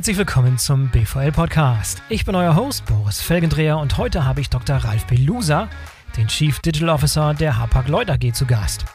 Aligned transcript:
Herzlich 0.00 0.16
willkommen 0.16 0.56
zum 0.56 0.88
BVL 0.88 1.30
Podcast. 1.30 2.02
Ich 2.08 2.24
bin 2.24 2.34
euer 2.34 2.56
Host 2.56 2.86
Boris 2.86 3.20
Felgendreher 3.20 3.76
und 3.76 3.98
heute 3.98 4.24
habe 4.24 4.40
ich 4.40 4.48
Dr. 4.48 4.76
Ralf 4.76 5.04
Belusa, 5.04 5.68
den 6.16 6.26
Chief 6.26 6.58
Digital 6.60 6.88
Officer 6.88 7.34
der 7.34 7.58
Hapag-Lloyd 7.58 8.08
AG 8.08 8.32
zu 8.32 8.46
Gast. 8.46 8.86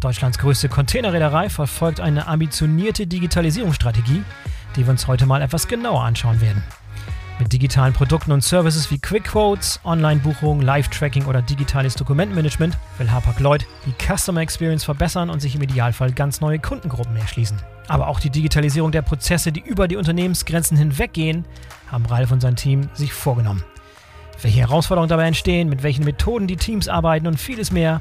Deutschlands 0.00 0.38
größte 0.38 0.68
Containerreederei 0.68 1.48
verfolgt 1.48 2.00
eine 2.00 2.26
ambitionierte 2.26 3.06
Digitalisierungsstrategie, 3.06 4.24
die 4.74 4.84
wir 4.84 4.90
uns 4.90 5.06
heute 5.06 5.24
mal 5.24 5.40
etwas 5.40 5.68
genauer 5.68 6.02
anschauen 6.02 6.40
werden. 6.40 6.64
Mit 7.38 7.52
digitalen 7.52 7.92
Produkten 7.92 8.32
und 8.32 8.42
Services 8.42 8.90
wie 8.90 8.98
Quick 8.98 9.26
Quotes, 9.26 9.78
Online-Buchung, 9.84 10.62
Live-Tracking 10.62 11.26
oder 11.26 11.42
digitales 11.42 11.94
Dokumentenmanagement 11.94 12.76
will 12.98 13.08
Hapag-Lloyd 13.08 13.68
die 13.86 13.94
Customer 14.04 14.40
Experience 14.40 14.82
verbessern 14.82 15.30
und 15.30 15.38
sich 15.38 15.54
im 15.54 15.62
Idealfall 15.62 16.10
ganz 16.10 16.40
neue 16.40 16.58
Kundengruppen 16.58 17.14
erschließen. 17.16 17.56
Aber 17.88 18.08
auch 18.08 18.20
die 18.20 18.30
Digitalisierung 18.30 18.92
der 18.92 19.02
Prozesse, 19.02 19.52
die 19.52 19.60
über 19.60 19.88
die 19.88 19.96
Unternehmensgrenzen 19.96 20.76
hinweggehen, 20.76 21.44
haben 21.90 22.06
Ralf 22.06 22.32
und 22.32 22.40
sein 22.40 22.56
Team 22.56 22.88
sich 22.94 23.12
vorgenommen. 23.12 23.64
Welche 24.42 24.60
Herausforderungen 24.60 25.08
dabei 25.08 25.26
entstehen, 25.26 25.68
mit 25.68 25.82
welchen 25.82 26.04
Methoden 26.04 26.46
die 26.46 26.56
Teams 26.56 26.88
arbeiten 26.88 27.26
und 27.26 27.38
vieles 27.38 27.70
mehr, 27.70 28.00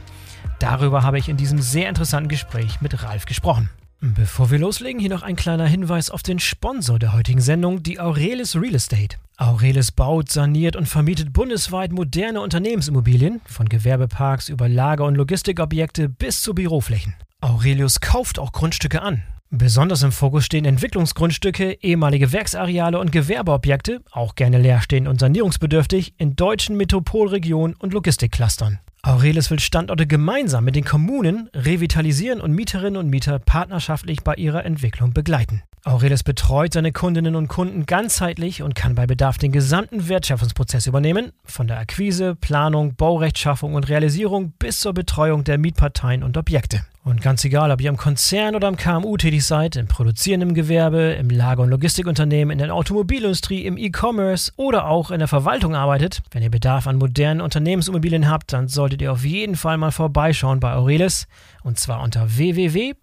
darüber 0.60 1.04
habe 1.04 1.20
ich 1.20 1.30
in 1.30 1.38
diesem 1.38 1.62
sehr 1.62 1.90
interessanten 1.90 2.30
Gespräch 2.30 2.82
mit 2.82 3.04
Ralf 3.04 3.26
gesprochen. 3.26 3.70
Bevor 4.06 4.52
wir 4.52 4.60
loslegen, 4.60 5.00
hier 5.00 5.10
noch 5.10 5.24
ein 5.24 5.38
kleiner 5.38 5.66
Hinweis 5.66 6.10
auf 6.10 6.24
den 6.24 6.40
Sponsor 6.40 7.00
der 7.00 7.14
heutigen 7.14 7.40
Sendung, 7.40 7.84
die 7.84 8.02
Aurelis 8.02 8.54
Real 8.58 8.76
Estate. 8.76 9.16
Aurelis 9.38 9.92
baut, 9.92 10.30
saniert 10.30 10.76
und 10.76 10.90
vermietet 10.90 11.32
bundesweit 11.32 11.94
moderne 11.94 12.42
Unternehmensimmobilien, 12.42 13.40
von 13.46 13.70
Gewerbeparks 13.70 14.50
über 14.50 14.68
Lager- 14.68 15.06
und 15.06 15.16
Logistikobjekte 15.16 16.10
bis 16.10 16.42
zu 16.42 16.54
Büroflächen. 16.54 17.16
Aurelius 17.40 18.02
kauft 18.02 18.40
auch 18.40 18.52
Grundstücke 18.52 19.02
an. 19.02 19.24
Besonders 19.56 20.02
im 20.02 20.12
Fokus 20.12 20.46
stehen 20.46 20.66
Entwicklungsgrundstücke, 20.66 21.78
ehemalige 21.80 22.32
Werksareale 22.32 22.98
und 22.98 23.12
Gewerbeobjekte, 23.12 24.02
auch 24.10 24.34
gerne 24.34 24.58
leerstehend 24.58 25.08
und 25.08 25.20
sanierungsbedürftig, 25.20 26.16
in 26.18 26.36
deutschen 26.36 26.76
Metropolregionen 26.76 27.76
und 27.76 27.94
Logistikclustern. 27.94 28.80
Aurelis 29.04 29.52
will 29.52 29.60
Standorte 29.60 30.08
gemeinsam 30.08 30.66
mit 30.66 30.76
den 30.76 30.86
Kommunen 30.86 31.52
revitalisieren 31.54 32.42
und 32.42 32.54
Mieterinnen 32.54 32.98
und 32.98 33.12
Mieter 33.12 33.38
partnerschaftlich 33.38 34.24
bei 34.24 34.34
ihrer 34.34 34.66
Entwicklung 34.66 35.14
begleiten. 35.14 35.62
Aurelis 35.86 36.24
betreut 36.24 36.72
seine 36.72 36.94
Kundinnen 36.94 37.36
und 37.36 37.50
Kunden 37.50 37.86
ganzheitlich 37.86 38.64
und 38.64 38.74
kann 38.74 38.96
bei 38.96 39.06
Bedarf 39.06 39.38
den 39.38 39.52
gesamten 39.52 40.08
Wertschöpfungsprozess 40.08 40.88
übernehmen, 40.88 41.34
von 41.44 41.68
der 41.68 41.78
Akquise, 41.78 42.36
Planung, 42.36 42.96
Baurechtschaffung 42.96 43.74
und 43.74 43.90
Realisierung 43.90 44.54
bis 44.58 44.80
zur 44.80 44.94
Betreuung 44.94 45.44
der 45.44 45.58
Mietparteien 45.58 46.24
und 46.24 46.38
Objekte. 46.38 46.86
Und 47.04 47.22
ganz 47.22 47.44
egal, 47.44 47.70
ob 47.70 47.82
ihr 47.82 47.90
im 47.90 47.98
Konzern 47.98 48.56
oder 48.56 48.70
im 48.70 48.78
KMU 48.78 49.18
tätig 49.18 49.46
seid, 49.46 49.76
im 49.76 49.88
produzierenden 49.88 50.54
Gewerbe, 50.54 51.18
im 51.20 51.30
Lager- 51.30 51.64
und 51.64 51.70
Logistikunternehmen, 51.70 52.58
in 52.58 52.60
der 52.60 52.74
Automobilindustrie, 52.74 53.66
im 53.66 53.78
E-Commerce 53.78 54.54
oder 54.56 54.88
auch 54.88 55.12
in 55.12 55.20
der 55.20 55.28
Verwaltung 55.28 55.76
arbeitet, 55.76 56.22
wenn 56.32 56.44
ihr 56.44 56.50
Bedarf 56.50 56.88
an 56.88 56.96
modernen 56.96 57.42
Unternehmensimmobilien 57.42 58.30
habt, 58.30 58.54
dann 58.54 58.70
solltet 58.70 59.02
ihr 59.02 59.12
auf 59.12 59.26
jeden 59.26 59.58
Fall 59.58 59.78
mal 59.78 59.92
vorbeischauen 59.92 60.62
bei 60.62 60.72
Aurelis 60.76 61.28
und 61.62 61.78
zwar 61.78 62.02
unter 62.02 62.38
www.aurelis.de 62.38 62.94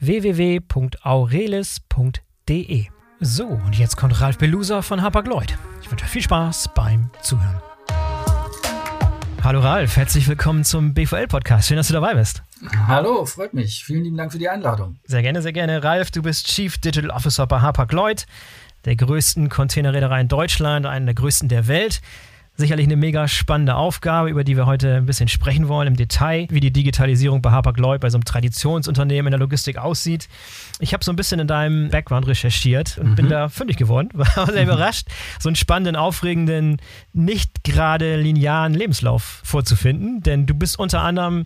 www.aurelis.de. 0.00 2.86
So, 3.20 3.46
und 3.46 3.78
jetzt 3.78 3.96
kommt 3.96 4.20
Ralf 4.20 4.38
Belusa 4.38 4.82
von 4.82 5.00
Hapag-Lloyd. 5.00 5.56
Ich 5.82 5.90
wünsche 5.90 6.04
euch 6.04 6.10
viel 6.10 6.22
Spaß 6.22 6.70
beim 6.74 7.10
Zuhören. 7.22 7.60
Hallo 9.42 9.60
Ralf, 9.60 9.96
herzlich 9.96 10.28
willkommen 10.28 10.64
zum 10.64 10.92
BVL-Podcast. 10.92 11.68
Schön, 11.68 11.76
dass 11.76 11.86
du 11.86 11.94
dabei 11.94 12.14
bist. 12.14 12.42
Hallo, 12.88 13.24
freut 13.26 13.54
mich. 13.54 13.84
Vielen 13.84 14.02
lieben 14.02 14.16
Dank 14.16 14.32
für 14.32 14.38
die 14.38 14.48
Einladung. 14.48 14.96
Sehr 15.04 15.22
gerne, 15.22 15.40
sehr 15.40 15.52
gerne. 15.52 15.84
Ralf, 15.84 16.10
du 16.10 16.22
bist 16.22 16.48
Chief 16.48 16.76
Digital 16.78 17.10
Officer 17.10 17.46
bei 17.46 17.60
Hapag-Lloyd, 17.60 18.26
der 18.84 18.96
größten 18.96 19.48
Containerreederei 19.48 20.20
in 20.20 20.28
Deutschland, 20.28 20.84
einer 20.84 21.06
der 21.06 21.14
größten 21.14 21.48
der 21.48 21.68
Welt. 21.68 22.00
Sicherlich 22.58 22.86
eine 22.86 22.96
mega 22.96 23.28
spannende 23.28 23.74
Aufgabe, 23.74 24.30
über 24.30 24.42
die 24.42 24.56
wir 24.56 24.66
heute 24.66 24.96
ein 24.96 25.06
bisschen 25.06 25.28
sprechen 25.28 25.68
wollen 25.68 25.88
im 25.88 25.96
Detail, 25.96 26.46
wie 26.50 26.60
die 26.60 26.72
Digitalisierung 26.72 27.42
bei 27.42 27.50
Hapag-Lloyd, 27.50 28.00
bei 28.00 28.08
so 28.08 28.16
einem 28.16 28.24
Traditionsunternehmen 28.24 29.28
in 29.28 29.32
der 29.32 29.40
Logistik 29.40 29.76
aussieht. 29.76 30.28
Ich 30.78 30.94
habe 30.94 31.04
so 31.04 31.12
ein 31.12 31.16
bisschen 31.16 31.38
in 31.38 31.48
deinem 31.48 31.90
Background 31.90 32.26
recherchiert 32.26 32.96
und 32.98 33.10
mhm. 33.10 33.14
bin 33.14 33.28
da 33.28 33.48
fündig 33.48 33.76
geworden, 33.76 34.08
war 34.14 34.46
sehr 34.46 34.62
überrascht, 34.62 35.08
so 35.38 35.48
einen 35.48 35.56
spannenden, 35.56 35.96
aufregenden, 35.96 36.78
nicht 37.12 37.62
gerade 37.62 38.16
linearen 38.16 38.72
Lebenslauf 38.72 39.42
vorzufinden, 39.44 40.22
denn 40.22 40.46
du 40.46 40.54
bist 40.54 40.78
unter 40.78 41.02
anderem 41.02 41.44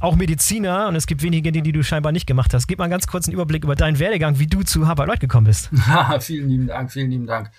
auch 0.00 0.16
Mediziner 0.16 0.88
und 0.88 0.94
es 0.94 1.06
gibt 1.06 1.22
wenige 1.22 1.52
Dinge, 1.52 1.62
die 1.62 1.72
du 1.72 1.82
scheinbar 1.82 2.12
nicht 2.12 2.26
gemacht 2.26 2.54
hast. 2.54 2.66
Gib 2.66 2.78
mal 2.78 2.84
einen 2.84 2.92
ganz 2.92 3.06
kurzen 3.06 3.32
Überblick 3.32 3.64
über 3.64 3.74
deinen 3.74 3.98
Werdegang, 3.98 4.38
wie 4.38 4.46
du 4.46 4.62
zu 4.62 4.86
Hapag-Lloyd 4.86 5.20
gekommen 5.20 5.46
bist. 5.46 5.70
vielen 6.20 6.48
lieben 6.48 6.66
Dank, 6.66 6.92
vielen 6.92 7.10
lieben 7.10 7.26
Dank. 7.26 7.50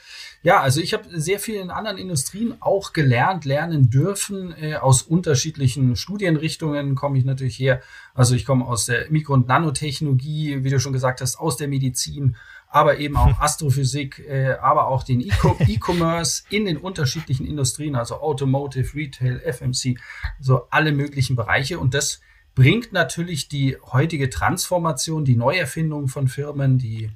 Ja, 0.44 0.60
also 0.60 0.82
ich 0.82 0.94
habe 0.94 1.04
sehr 1.12 1.40
viel 1.40 1.56
in 1.56 1.70
anderen 1.70 2.00
Industrien 2.00 2.56
auch 2.62 2.94
gelernt, 2.94 3.46
lernen 3.46 3.92
dürfen. 3.92 4.56
Äh, 4.60 4.76
aus 4.76 5.04
unterschiedlichen 5.04 5.96
Studienrichtungen 5.96 6.96
komme 6.96 7.20
ich 7.20 7.26
natürlich 7.26 7.60
her. 7.60 7.82
Also 8.16 8.34
ich 8.34 8.44
komme 8.44 8.66
aus 8.66 8.88
der 8.88 9.12
Mikro- 9.12 9.34
und 9.34 9.48
Nanotechnologie, 9.48 10.64
wie 10.64 10.70
du 10.72 10.80
schon 10.80 10.94
gesagt 10.94 11.22
hast, 11.22 11.36
aus 11.36 11.58
der 11.58 11.68
Medizin, 11.68 12.36
aber 12.70 12.98
eben 12.98 13.18
auch 13.18 13.40
Astrophysik, 13.40 14.18
äh, 14.28 14.54
aber 14.60 14.88
auch 14.88 15.04
den 15.04 15.22
E-Commerce 15.68 16.44
in 16.50 16.66
den 16.66 16.78
unterschiedlichen 16.78 17.46
Industrien, 17.46 17.96
also 17.96 18.16
Automotive, 18.16 18.96
Retail, 18.96 19.42
FMC, 19.42 20.00
so 20.40 20.64
alle 20.72 20.92
möglichen 20.92 21.36
Bereiche. 21.36 21.78
Und 21.78 21.94
das 21.94 22.20
bringt 22.56 22.94
natürlich 22.94 23.48
die 23.48 23.78
heutige 23.92 24.32
Transformation, 24.32 25.24
die 25.24 25.36
Neuerfindung 25.36 26.08
von 26.08 26.28
Firmen, 26.28 26.80
die, 26.80 27.12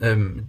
ähm, 0.00 0.48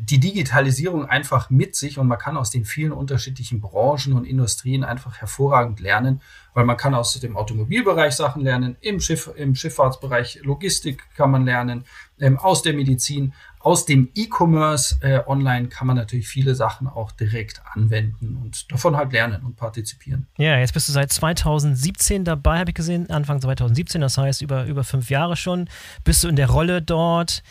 die 0.00 0.18
Digitalisierung 0.18 1.06
einfach 1.06 1.50
mit 1.50 1.76
sich 1.76 1.98
und 1.98 2.08
man 2.08 2.18
kann 2.18 2.36
aus 2.36 2.50
den 2.50 2.64
vielen 2.64 2.92
unterschiedlichen 2.92 3.60
Branchen 3.60 4.12
und 4.12 4.24
Industrien 4.24 4.84
einfach 4.84 5.18
hervorragend 5.18 5.80
lernen, 5.80 6.20
weil 6.54 6.64
man 6.64 6.76
kann 6.76 6.94
aus 6.94 7.18
dem 7.20 7.36
Automobilbereich 7.36 8.14
Sachen 8.14 8.42
lernen, 8.42 8.76
im, 8.80 9.00
Schiff, 9.00 9.30
im 9.36 9.54
Schifffahrtsbereich 9.54 10.40
Logistik 10.42 11.02
kann 11.14 11.30
man 11.30 11.44
lernen, 11.44 11.84
ähm, 12.18 12.38
aus 12.38 12.62
der 12.62 12.74
Medizin, 12.74 13.34
aus 13.60 13.86
dem 13.86 14.10
E-Commerce 14.14 14.96
äh, 15.00 15.20
online 15.26 15.68
kann 15.68 15.86
man 15.86 15.96
natürlich 15.96 16.28
viele 16.28 16.54
Sachen 16.54 16.86
auch 16.86 17.12
direkt 17.12 17.62
anwenden 17.74 18.36
und 18.36 18.70
davon 18.72 18.96
halt 18.96 19.12
lernen 19.12 19.44
und 19.44 19.56
partizipieren. 19.56 20.26
Ja, 20.38 20.58
jetzt 20.58 20.74
bist 20.74 20.88
du 20.88 20.92
seit 20.92 21.12
2017 21.12 22.24
dabei, 22.24 22.60
habe 22.60 22.70
ich 22.70 22.76
gesehen, 22.76 23.10
Anfang 23.10 23.40
2017, 23.40 24.00
das 24.00 24.18
heißt 24.18 24.42
über, 24.42 24.64
über 24.64 24.84
fünf 24.84 25.10
Jahre 25.10 25.36
schon. 25.36 25.68
Bist 26.04 26.24
du 26.24 26.28
in 26.28 26.36
der 26.36 26.50
Rolle 26.50 26.82
dort? 26.82 27.42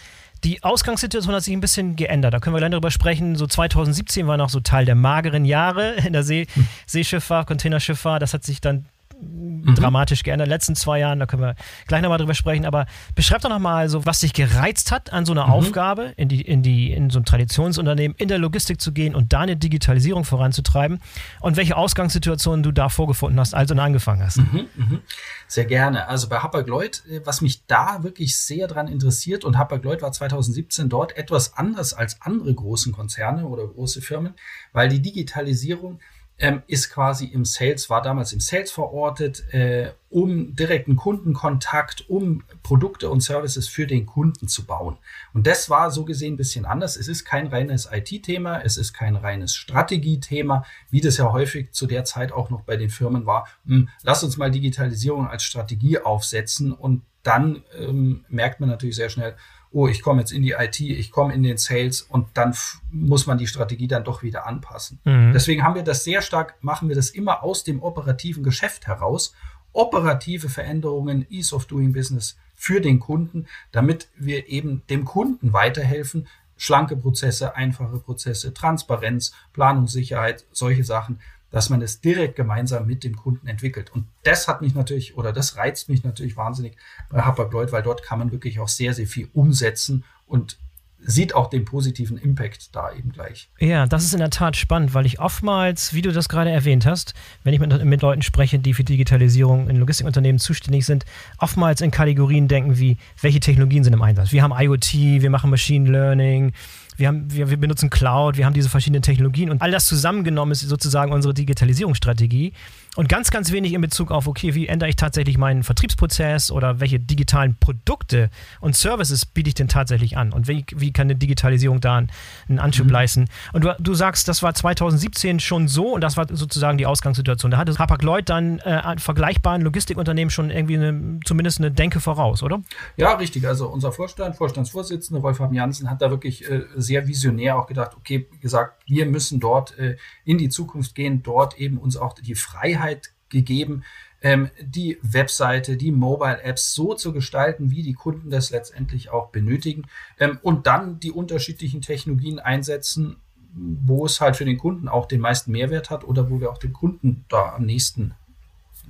Die 0.47 0.63
Ausgangssituation 0.63 1.35
hat 1.35 1.43
sich 1.43 1.53
ein 1.53 1.59
bisschen 1.59 1.97
geändert. 1.97 2.33
Da 2.33 2.39
können 2.39 2.55
wir 2.55 2.59
gleich 2.59 2.71
darüber 2.71 2.89
sprechen. 2.89 3.35
So 3.35 3.47
2017 3.47 4.27
war 4.27 4.37
noch 4.37 4.47
so 4.47 4.61
Teil 4.61 4.85
der 4.85 4.95
mageren 4.95 5.43
Jahre 5.43 5.95
in 6.05 6.13
der 6.13 6.23
See 6.23 6.47
hm. 6.53 6.65
Seeschifffahrt, 6.85 7.47
Containerschifffahrt. 7.47 8.21
Das 8.21 8.33
hat 8.33 8.45
sich 8.45 8.61
dann 8.61 8.85
mhm. 9.21 9.75
dramatisch 9.75 10.23
geändert 10.23 10.47
in 10.47 10.49
den 10.49 10.55
letzten 10.55 10.75
zwei 10.75 10.99
Jahren. 10.99 11.19
Da 11.19 11.25
können 11.25 11.41
wir 11.41 11.55
gleich 11.87 12.01
nochmal 12.01 12.17
drüber 12.17 12.33
sprechen. 12.33 12.65
Aber 12.65 12.85
beschreib 13.15 13.41
doch 13.41 13.49
nochmal 13.49 13.89
so, 13.89 14.05
was 14.05 14.19
dich 14.19 14.33
gereizt 14.33 14.91
hat, 14.91 15.13
an 15.13 15.25
so 15.25 15.31
einer 15.31 15.47
mhm. 15.47 15.53
Aufgabe, 15.53 16.13
in, 16.17 16.29
die, 16.29 16.41
in, 16.41 16.63
die, 16.63 16.91
in 16.91 17.09
so 17.09 17.19
ein 17.19 17.25
Traditionsunternehmen, 17.25 18.15
in 18.17 18.27
der 18.27 18.37
Logistik 18.37 18.81
zu 18.81 18.91
gehen 18.91 19.15
und 19.15 19.33
da 19.33 19.41
eine 19.41 19.57
Digitalisierung 19.57 20.23
voranzutreiben 20.23 20.99
und 21.41 21.57
welche 21.57 21.77
Ausgangssituationen 21.77 22.63
du 22.63 22.71
da 22.71 22.89
vorgefunden 22.89 23.39
hast, 23.39 23.53
als 23.53 23.71
du 23.71 23.77
angefangen 23.81 24.23
hast. 24.23 24.37
Mhm, 24.37 24.67
mh. 24.75 24.99
Sehr 25.47 25.65
gerne. 25.65 26.07
Also 26.07 26.29
bei 26.29 26.39
Hapag-Lloyd, 26.39 27.03
äh, 27.09 27.21
was 27.25 27.41
mich 27.41 27.65
da 27.67 28.03
wirklich 28.03 28.37
sehr 28.37 28.67
dran 28.67 28.87
interessiert 28.87 29.45
und 29.45 29.57
Hapag-Lloyd 29.57 30.01
war 30.01 30.11
2017 30.11 30.89
dort 30.89 31.15
etwas 31.17 31.55
anders 31.55 31.93
als 31.93 32.21
andere 32.21 32.53
großen 32.53 32.91
Konzerne 32.91 33.45
oder 33.47 33.67
große 33.67 34.01
Firmen, 34.01 34.33
weil 34.73 34.89
die 34.89 35.01
Digitalisierung 35.01 35.99
ähm, 36.39 36.61
ist 36.67 36.91
quasi 36.91 37.25
im 37.25 37.45
Sales, 37.45 37.89
war 37.89 38.01
damals 38.01 38.31
im 38.31 38.39
Sales 38.39 38.71
verortet, 38.71 39.51
äh, 39.53 39.91
um 40.09 40.55
direkten 40.55 40.95
Kundenkontakt, 40.95 42.09
um 42.09 42.43
Produkte 42.61 43.09
und 43.09 43.21
Services 43.21 43.67
für 43.67 43.87
den 43.87 44.05
Kunden 44.05 44.47
zu 44.47 44.65
bauen. 44.65 44.97
Und 45.33 45.47
das 45.47 45.69
war 45.69 45.89
so 45.89 46.05
gesehen 46.05 46.35
ein 46.35 46.37
bisschen 46.37 46.65
anders. 46.65 46.95
Es 46.95 47.07
ist 47.07 47.25
kein 47.25 47.47
reines 47.47 47.89
IT-Thema, 47.91 48.61
es 48.61 48.77
ist 48.77 48.93
kein 48.93 49.15
reines 49.15 49.55
Strategiethema, 49.55 50.63
wie 50.91 51.01
das 51.01 51.17
ja 51.17 51.31
häufig 51.31 51.71
zu 51.71 51.87
der 51.87 52.05
Zeit 52.05 52.31
auch 52.31 52.49
noch 52.49 52.61
bei 52.61 52.77
den 52.77 52.89
Firmen 52.89 53.25
war. 53.25 53.47
Hm, 53.65 53.89
lass 54.03 54.23
uns 54.23 54.37
mal 54.37 54.51
Digitalisierung 54.51 55.27
als 55.27 55.43
Strategie 55.43 55.99
aufsetzen 55.99 56.71
und 56.71 57.01
dann 57.23 57.63
ähm, 57.77 58.25
merkt 58.29 58.61
man 58.61 58.69
natürlich 58.69 58.95
sehr 58.95 59.09
schnell, 59.09 59.35
oh, 59.77 59.87
ich 59.87 60.01
komme 60.01 60.21
jetzt 60.21 60.31
in 60.31 60.41
die 60.41 60.53
IT, 60.53 60.79
ich 60.79 61.11
komme 61.11 61.35
in 61.35 61.43
den 61.43 61.57
Sales 61.57 62.01
und 62.01 62.29
dann 62.33 62.55
muss 62.91 63.27
man 63.27 63.37
die 63.37 63.45
Strategie 63.45 63.87
dann 63.87 64.03
doch 64.03 64.23
wieder 64.23 64.47
anpassen. 64.47 64.99
Mhm. 65.03 65.33
Deswegen 65.33 65.63
haben 65.63 65.75
wir 65.75 65.83
das 65.83 66.03
sehr 66.03 66.23
stark, 66.23 66.55
machen 66.61 66.89
wir 66.89 66.95
das 66.95 67.11
immer 67.11 67.43
aus 67.43 67.63
dem 67.63 67.83
operativen 67.83 68.41
Geschäft 68.43 68.87
heraus. 68.87 69.35
Operative 69.73 70.49
Veränderungen, 70.49 71.27
Ease 71.29 71.53
of 71.53 71.67
Doing 71.67 71.93
Business 71.93 72.37
für 72.55 72.81
den 72.81 72.99
Kunden, 72.99 73.45
damit 73.71 74.07
wir 74.17 74.49
eben 74.49 74.81
dem 74.89 75.05
Kunden 75.05 75.53
weiterhelfen, 75.53 76.27
schlanke 76.55 76.97
Prozesse, 76.97 77.55
einfache 77.55 77.99
Prozesse, 77.99 78.55
Transparenz, 78.55 79.33
Planungssicherheit, 79.53 80.45
solche 80.51 80.85
Sachen 80.85 81.19
dass 81.51 81.69
man 81.69 81.81
es 81.81 82.01
direkt 82.01 82.35
gemeinsam 82.35 82.85
mit 82.85 83.03
dem 83.03 83.15
Kunden 83.15 83.47
entwickelt. 83.47 83.91
Und 83.91 84.07
das 84.23 84.47
hat 84.47 84.61
mich 84.61 84.75
natürlich, 84.75 85.17
oder 85.17 85.31
das 85.31 85.55
reizt 85.55 85.89
mich 85.89 86.03
natürlich 86.03 86.35
wahnsinnig 86.35 86.75
bei 87.09 87.21
Hapag-Lloyd, 87.21 87.71
weil 87.71 87.83
dort 87.83 88.03
kann 88.03 88.19
man 88.19 88.31
wirklich 88.31 88.59
auch 88.59 88.67
sehr, 88.67 88.93
sehr 88.93 89.07
viel 89.07 89.29
umsetzen 89.33 90.03
und 90.25 90.57
sieht 90.99 91.35
auch 91.35 91.49
den 91.49 91.63
positiven 91.63 92.17
Impact 92.17 92.75
da 92.75 92.91
eben 92.91 93.11
gleich. 93.11 93.49
Ja, 93.59 93.85
das 93.85 94.03
ist 94.03 94.13
in 94.13 94.19
der 94.19 94.29
Tat 94.29 94.57
spannend, 94.57 94.93
weil 94.93 95.05
ich 95.05 95.19
oftmals, 95.19 95.93
wie 95.93 96.01
du 96.01 96.11
das 96.11 96.27
gerade 96.27 96.49
erwähnt 96.49 96.85
hast, 96.85 97.13
wenn 97.43 97.53
ich 97.53 97.59
mit, 97.59 97.83
mit 97.85 98.01
Leuten 98.01 98.23
spreche, 98.23 98.59
die 98.59 98.73
für 98.73 98.83
Digitalisierung 98.83 99.69
in 99.69 99.77
Logistikunternehmen 99.77 100.39
zuständig 100.39 100.85
sind, 100.85 101.05
oftmals 101.37 101.81
in 101.81 101.91
Kategorien 101.91 102.47
denken 102.47 102.77
wie, 102.77 102.97
welche 103.21 103.39
Technologien 103.39 103.83
sind 103.83 103.93
im 103.93 104.01
Einsatz? 104.01 104.31
Wir 104.31 104.41
haben 104.41 104.53
IoT, 104.57 104.93
wir 104.93 105.29
machen 105.29 105.49
Machine 105.49 105.89
Learning, 105.89 106.53
wir, 106.97 107.07
haben, 107.07 107.31
wir, 107.31 107.49
wir 107.49 107.57
benutzen 107.57 107.89
Cloud, 107.89 108.37
wir 108.37 108.45
haben 108.45 108.53
diese 108.53 108.69
verschiedenen 108.69 109.01
Technologien 109.01 109.49
und 109.49 109.61
all 109.61 109.71
das 109.71 109.85
zusammengenommen 109.85 110.51
ist 110.51 110.61
sozusagen 110.61 111.11
unsere 111.11 111.33
Digitalisierungsstrategie. 111.33 112.53
Und 112.97 113.09
ganz, 113.09 113.29
ganz 113.29 113.51
wenig 113.51 113.73
in 113.73 113.81
Bezug 113.81 114.09
auf, 114.09 114.25
okay, 114.25 114.55
wie 114.55 114.65
ändere 114.65 114.89
ich 114.89 114.95
tatsächlich 114.95 115.37
meinen 115.37 115.61
Vertriebsprozess 115.61 116.49
oder 116.49 116.79
welche 116.79 116.99
digitalen 116.99 117.55
Produkte 117.55 118.31
und 118.59 118.75
Services 118.75 119.23
biete 119.23 119.49
ich 119.49 119.53
denn 119.53 119.67
tatsächlich 119.67 120.17
an 120.17 120.33
und 120.33 120.47
wie, 120.47 120.65
wie 120.75 120.91
kann 120.91 121.05
eine 121.05 121.15
Digitalisierung 121.15 121.79
da 121.79 121.97
einen 121.97 122.57
Anschub 122.57 122.87
mhm. 122.87 122.91
leisten. 122.91 123.25
Und 123.53 123.63
du, 123.63 123.75
du 123.77 123.93
sagst, 123.93 124.27
das 124.27 124.41
war 124.41 124.55
2017 124.55 125.39
schon 125.39 125.67
so 125.67 125.93
und 125.93 126.01
das 126.01 126.17
war 126.17 126.25
sozusagen 126.27 126.79
die 126.79 126.87
Ausgangssituation. 126.87 127.51
Da 127.51 127.57
hatte 127.57 127.77
Hapag-Lloyd 127.77 128.29
dann 128.29 128.57
äh, 128.61 128.97
vergleichbaren 128.97 129.61
Logistikunternehmen 129.61 130.31
schon 130.31 130.49
irgendwie 130.49 130.77
eine, 130.77 131.19
zumindest 131.23 131.59
eine 131.59 131.69
Denke 131.69 131.99
voraus, 131.99 132.41
oder? 132.41 132.61
Ja, 132.95 133.13
richtig. 133.13 133.47
Also 133.47 133.67
unser 133.67 133.91
Vorstand, 133.91 134.35
Vorstandsvorsitzender 134.35 135.21
Wolfram 135.21 135.53
Janssen 135.53 135.87
hat 135.87 136.01
da 136.01 136.09
wirklich 136.09 136.49
äh, 136.49 136.63
sehr 136.87 137.07
visionär 137.07 137.57
auch 137.57 137.67
gedacht, 137.67 137.95
okay, 137.95 138.27
gesagt, 138.41 138.81
wir 138.87 139.05
müssen 139.05 139.39
dort 139.39 139.77
äh, 139.77 139.97
in 140.25 140.37
die 140.37 140.49
Zukunft 140.49 140.95
gehen, 140.95 141.21
dort 141.23 141.59
eben 141.59 141.77
uns 141.77 141.97
auch 141.97 142.13
die 142.13 142.35
Freiheit 142.35 143.11
gegeben, 143.29 143.83
ähm, 144.21 144.49
die 144.59 144.97
Webseite, 145.01 145.77
die 145.77 145.91
Mobile-Apps 145.91 146.73
so 146.73 146.95
zu 146.95 147.13
gestalten, 147.13 147.69
wie 147.69 147.83
die 147.83 147.93
Kunden 147.93 148.29
das 148.29 148.49
letztendlich 148.49 149.09
auch 149.09 149.29
benötigen 149.29 149.83
ähm, 150.19 150.39
und 150.41 150.65
dann 150.65 150.99
die 150.99 151.11
unterschiedlichen 151.11 151.81
Technologien 151.81 152.39
einsetzen, 152.39 153.17
wo 153.53 154.05
es 154.05 154.21
halt 154.21 154.35
für 154.35 154.45
den 154.45 154.57
Kunden 154.57 154.87
auch 154.87 155.05
den 155.05 155.21
meisten 155.21 155.51
Mehrwert 155.51 155.89
hat 155.89 156.03
oder 156.03 156.29
wo 156.29 156.39
wir 156.39 156.51
auch 156.51 156.57
dem 156.57 156.73
Kunden 156.73 157.25
da 157.29 157.53
am 157.55 157.65
nächsten 157.65 158.13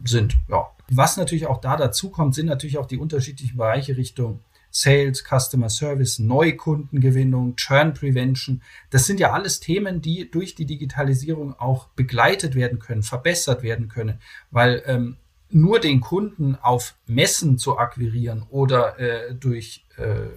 sind. 0.03 0.38
Ja. 0.50 0.67
Was 0.89 1.17
natürlich 1.17 1.47
auch 1.47 1.59
da 1.59 1.75
dazu 1.75 2.09
kommt, 2.09 2.35
sind 2.35 2.45
natürlich 2.45 2.77
auch 2.77 2.85
die 2.85 2.97
unterschiedlichen 2.97 3.57
Bereiche 3.57 3.97
Richtung 3.97 4.39
Sales, 4.77 5.24
Customer 5.24 5.69
Service, 5.69 6.19
Neukundengewinnung, 6.19 7.56
Churn 7.56 7.95
Prevention. 7.95 8.62
Das 8.91 9.07
sind 9.07 9.19
ja 9.19 9.31
alles 9.31 9.59
Themen, 9.59 10.03
die 10.03 10.29
durch 10.29 10.53
die 10.53 10.68
Digitalisierung 10.68 11.59
auch 11.59 11.88
begleitet 11.95 12.53
werden 12.53 12.77
können, 12.77 13.01
verbessert 13.01 13.63
werden 13.63 13.88
können, 13.88 14.19
weil 14.51 14.83
ähm, 14.85 15.18
nur 15.50 15.79
den 15.79 16.00
Kunden 16.00 16.56
auf 16.56 16.94
Messen 17.07 17.57
zu 17.57 17.79
akquirieren 17.79 18.45
oder 18.51 19.00
äh, 19.00 19.33
durch 19.33 19.83
äh, 19.97 20.27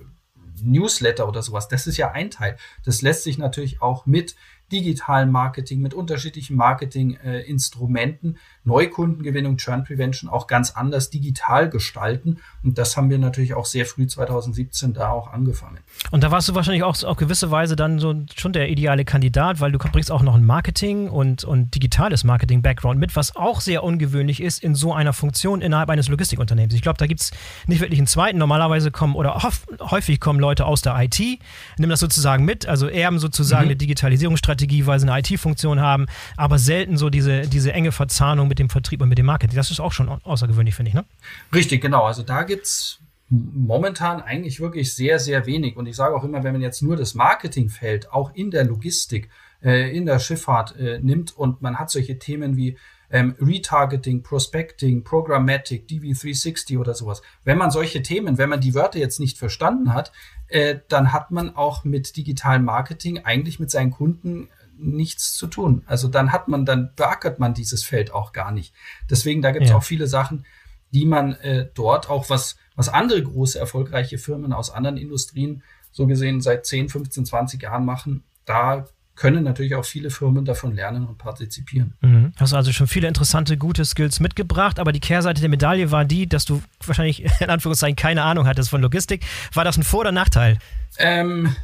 Newsletter 0.63 1.29
oder 1.29 1.43
sowas, 1.43 1.69
das 1.69 1.87
ist 1.87 1.99
ja 1.99 2.13
ein 2.13 2.31
Teil. 2.31 2.57
Das 2.83 3.03
lässt 3.03 3.25
sich 3.25 3.37
natürlich 3.37 3.83
auch 3.83 4.07
mit 4.07 4.37
digitalen 4.73 5.31
Marketing, 5.31 5.81
mit 5.81 5.93
unterschiedlichen 5.93 6.57
Marketinginstrumenten, 6.57 8.37
äh, 8.37 8.39
Neukundengewinnung, 8.65 9.57
Churn 9.57 9.85
Prevention 9.85 10.29
auch 10.31 10.47
ganz 10.47 10.73
anders 10.73 11.09
digital 11.09 11.71
gestalten. 11.71 12.39
Und 12.63 12.77
das 12.77 12.97
haben 12.97 13.09
wir 13.09 13.19
natürlich 13.19 13.55
auch 13.55 13.65
sehr 13.65 13.87
früh 13.87 14.07
2017 14.07 14.93
da 14.93 15.11
auch 15.11 15.33
angefangen. 15.33 15.79
Und 16.11 16.23
da 16.23 16.31
warst 16.31 16.49
du 16.49 16.55
wahrscheinlich 16.55 16.83
auch 16.83 17.03
auf 17.03 17.17
gewisse 17.17 17.51
Weise 17.51 17.75
dann 17.75 17.99
so 17.99 18.15
schon 18.37 18.53
der 18.53 18.69
ideale 18.69 19.07
Kandidat, 19.07 19.61
weil 19.61 19.73
du 19.73 19.79
bringst 19.79 20.13
auch 20.13 20.23
noch 20.23 20.35
ein 20.35 20.45
Marketing 20.45 21.09
und, 21.09 21.43
und 21.45 21.75
digitales 21.75 22.23
Marketing-Background 22.25 23.01
mit, 23.01 23.17
was 23.17 23.35
auch 23.35 23.63
sehr 23.63 23.83
ungewöhnlich 23.83 24.43
ist 24.43 24.63
in 24.63 24.75
so 24.75 24.93
einer 24.93 25.15
Funktion 25.15 25.63
innerhalb 25.63 25.89
eines 25.89 26.09
Logistikunternehmens. 26.09 26.75
Ich 26.75 26.83
glaube, 26.83 26.99
da 26.99 27.07
gibt 27.07 27.23
es 27.23 27.31
nicht 27.67 27.81
wirklich 27.81 27.99
einen 27.99 28.07
zweiten. 28.07 28.37
Normalerweise 28.37 28.91
kommen 28.91 29.15
oder 29.15 29.41
häufig 29.81 30.21
kommen 30.21 30.39
Leute 30.39 30.67
aus 30.67 30.83
der 30.83 31.01
IT, 31.01 31.19
nehmen 31.19 31.91
das 31.91 32.01
sozusagen 32.01 32.45
mit, 32.45 32.67
also 32.67 32.89
erben 32.89 33.19
sozusagen 33.19 33.65
mhm. 33.65 33.71
eine 33.71 33.77
Digitalisierungsstrategie, 33.77 34.85
weil 34.85 35.01
sie 35.01 35.09
eine 35.09 35.21
IT-Funktion 35.21 35.81
haben, 35.81 36.07
aber 36.37 36.59
selten 36.59 36.99
so 36.99 37.09
diese, 37.09 37.43
diese 37.43 37.73
enge 37.73 37.93
Verzahnung 37.93 38.50
mit 38.51 38.59
dem 38.59 38.69
Vertrieb 38.69 39.01
und 39.01 39.09
mit 39.09 39.17
dem 39.17 39.27
Marketing. 39.27 39.57
Das 39.57 39.71
ist 39.71 39.81
auch 39.81 39.93
schon 39.93 40.09
außergewöhnlich, 40.09 40.75
finde 40.75 40.91
ich, 40.91 40.95
ne? 40.95 41.07
Richtig, 41.55 41.81
genau. 41.81 42.05
Also 42.05 42.23
da 42.23 42.43
gibt 42.43 42.67
es 42.67 43.01
momentan 43.31 44.21
eigentlich 44.21 44.61
wirklich 44.61 44.95
sehr, 44.95 45.19
sehr 45.19 45.47
wenig. 45.47 45.77
Und 45.77 45.87
ich 45.87 45.97
sage 45.97 46.15
auch 46.15 46.25
immer, 46.25 46.45
wenn 46.45 46.53
man 46.53 46.61
jetzt 46.61 46.83
nur 46.83 46.97
das 46.97 47.15
Marketingfeld 47.15 48.13
auch 48.13 48.35
in 48.35 48.51
der 48.51 48.65
Logistik, 48.65 49.31
äh, 49.63 49.97
in 49.97 50.05
der 50.05 50.19
Schifffahrt 50.19 50.77
äh, 50.77 50.99
nimmt 50.99 51.37
und 51.37 51.63
man 51.63 51.79
hat 51.79 51.91
solche 51.91 52.19
Themen 52.19 52.57
wie 52.57 52.77
ähm, 53.11 53.35
Retargeting, 53.41 54.23
Prospecting, 54.23 55.05
Programmatic, 55.05 55.87
DV360 55.89 56.79
oder 56.79 56.95
sowas. 56.95 57.23
Wenn 57.45 57.59
man 57.59 57.71
solche 57.71 58.03
Themen, 58.03 58.39
wenn 58.39 58.49
man 58.49 58.61
die 58.61 58.75
Wörter 58.75 58.99
jetzt 58.99 59.21
nicht 59.21 59.39
verstanden 59.39 59.93
hat, 59.95 60.13
äh, 60.49 60.77
dann 60.89 61.13
hat 61.13 61.31
man 61.31 61.55
auch 61.57 61.85
mit 61.85 62.17
digitalem 62.17 62.65
Marketing 62.65 63.19
eigentlich 63.25 63.61
mit 63.61 63.71
seinen 63.71 63.91
Kunden 63.91 64.49
nichts 64.81 65.35
zu 65.35 65.47
tun. 65.47 65.83
Also 65.87 66.09
dann 66.09 66.33
hat 66.33 66.49
man, 66.49 66.65
dann 66.65 66.91
beackert 66.97 67.39
man 67.39 67.55
dieses 67.55 67.83
Feld 67.83 68.13
auch 68.13 68.33
gar 68.33 68.53
nicht. 68.53 68.75
Deswegen, 69.09 69.43
da 69.43 69.51
gibt 69.51 69.65
es 69.65 69.71
ja. 69.71 69.77
auch 69.77 69.83
viele 69.83 70.07
Sachen, 70.07 70.45
die 70.93 71.05
man 71.05 71.35
äh, 71.35 71.69
dort 71.75 72.11
auch 72.11 72.31
was, 72.31 72.57
was 72.75 72.89
andere 72.89 73.23
große, 73.23 73.59
erfolgreiche 73.59 74.19
Firmen 74.19 74.53
aus 74.53 74.71
anderen 74.71 74.97
Industrien 74.97 75.63
so 75.93 76.07
gesehen 76.07 76.41
seit 76.41 76.67
10, 76.67 76.89
15, 76.89 77.27
20 77.27 77.63
Jahren 77.63 77.85
machen. 77.85 78.25
Da 78.45 78.87
können 79.17 79.45
natürlich 79.45 79.75
auch 79.75 79.85
viele 79.85 80.09
Firmen 80.11 80.47
davon 80.47 80.75
lernen 80.75 81.07
und 81.07 81.19
partizipieren. 81.19 81.93
Mhm. 82.01 82.33
Hast 82.37 82.55
also 82.55 82.73
schon 82.73 82.87
viele 82.87 83.07
interessante, 83.07 83.59
gute 83.59 83.85
Skills 83.85 84.19
mitgebracht, 84.19 84.79
aber 84.79 84.93
die 84.93 85.01
Kehrseite 85.01 85.43
der 85.43 85.51
Medaille 85.51 85.91
war 85.91 86.07
die, 86.07 86.27
dass 86.27 86.47
du 86.47 86.63
wahrscheinlich 86.87 87.25
in 87.41 87.51
Anführungszeichen 87.51 87.97
keine 87.97 88.23
Ahnung 88.23 88.47
hattest 88.47 88.71
von 88.71 88.81
Logistik. 88.81 89.25
War 89.53 89.65
das 89.65 89.77
ein 89.77 89.83
Vor- 89.83 90.01
oder 90.01 90.13
Nachteil? 90.13 90.59
Ähm, 90.99 91.55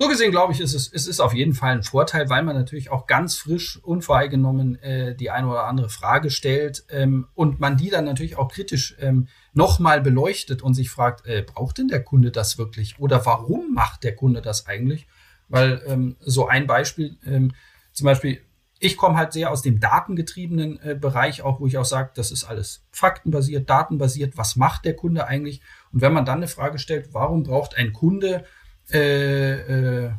so 0.00 0.06
gesehen, 0.06 0.30
glaube 0.30 0.52
ich, 0.52 0.60
ist 0.60 0.74
es, 0.74 0.92
es 0.92 1.08
ist 1.08 1.18
auf 1.18 1.34
jeden 1.34 1.54
Fall 1.54 1.72
ein 1.72 1.82
Vorteil, 1.82 2.30
weil 2.30 2.44
man 2.44 2.54
natürlich 2.54 2.90
auch 2.90 3.08
ganz 3.08 3.36
frisch, 3.36 3.80
unvoreingenommen 3.82 4.80
äh, 4.80 5.16
die 5.16 5.30
eine 5.30 5.48
oder 5.48 5.64
andere 5.64 5.88
Frage 5.88 6.30
stellt 6.30 6.84
ähm, 6.88 7.26
und 7.34 7.58
man 7.58 7.76
die 7.76 7.90
dann 7.90 8.04
natürlich 8.04 8.36
auch 8.36 8.48
kritisch 8.48 8.96
ähm, 9.00 9.26
nochmal 9.54 10.00
beleuchtet 10.00 10.62
und 10.62 10.74
sich 10.74 10.88
fragt, 10.88 11.26
äh, 11.26 11.42
braucht 11.42 11.78
denn 11.78 11.88
der 11.88 12.04
Kunde 12.04 12.30
das 12.30 12.58
wirklich 12.58 13.00
oder 13.00 13.26
warum 13.26 13.74
macht 13.74 14.04
der 14.04 14.14
Kunde 14.14 14.40
das 14.40 14.68
eigentlich? 14.68 15.08
Weil 15.48 15.82
ähm, 15.86 16.16
so 16.20 16.46
ein 16.46 16.68
Beispiel, 16.68 17.18
ähm, 17.26 17.52
zum 17.92 18.04
Beispiel, 18.04 18.40
ich 18.78 18.96
komme 18.96 19.16
halt 19.16 19.32
sehr 19.32 19.50
aus 19.50 19.62
dem 19.62 19.80
datengetriebenen 19.80 20.80
äh, 20.80 20.94
Bereich, 20.94 21.42
auch 21.42 21.58
wo 21.58 21.66
ich 21.66 21.76
auch 21.76 21.84
sage, 21.84 22.12
das 22.14 22.30
ist 22.30 22.44
alles 22.44 22.86
faktenbasiert, 22.92 23.68
datenbasiert, 23.68 24.36
was 24.36 24.54
macht 24.54 24.84
der 24.84 24.94
Kunde 24.94 25.26
eigentlich? 25.26 25.60
Und 25.92 26.02
wenn 26.02 26.12
man 26.12 26.24
dann 26.24 26.38
eine 26.38 26.46
Frage 26.46 26.78
stellt, 26.78 27.12
warum 27.12 27.42
braucht 27.42 27.76
ein 27.76 27.92
Kunde 27.92 28.44
äh, 28.92 30.06
äh, 30.06 30.10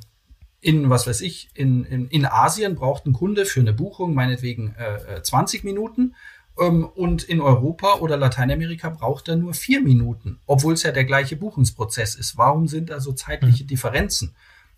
in, 0.62 0.90
was 0.90 1.08
weiß 1.08 1.22
ich, 1.22 1.50
in, 1.54 1.86
in, 1.86 2.08
in 2.10 2.26
Asien 2.26 2.76
braucht 2.76 3.06
ein 3.06 3.14
Kunde 3.14 3.46
für 3.46 3.62
eine 3.62 3.74
Buchung 3.74 4.14
meinetwegen 4.14 4.76
äh, 4.76 5.22
20 5.22 5.64
äh, 5.64 5.68
Minuten 5.68 6.16
ähm, 6.60 6.86
und 6.86 7.24
in 7.24 7.42
Europa 7.42 7.96
oder 7.96 8.18
Lateinamerika 8.18 8.90
braucht 8.90 9.30
er 9.30 9.38
nur 9.38 9.54
vier 9.54 9.82
Minuten, 9.82 10.40
obwohl 10.46 10.74
es 10.74 10.84
ja 10.84 10.92
der 10.92 11.06
gleiche 11.06 11.38
Buchungsprozess 11.38 12.16
ist. 12.16 12.38
Warum 12.38 12.68
sind 12.68 12.90
da 12.90 13.00
so 13.00 13.14
zeitliche 13.14 13.64
mhm. 13.64 13.68
Differenzen? 13.68 14.36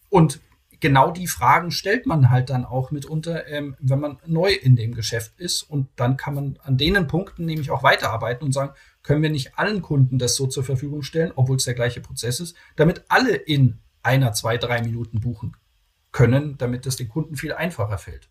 Und 0.09 0.39
genau 0.81 1.11
die 1.11 1.27
Fragen 1.27 1.71
stellt 1.71 2.05
man 2.05 2.29
halt 2.29 2.49
dann 2.49 2.65
auch 2.65 2.91
mitunter, 2.91 3.47
ähm, 3.47 3.75
wenn 3.79 3.99
man 3.99 4.19
neu 4.25 4.51
in 4.51 4.75
dem 4.75 4.93
Geschäft 4.93 5.39
ist. 5.39 5.63
Und 5.63 5.87
dann 5.95 6.17
kann 6.17 6.35
man 6.35 6.59
an 6.63 6.77
denen 6.77 7.07
Punkten 7.07 7.45
nämlich 7.45 7.71
auch 7.71 7.83
weiterarbeiten 7.83 8.45
und 8.45 8.51
sagen, 8.51 8.73
können 9.03 9.23
wir 9.23 9.29
nicht 9.29 9.57
allen 9.57 9.81
Kunden 9.81 10.19
das 10.19 10.35
so 10.35 10.47
zur 10.47 10.63
Verfügung 10.63 11.01
stellen, 11.01 11.31
obwohl 11.35 11.57
es 11.57 11.65
der 11.65 11.73
gleiche 11.73 12.01
Prozess 12.01 12.39
ist, 12.39 12.55
damit 12.75 13.03
alle 13.07 13.35
in 13.35 13.79
einer, 14.03 14.33
zwei, 14.33 14.57
drei 14.57 14.81
Minuten 14.81 15.19
buchen 15.19 15.55
können, 16.11 16.57
damit 16.57 16.85
es 16.85 16.95
den 16.95 17.09
Kunden 17.09 17.35
viel 17.35 17.53
einfacher 17.53 17.97
fällt. 17.97 18.29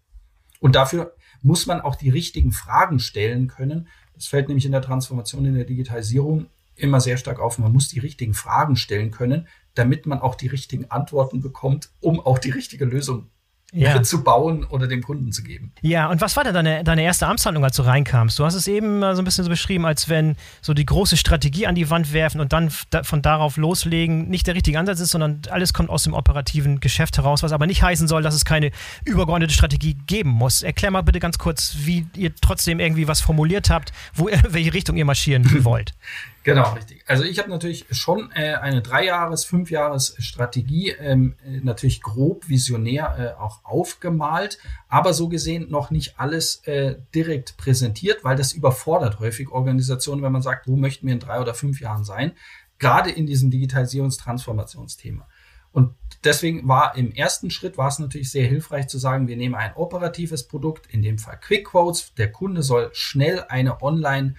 Und 0.61 0.75
dafür 0.75 1.15
muss 1.43 1.67
man 1.67 1.81
auch 1.81 1.97
die 1.97 2.11
richtigen 2.11 2.53
Fragen 2.53 2.99
stellen 2.99 3.49
können. 3.49 3.89
Das 4.15 4.27
fällt 4.27 4.49
nämlich 4.49 4.67
in 4.67 4.73
der 4.73 4.83
Transformation, 4.83 5.47
in 5.47 5.55
der 5.55 5.65
Digitalisierung 5.65 6.49
immer 6.77 7.01
sehr 7.01 7.17
stark 7.17 7.41
auf. 7.41 7.59
Man 7.59 7.73
muss 7.73 7.89
die 7.89 7.99
richtigen 7.99 8.35
Fragen 8.35 8.77
stellen 8.77 9.11
können, 9.11 9.49
damit 9.75 10.07
man 10.07 10.21
auch 10.21 10.35
die 10.35 10.49
richtigen 10.49 10.91
Antworten 10.91 11.41
bekommt, 11.41 11.91
um 12.01 12.21
auch 12.21 12.39
die 12.39 12.51
richtige 12.51 12.85
Lösung 12.85 13.31
ja. 13.73 14.03
zu 14.03 14.25
bauen 14.25 14.65
oder 14.65 14.87
dem 14.87 15.03
Kunden 15.03 15.33
zu 15.33 15.43
geben. 15.43 15.73
Ja, 15.81 16.09
und 16.09 16.21
was 16.21 16.37
war 16.37 16.45
denn 16.45 16.55
deine, 16.55 16.85
deine 16.85 17.03
erste 17.03 17.27
Amtshandlung, 17.27 17.65
als 17.65 17.77
du 17.77 17.83
reinkamst? 17.83 18.39
Du 18.39 18.45
hast 18.45 18.55
es 18.55 18.67
eben 18.67 19.01
so 19.01 19.23
ein 19.23 19.25
bisschen 19.25 19.45
so 19.45 19.51
beschrieben, 19.51 19.87
als 19.87 20.09
wenn 20.09 20.37
so 20.61 20.75
die 20.75 20.87
große 20.87 21.17
Strategie 21.17 21.67
an 21.67 21.75
die 21.75 21.89
Wand 21.91 22.13
werfen 22.13 22.41
und 22.41 22.53
dann 22.53 22.71
von 22.71 23.23
darauf 23.23 23.57
loslegen 23.57 24.29
nicht 24.29 24.47
der 24.47 24.55
richtige 24.55 24.79
Ansatz 24.79 25.01
ist, 25.01 25.11
sondern 25.11 25.43
alles 25.51 25.73
kommt 25.73 25.91
aus 25.91 26.05
dem 26.05 26.15
operativen 26.15 26.81
Geschäft 26.81 27.17
heraus, 27.17 27.43
was 27.43 27.53
aber 27.53 27.67
nicht 27.67 27.83
heißen 27.83 28.09
soll, 28.09 28.23
dass 28.23 28.35
es 28.35 28.45
keine 28.45 28.71
übergeordnete 29.05 29.55
Strategie 29.55 29.97
geben 30.07 30.31
muss. 30.31 30.63
Erklär 30.63 30.91
mal 30.91 31.03
bitte 31.03 31.21
ganz 31.21 31.39
kurz, 31.39 31.77
wie 31.81 32.07
ihr 32.17 32.35
trotzdem 32.35 32.81
irgendwie 32.81 33.09
was 33.09 33.21
formuliert 33.21 33.71
habt, 33.71 33.93
wo 34.15 34.29
welche 34.49 34.75
Richtung 34.75 34.97
ihr 34.97 35.05
marschieren 35.05 35.47
wollt. 35.65 35.93
Genau, 36.43 36.73
richtig. 36.73 37.05
Also 37.07 37.25
ich 37.25 37.39
habe 37.39 37.51
natürlich 37.51 37.85
schon 37.91 38.31
äh, 38.33 38.55
eine 38.55 38.81
Dreijahres-, 38.81 39.45
Fünfjahres-Strategie 39.45 40.91
ähm, 40.91 41.37
äh, 41.45 41.61
natürlich 41.63 42.01
grob 42.01 42.49
visionär 42.49 43.37
äh, 43.37 43.41
auch 43.41 43.65
aufgemalt, 43.65 44.59
aber 44.89 45.13
so 45.13 45.29
gesehen 45.29 45.71
noch 45.71 45.91
nicht 45.91 46.19
alles 46.19 46.67
äh, 46.67 46.97
direkt 47.15 47.59
präsentiert, 47.59 48.25
weil 48.25 48.37
das 48.37 48.53
überfordert 48.55 49.21
häufig 49.21 49.51
Organisationen, 49.51 50.23
wenn 50.23 50.33
man 50.33 50.43
sagt, 50.43 50.67
wo 50.67 50.77
möchten 50.77 51.07
wir 51.07 51.13
in 51.13 51.21
drei 51.21 51.41
oder 51.41 51.53
fünf 51.53 51.81
Jahren 51.81 52.05
sein, 52.05 52.33
gerade 52.79 53.11
in 53.11 53.27
diesem 53.27 53.51
Digitalisierungstransformationsthema. 53.51 55.29
Und 55.73 55.95
deswegen 56.25 56.67
war 56.67 56.97
im 56.97 57.13
ersten 57.13 57.51
Schritt 57.51 57.79
war 57.79 57.89
es 57.89 57.99
natürlich 57.99 58.31
sehr 58.31 58.47
hilfreich 58.47 58.89
zu 58.89 58.99
sagen, 58.99 59.29
wir 59.29 59.37
nehmen 59.37 59.55
ein 59.55 59.75
operatives 59.75 60.49
Produkt, 60.49 60.87
in 60.87 61.03
dem 61.03 61.19
Fall 61.19 61.39
Quick 61.39 61.67
Quotes. 61.67 62.15
Der 62.15 62.33
Kunde 62.33 62.63
soll 62.63 62.91
schnell 62.93 63.45
eine 63.49 63.81
Online 63.83 64.35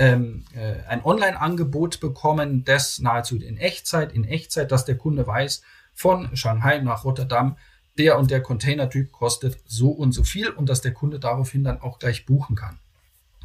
ähm, 0.00 0.44
äh, 0.54 0.82
ein 0.88 1.04
Online-Angebot 1.04 2.00
bekommen, 2.00 2.64
das 2.64 3.00
nahezu 3.00 3.36
in 3.36 3.58
Echtzeit, 3.58 4.12
in 4.14 4.24
Echtzeit, 4.24 4.72
dass 4.72 4.86
der 4.86 4.96
Kunde 4.96 5.26
weiß, 5.26 5.60
von 5.92 6.34
Shanghai 6.34 6.78
nach 6.78 7.04
Rotterdam, 7.04 7.58
der 7.98 8.18
und 8.18 8.30
der 8.30 8.42
Containertyp 8.42 9.12
kostet 9.12 9.58
so 9.66 9.90
und 9.90 10.12
so 10.12 10.24
viel 10.24 10.48
und 10.48 10.70
dass 10.70 10.80
der 10.80 10.94
Kunde 10.94 11.20
daraufhin 11.20 11.64
dann 11.64 11.82
auch 11.82 11.98
gleich 11.98 12.24
buchen 12.24 12.56
kann. 12.56 12.78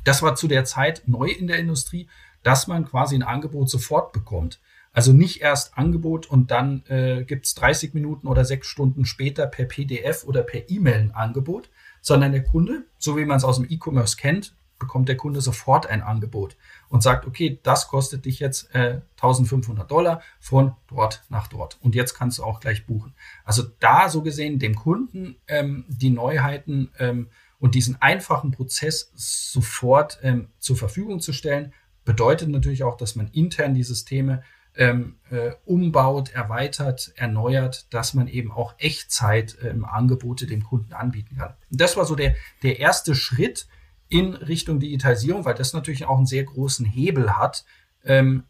Das 0.06 0.22
war 0.22 0.36
zu 0.36 0.48
der 0.48 0.64
Zeit 0.64 1.04
neu 1.08 1.28
in 1.28 1.48
der 1.48 1.60
Industrie, 1.60 2.08
dass 2.42 2.68
man 2.68 2.86
quasi 2.86 3.16
ein 3.16 3.24
Angebot 3.24 3.70
sofort 3.70 4.14
bekommt. 4.14 4.62
Also 4.94 5.12
nicht 5.12 5.42
erst 5.42 5.78
Angebot 5.78 6.26
und 6.26 6.52
dann 6.52 6.86
äh, 6.88 7.26
gibt 7.26 7.48
es 7.48 7.56
30 7.56 7.94
Minuten 7.94 8.28
oder 8.28 8.46
sechs 8.46 8.68
Stunden 8.68 9.04
später 9.04 9.46
per 9.46 9.66
PDF 9.66 10.24
oder 10.24 10.42
per 10.42 10.70
E-Mail 10.70 11.00
ein 11.02 11.12
Angebot, 11.12 11.70
sondern 12.00 12.32
der 12.32 12.44
Kunde, 12.44 12.86
so 12.98 13.18
wie 13.18 13.26
man 13.26 13.36
es 13.36 13.44
aus 13.44 13.58
dem 13.58 13.70
E-Commerce 13.70 14.16
kennt, 14.16 14.56
bekommt 14.80 15.10
der 15.10 15.18
Kunde 15.18 15.42
sofort 15.42 15.88
ein 15.88 16.02
Angebot 16.02 16.58
und 16.90 17.02
sagt, 17.02 17.26
okay, 17.26 17.60
das 17.64 17.88
kostet 17.88 18.26
dich 18.26 18.40
jetzt 18.40 18.74
äh, 18.76 19.02
1500 19.16 19.90
Dollar 19.90 20.22
von 20.40 20.76
dort 20.88 21.24
nach 21.30 21.48
dort. 21.48 21.78
Und 21.82 21.96
jetzt 21.96 22.14
kannst 22.14 22.40
du 22.40 22.44
auch 22.44 22.60
gleich 22.60 22.86
buchen. 22.86 23.14
Also 23.44 23.64
da 23.80 24.10
so 24.10 24.22
gesehen 24.22 24.60
dem 24.60 24.76
Kunden 24.76 25.38
ähm, 25.48 25.86
die 25.88 26.10
Neuheiten 26.10 26.92
ähm, 27.00 27.30
und 27.60 27.76
diesen 27.76 28.02
einfachen 28.02 28.52
Prozess 28.52 29.12
sofort 29.16 30.20
ähm, 30.22 30.50
zur 30.60 30.76
Verfügung 30.76 31.20
zu 31.20 31.32
stellen, 31.34 31.74
bedeutet 32.04 32.50
natürlich 32.50 32.84
auch, 32.84 32.98
dass 32.98 33.16
man 33.16 33.30
intern 33.30 33.74
die 33.74 33.84
Systeme 33.84 34.44
ähm, 34.78 35.16
äh, 35.30 35.52
umbaut, 35.66 36.34
erweitert, 36.34 37.14
erneuert, 37.16 37.94
dass 37.94 38.14
man 38.14 38.28
eben 38.28 38.52
auch 38.52 38.76
Echtzeit 38.78 39.58
ähm, 39.64 39.86
Angebote 39.86 40.48
dem 40.48 40.64
Kunden 40.64 40.94
anbieten 40.94 41.38
kann. 41.38 41.54
Und 41.72 41.82
das 41.82 41.98
war 41.98 42.06
so 42.06 42.16
der, 42.16 42.36
der 42.62 42.80
erste 42.80 43.16
Schritt 43.16 43.68
in 44.16 44.34
Richtung 44.34 44.80
Digitalisierung, 44.80 45.44
weil 45.44 45.56
das 45.56 45.74
natürlich 45.74 46.06
auch 46.06 46.16
einen 46.18 46.26
sehr 46.26 46.46
großen 46.46 46.86
Hebel 46.86 47.38
hat, 47.38 47.66
ähm, 48.06 48.44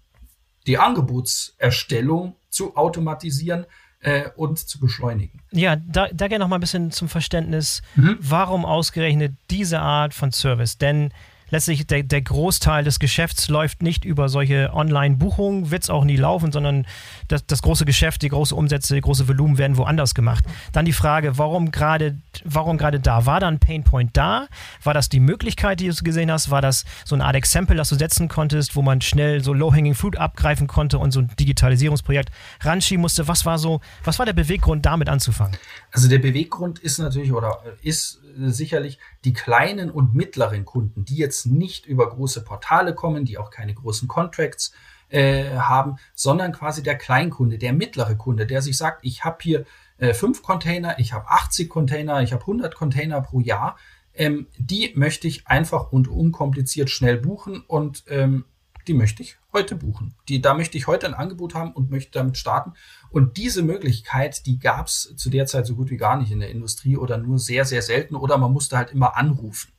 die 0.67 0.77
Angebotserstellung 0.77 2.35
zu 2.49 2.75
automatisieren 2.77 3.65
äh, 3.99 4.29
und 4.35 4.59
zu 4.59 4.79
beschleunigen. 4.79 5.41
Ja, 5.51 5.75
da, 5.75 6.07
da 6.13 6.27
gerne 6.27 6.43
noch 6.43 6.49
mal 6.49 6.57
ein 6.57 6.61
bisschen 6.61 6.91
zum 6.91 7.09
Verständnis, 7.09 7.81
mhm. 7.95 8.17
warum 8.19 8.63
ausgerechnet 8.63 9.33
diese 9.49 9.79
Art 9.79 10.13
von 10.13 10.31
Service? 10.31 10.77
Denn 10.77 11.11
letztlich 11.49 11.87
der, 11.87 12.03
der 12.03 12.21
Großteil 12.21 12.83
des 12.83 12.99
Geschäfts 12.99 13.49
läuft 13.49 13.81
nicht 13.81 14.05
über 14.05 14.29
solche 14.29 14.73
Online-Buchungen, 14.73 15.71
wird 15.71 15.83
es 15.83 15.89
auch 15.89 16.03
nie 16.03 16.17
laufen, 16.17 16.51
sondern 16.51 16.85
das, 17.27 17.45
das 17.45 17.61
große 17.61 17.85
Geschäft, 17.85 18.21
die 18.21 18.29
große 18.29 18.55
Umsätze, 18.55 18.95
die 18.95 19.01
große 19.01 19.27
Volumen 19.27 19.57
werden 19.57 19.77
woanders 19.77 20.15
gemacht. 20.15 20.43
Dann 20.71 20.85
die 20.85 20.93
Frage, 20.93 21.37
warum 21.37 21.71
gerade 21.71 22.17
warum 22.43 22.77
gerade 22.77 22.99
da? 22.99 23.25
War 23.25 23.39
da 23.39 23.47
ein 23.47 23.59
Painpoint 23.59 24.11
da? 24.13 24.47
War 24.83 24.93
das 24.93 25.09
die 25.09 25.19
Möglichkeit, 25.19 25.79
die 25.79 25.87
du 25.87 25.95
gesehen 26.03 26.31
hast? 26.31 26.49
War 26.49 26.61
das 26.61 26.85
so 27.03 27.15
eine 27.15 27.25
Art 27.25 27.35
Exempel, 27.35 27.77
das 27.77 27.89
du 27.89 27.95
setzen 27.95 28.27
konntest, 28.27 28.75
wo 28.75 28.81
man 28.81 29.01
schnell 29.01 29.43
so 29.43 29.53
Low-Hanging 29.53 29.95
Fruit 29.95 30.17
abgreifen 30.17 30.67
konnte 30.67 30.99
und 30.99 31.11
so 31.11 31.21
ein 31.21 31.31
Digitalisierungsprojekt 31.39 32.29
ranschieben 32.61 33.01
musste? 33.01 33.27
Was 33.27 33.45
war 33.45 33.57
so, 33.57 33.81
was 34.03 34.19
war 34.19 34.25
der 34.25 34.33
Beweggrund, 34.33 34.85
damit 34.85 35.09
anzufangen? 35.09 35.57
Also 35.95 36.09
der 36.09 36.19
Beweggrund 36.19 36.79
ist 36.79 36.97
natürlich 36.97 37.31
oder 37.31 37.63
ist 37.81 38.19
sicherlich 38.37 38.99
die 39.23 39.31
kleinen 39.31 39.89
und 39.89 40.13
mittleren 40.13 40.65
Kunden, 40.65 41.05
die 41.05 41.15
jetzt 41.15 41.45
nicht 41.45 41.85
über 41.85 42.09
große 42.09 42.43
Portale 42.43 42.93
kommen, 42.93 43.23
die 43.23 43.37
auch 43.37 43.49
keine 43.49 43.73
großen 43.73 44.09
Contracts 44.09 44.73
äh, 45.07 45.51
haben, 45.55 45.95
sondern 46.13 46.51
quasi 46.51 46.83
der 46.83 46.97
Kleinkunde, 46.97 47.57
der 47.57 47.71
mittlere 47.71 48.15
Kunde, 48.15 48.45
der 48.45 48.61
sich 48.61 48.75
sagt, 48.75 49.05
ich 49.05 49.23
habe 49.23 49.37
hier 49.39 49.65
äh, 49.97 50.13
fünf 50.13 50.43
Container, 50.43 50.99
ich 50.99 51.13
habe 51.13 51.29
80 51.29 51.69
Container, 51.69 52.21
ich 52.21 52.33
habe 52.33 52.41
100 52.41 52.75
Container 52.75 53.21
pro 53.21 53.39
Jahr. 53.39 53.77
Ähm, 54.13 54.47
die 54.57 54.91
möchte 54.95 55.29
ich 55.29 55.47
einfach 55.47 55.93
und 55.93 56.09
unkompliziert 56.09 56.89
schnell 56.89 57.15
buchen 57.15 57.63
und 57.65 58.03
ähm, 58.09 58.43
die 58.87 58.93
möchte 58.93 59.23
ich 59.23 59.37
heute 59.53 59.75
buchen. 59.75 60.15
Die, 60.27 60.41
da 60.41 60.53
möchte 60.53 60.77
ich 60.77 60.87
heute 60.87 61.07
ein 61.07 61.13
Angebot 61.13 61.55
haben 61.55 61.71
und 61.71 61.91
möchte 61.91 62.11
damit 62.11 62.37
starten. 62.37 62.73
Und 63.09 63.37
diese 63.37 63.63
Möglichkeit, 63.63 64.45
die 64.45 64.59
gab 64.59 64.87
es 64.87 65.13
zu 65.15 65.29
der 65.29 65.45
Zeit 65.45 65.65
so 65.65 65.75
gut 65.75 65.89
wie 65.89 65.97
gar 65.97 66.17
nicht 66.17 66.31
in 66.31 66.39
der 66.39 66.49
Industrie 66.49 66.97
oder 66.97 67.17
nur 67.17 67.39
sehr, 67.39 67.65
sehr 67.65 67.81
selten 67.81 68.15
oder 68.15 68.37
man 68.37 68.51
musste 68.51 68.77
halt 68.77 68.91
immer 68.91 69.17
anrufen. 69.17 69.71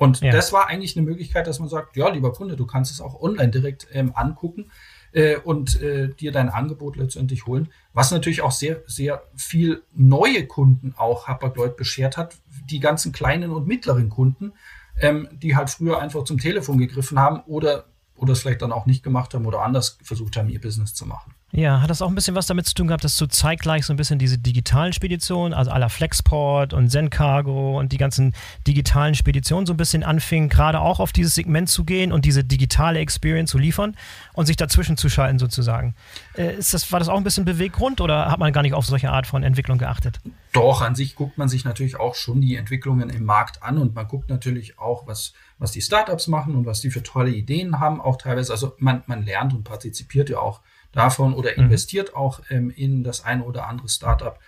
Und 0.00 0.22
ja. 0.22 0.32
das 0.32 0.50
war 0.50 0.66
eigentlich 0.68 0.96
eine 0.96 1.04
Möglichkeit, 1.04 1.46
dass 1.46 1.58
man 1.58 1.68
sagt, 1.68 1.94
ja, 1.94 2.08
lieber 2.08 2.32
Kunde, 2.32 2.56
du 2.56 2.64
kannst 2.64 2.90
es 2.90 3.02
auch 3.02 3.20
online 3.20 3.50
direkt 3.50 3.86
ähm, 3.92 4.12
angucken 4.14 4.70
äh, 5.12 5.36
und 5.36 5.78
äh, 5.82 6.08
dir 6.08 6.32
dein 6.32 6.48
Angebot 6.48 6.96
letztendlich 6.96 7.44
holen. 7.44 7.68
Was 7.92 8.10
natürlich 8.10 8.40
auch 8.40 8.50
sehr, 8.50 8.82
sehr 8.86 9.24
viel 9.36 9.82
neue 9.92 10.46
Kunden 10.46 10.94
auch 10.96 11.28
Hapag-Lloyd 11.28 11.76
beschert 11.76 12.16
hat. 12.16 12.38
Die 12.64 12.80
ganzen 12.80 13.12
kleinen 13.12 13.50
und 13.50 13.66
mittleren 13.66 14.08
Kunden, 14.08 14.54
ähm, 14.98 15.28
die 15.32 15.54
halt 15.54 15.68
früher 15.68 16.00
einfach 16.00 16.24
zum 16.24 16.38
Telefon 16.38 16.78
gegriffen 16.78 17.18
haben 17.18 17.40
oder 17.40 17.84
oder 18.20 18.34
es 18.34 18.40
vielleicht 18.40 18.62
dann 18.62 18.72
auch 18.72 18.86
nicht 18.86 19.02
gemacht 19.02 19.32
haben 19.34 19.46
oder 19.46 19.62
anders 19.62 19.98
versucht 20.02 20.36
haben, 20.36 20.50
ihr 20.50 20.60
Business 20.60 20.94
zu 20.94 21.06
machen. 21.06 21.34
Ja, 21.52 21.82
hat 21.82 21.90
das 21.90 22.00
auch 22.00 22.08
ein 22.08 22.14
bisschen 22.14 22.36
was 22.36 22.46
damit 22.46 22.66
zu 22.66 22.74
tun 22.74 22.86
gehabt, 22.86 23.02
dass 23.02 23.16
du 23.16 23.26
zeitgleich 23.26 23.84
so 23.84 23.92
ein 23.92 23.96
bisschen 23.96 24.20
diese 24.20 24.38
digitalen 24.38 24.92
Speditionen, 24.92 25.52
also 25.52 25.72
aller 25.72 25.88
Flexport 25.88 26.72
und 26.72 26.90
Zencargo 26.90 27.76
und 27.76 27.90
die 27.90 27.96
ganzen 27.96 28.34
digitalen 28.68 29.16
Speditionen 29.16 29.66
so 29.66 29.72
ein 29.72 29.76
bisschen 29.76 30.04
anfingen, 30.04 30.48
gerade 30.48 30.78
auch 30.78 31.00
auf 31.00 31.10
dieses 31.12 31.34
Segment 31.34 31.68
zu 31.68 31.84
gehen 31.84 32.12
und 32.12 32.24
diese 32.24 32.44
digitale 32.44 33.00
Experience 33.00 33.50
zu 33.50 33.58
liefern 33.58 33.96
und 34.34 34.46
sich 34.46 34.56
dazwischen 34.56 34.96
zu 34.96 35.08
schalten 35.08 35.40
sozusagen. 35.40 35.96
Äh, 36.36 36.54
ist 36.54 36.72
das, 36.72 36.92
war 36.92 37.00
das 37.00 37.08
auch 37.08 37.16
ein 37.16 37.24
bisschen 37.24 37.44
Beweggrund 37.44 38.00
oder 38.00 38.30
hat 38.30 38.38
man 38.38 38.52
gar 38.52 38.62
nicht 38.62 38.74
auf 38.74 38.86
solche 38.86 39.10
Art 39.10 39.26
von 39.26 39.42
Entwicklung 39.42 39.78
geachtet? 39.78 40.20
Doch, 40.52 40.82
an 40.82 40.94
sich 40.94 41.16
guckt 41.16 41.36
man 41.36 41.48
sich 41.48 41.64
natürlich 41.64 41.98
auch 41.98 42.14
schon 42.14 42.40
die 42.40 42.54
Entwicklungen 42.54 43.10
im 43.10 43.24
Markt 43.24 43.64
an 43.64 43.78
und 43.78 43.96
man 43.96 44.06
guckt 44.06 44.30
natürlich 44.30 44.78
auch, 44.78 45.08
was, 45.08 45.32
was 45.58 45.72
die 45.72 45.82
Startups 45.82 46.28
machen 46.28 46.54
und 46.54 46.64
was 46.64 46.80
die 46.80 46.90
für 46.90 47.02
tolle 47.02 47.30
Ideen 47.30 47.80
haben, 47.80 48.00
auch 48.00 48.18
teilweise. 48.18 48.52
Also 48.52 48.74
man, 48.78 49.02
man 49.06 49.24
lernt 49.24 49.52
und 49.52 49.64
partizipiert 49.64 50.30
ja 50.30 50.38
auch 50.38 50.60
davon 50.92 51.34
oder 51.34 51.52
mhm. 51.52 51.64
investiert 51.64 52.14
auch 52.14 52.40
ähm, 52.50 52.70
in 52.70 53.04
das 53.04 53.24
eine 53.24 53.44
oder 53.44 53.66
andere 53.66 53.88
Startup. 53.88 54.38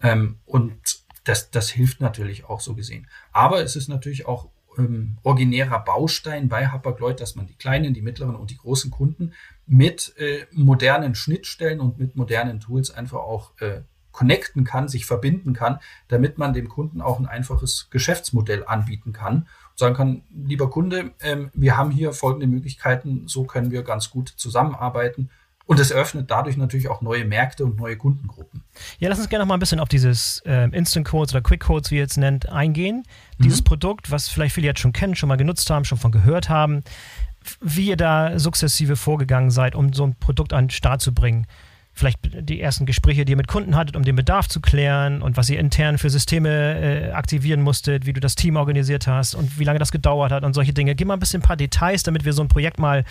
Ähm, 0.00 0.38
und 0.46 0.74
das, 1.24 1.50
das 1.50 1.68
hilft 1.70 2.00
natürlich 2.00 2.44
auch 2.44 2.60
so 2.60 2.74
gesehen. 2.74 3.06
Aber 3.32 3.62
es 3.62 3.76
ist 3.76 3.88
natürlich 3.88 4.26
auch 4.26 4.48
ähm, 4.78 5.18
originärer 5.22 5.80
Baustein 5.80 6.48
bei 6.48 6.68
Hapag-Lloyd, 6.68 7.20
dass 7.20 7.34
man 7.34 7.46
die 7.46 7.56
kleinen, 7.56 7.94
die 7.94 8.02
mittleren 8.02 8.36
und 8.36 8.50
die 8.50 8.56
großen 8.56 8.90
Kunden 8.90 9.34
mit 9.66 10.14
äh, 10.16 10.46
modernen 10.52 11.14
Schnittstellen 11.14 11.80
und 11.80 11.98
mit 11.98 12.16
modernen 12.16 12.60
Tools 12.60 12.90
einfach 12.90 13.18
auch 13.18 13.52
äh, 13.60 13.82
connecten 14.12 14.64
kann, 14.64 14.88
sich 14.88 15.06
verbinden 15.06 15.52
kann, 15.52 15.78
damit 16.08 16.38
man 16.38 16.52
dem 16.52 16.68
Kunden 16.68 17.00
auch 17.00 17.20
ein 17.20 17.26
einfaches 17.26 17.88
Geschäftsmodell 17.90 18.64
anbieten 18.64 19.12
kann 19.12 19.42
und 19.70 19.78
sagen 19.78 19.94
kann, 19.94 20.22
lieber 20.30 20.70
Kunde, 20.70 21.12
ähm, 21.20 21.50
wir 21.54 21.76
haben 21.76 21.90
hier 21.90 22.12
folgende 22.12 22.46
Möglichkeiten, 22.46 23.28
so 23.28 23.44
können 23.44 23.70
wir 23.70 23.82
ganz 23.82 24.10
gut 24.10 24.28
zusammenarbeiten 24.28 25.30
und 25.68 25.78
es 25.78 25.90
eröffnet 25.90 26.30
dadurch 26.30 26.56
natürlich 26.56 26.88
auch 26.88 27.02
neue 27.02 27.26
Märkte 27.26 27.66
und 27.66 27.76
neue 27.76 27.98
Kundengruppen. 27.98 28.64
Ja, 28.98 29.10
lass 29.10 29.18
uns 29.18 29.28
gerne 29.28 29.44
noch 29.44 29.48
mal 29.48 29.54
ein 29.54 29.60
bisschen 29.60 29.80
auf 29.80 29.90
dieses 29.90 30.40
äh, 30.46 30.64
Instant 30.70 31.06
Codes 31.06 31.34
oder 31.34 31.42
Quick 31.42 31.60
Codes, 31.60 31.90
wie 31.90 31.98
ihr 31.98 32.04
es 32.04 32.16
nennt, 32.16 32.48
eingehen. 32.48 33.04
Mhm. 33.36 33.42
Dieses 33.42 33.60
Produkt, 33.60 34.10
was 34.10 34.28
vielleicht 34.28 34.54
viele 34.54 34.66
jetzt 34.66 34.80
schon 34.80 34.94
kennen, 34.94 35.14
schon 35.14 35.28
mal 35.28 35.36
genutzt 35.36 35.68
haben, 35.68 35.84
schon 35.84 35.98
von 35.98 36.10
gehört 36.10 36.48
haben. 36.48 36.82
Wie 37.60 37.88
ihr 37.88 37.98
da 37.98 38.38
sukzessive 38.38 38.96
vorgegangen 38.96 39.50
seid, 39.50 39.74
um 39.74 39.92
so 39.92 40.04
ein 40.04 40.14
Produkt 40.14 40.54
an 40.54 40.64
den 40.64 40.70
Start 40.70 41.02
zu 41.02 41.12
bringen 41.12 41.46
vielleicht 41.98 42.18
die 42.48 42.60
ersten 42.60 42.86
Gespräche, 42.86 43.24
die 43.24 43.32
ihr 43.32 43.36
mit 43.36 43.48
Kunden 43.48 43.76
hattet, 43.76 43.96
um 43.96 44.04
den 44.04 44.16
Bedarf 44.16 44.48
zu 44.48 44.60
klären 44.60 45.20
und 45.20 45.36
was 45.36 45.50
ihr 45.50 45.58
intern 45.58 45.98
für 45.98 46.10
Systeme 46.10 47.08
äh, 47.08 47.10
aktivieren 47.12 47.60
musstet, 47.60 48.06
wie 48.06 48.12
du 48.12 48.20
das 48.20 48.34
Team 48.34 48.56
organisiert 48.56 49.06
hast 49.06 49.34
und 49.34 49.58
wie 49.58 49.64
lange 49.64 49.78
das 49.78 49.92
gedauert 49.92 50.32
hat 50.32 50.44
und 50.44 50.54
solche 50.54 50.72
Dinge. 50.72 50.94
Gib 50.94 51.08
mal 51.08 51.14
ein 51.14 51.20
bisschen 51.20 51.40
ein 51.40 51.46
paar 51.46 51.56
Details, 51.56 52.02
damit 52.02 52.24
wir 52.24 52.32
so 52.32 52.42
ein 52.42 52.48
Projekt 52.48 52.78
mal 52.78 53.04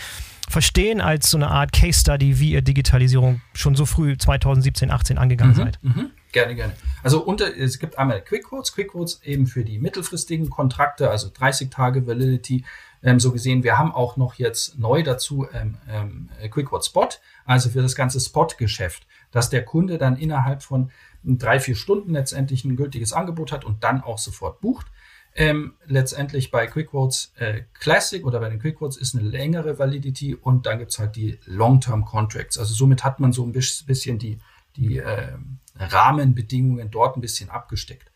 verstehen 0.49 1.01
als 1.01 1.29
so 1.29 1.37
eine 1.37 1.49
Art 1.49 1.73
Case 1.73 1.99
Study, 1.99 2.39
wie 2.39 2.51
ihr 2.51 2.61
Digitalisierung 2.61 3.41
schon 3.53 3.75
so 3.75 3.85
früh 3.85 4.17
2017, 4.17 4.89
18 4.89 5.17
angegangen 5.17 5.53
mhm, 5.53 5.57
seid. 5.57 5.79
Mhm. 5.81 6.11
Gerne, 6.31 6.55
gerne. 6.55 6.73
Also 7.03 7.23
unter, 7.23 7.55
es 7.55 7.79
gibt 7.79 7.97
einmal 7.97 8.21
Quick 8.21 8.45
Quotes, 8.45 8.73
Quick 8.73 8.89
Quotes 8.91 9.21
eben 9.23 9.47
für 9.47 9.63
die 9.63 9.79
mittelfristigen 9.79 10.49
Kontrakte, 10.49 11.09
also 11.09 11.29
30 11.33 11.69
Tage 11.69 12.05
Validity. 12.05 12.63
Ähm, 13.03 13.19
so 13.19 13.31
gesehen, 13.31 13.63
wir 13.63 13.77
haben 13.77 13.91
auch 13.91 14.17
noch 14.17 14.35
jetzt 14.35 14.79
neu 14.79 15.03
dazu 15.03 15.47
ähm, 15.53 15.77
ähm, 15.89 16.29
Quick 16.49 16.67
Quote 16.67 16.85
Spot, 16.85 17.09
also 17.45 17.69
für 17.69 17.81
das 17.81 17.95
ganze 17.95 18.19
Spot-Geschäft, 18.19 19.07
dass 19.31 19.49
der 19.49 19.63
Kunde 19.63 19.97
dann 19.97 20.17
innerhalb 20.17 20.63
von 20.63 20.91
drei, 21.23 21.59
vier 21.59 21.75
Stunden 21.75 22.13
letztendlich 22.13 22.63
ein 22.65 22.75
gültiges 22.75 23.13
Angebot 23.13 23.51
hat 23.51 23.65
und 23.65 23.83
dann 23.83 24.01
auch 24.01 24.17
sofort 24.17 24.61
bucht. 24.61 24.87
Ähm, 25.35 25.75
letztendlich 25.85 26.49
bei 26.49 26.65
QuickQuotes 26.65 27.33
äh, 27.35 27.61
Classic 27.73 28.25
oder 28.25 28.39
bei 28.39 28.49
den 28.49 28.59
QuickQuotes 28.59 28.97
ist 28.97 29.15
eine 29.15 29.27
längere 29.27 29.77
Validity 29.77 30.33
und 30.33 30.65
dann 30.65 30.79
gibt's 30.79 30.97
halt 30.97 31.15
die 31.15 31.39
Long-Term 31.45 32.05
Contracts. 32.05 32.57
Also 32.57 32.73
somit 32.73 33.03
hat 33.03 33.19
man 33.19 33.33
so 33.33 33.43
ein 33.45 33.51
bisschen 33.51 34.17
die, 34.17 34.39
die 34.75 34.97
äh, 34.97 35.37
Rahmenbedingungen 35.75 36.89
dort 36.89 37.17
ein 37.17 37.21
bisschen 37.21 37.51
abgesteckt. 37.51 38.11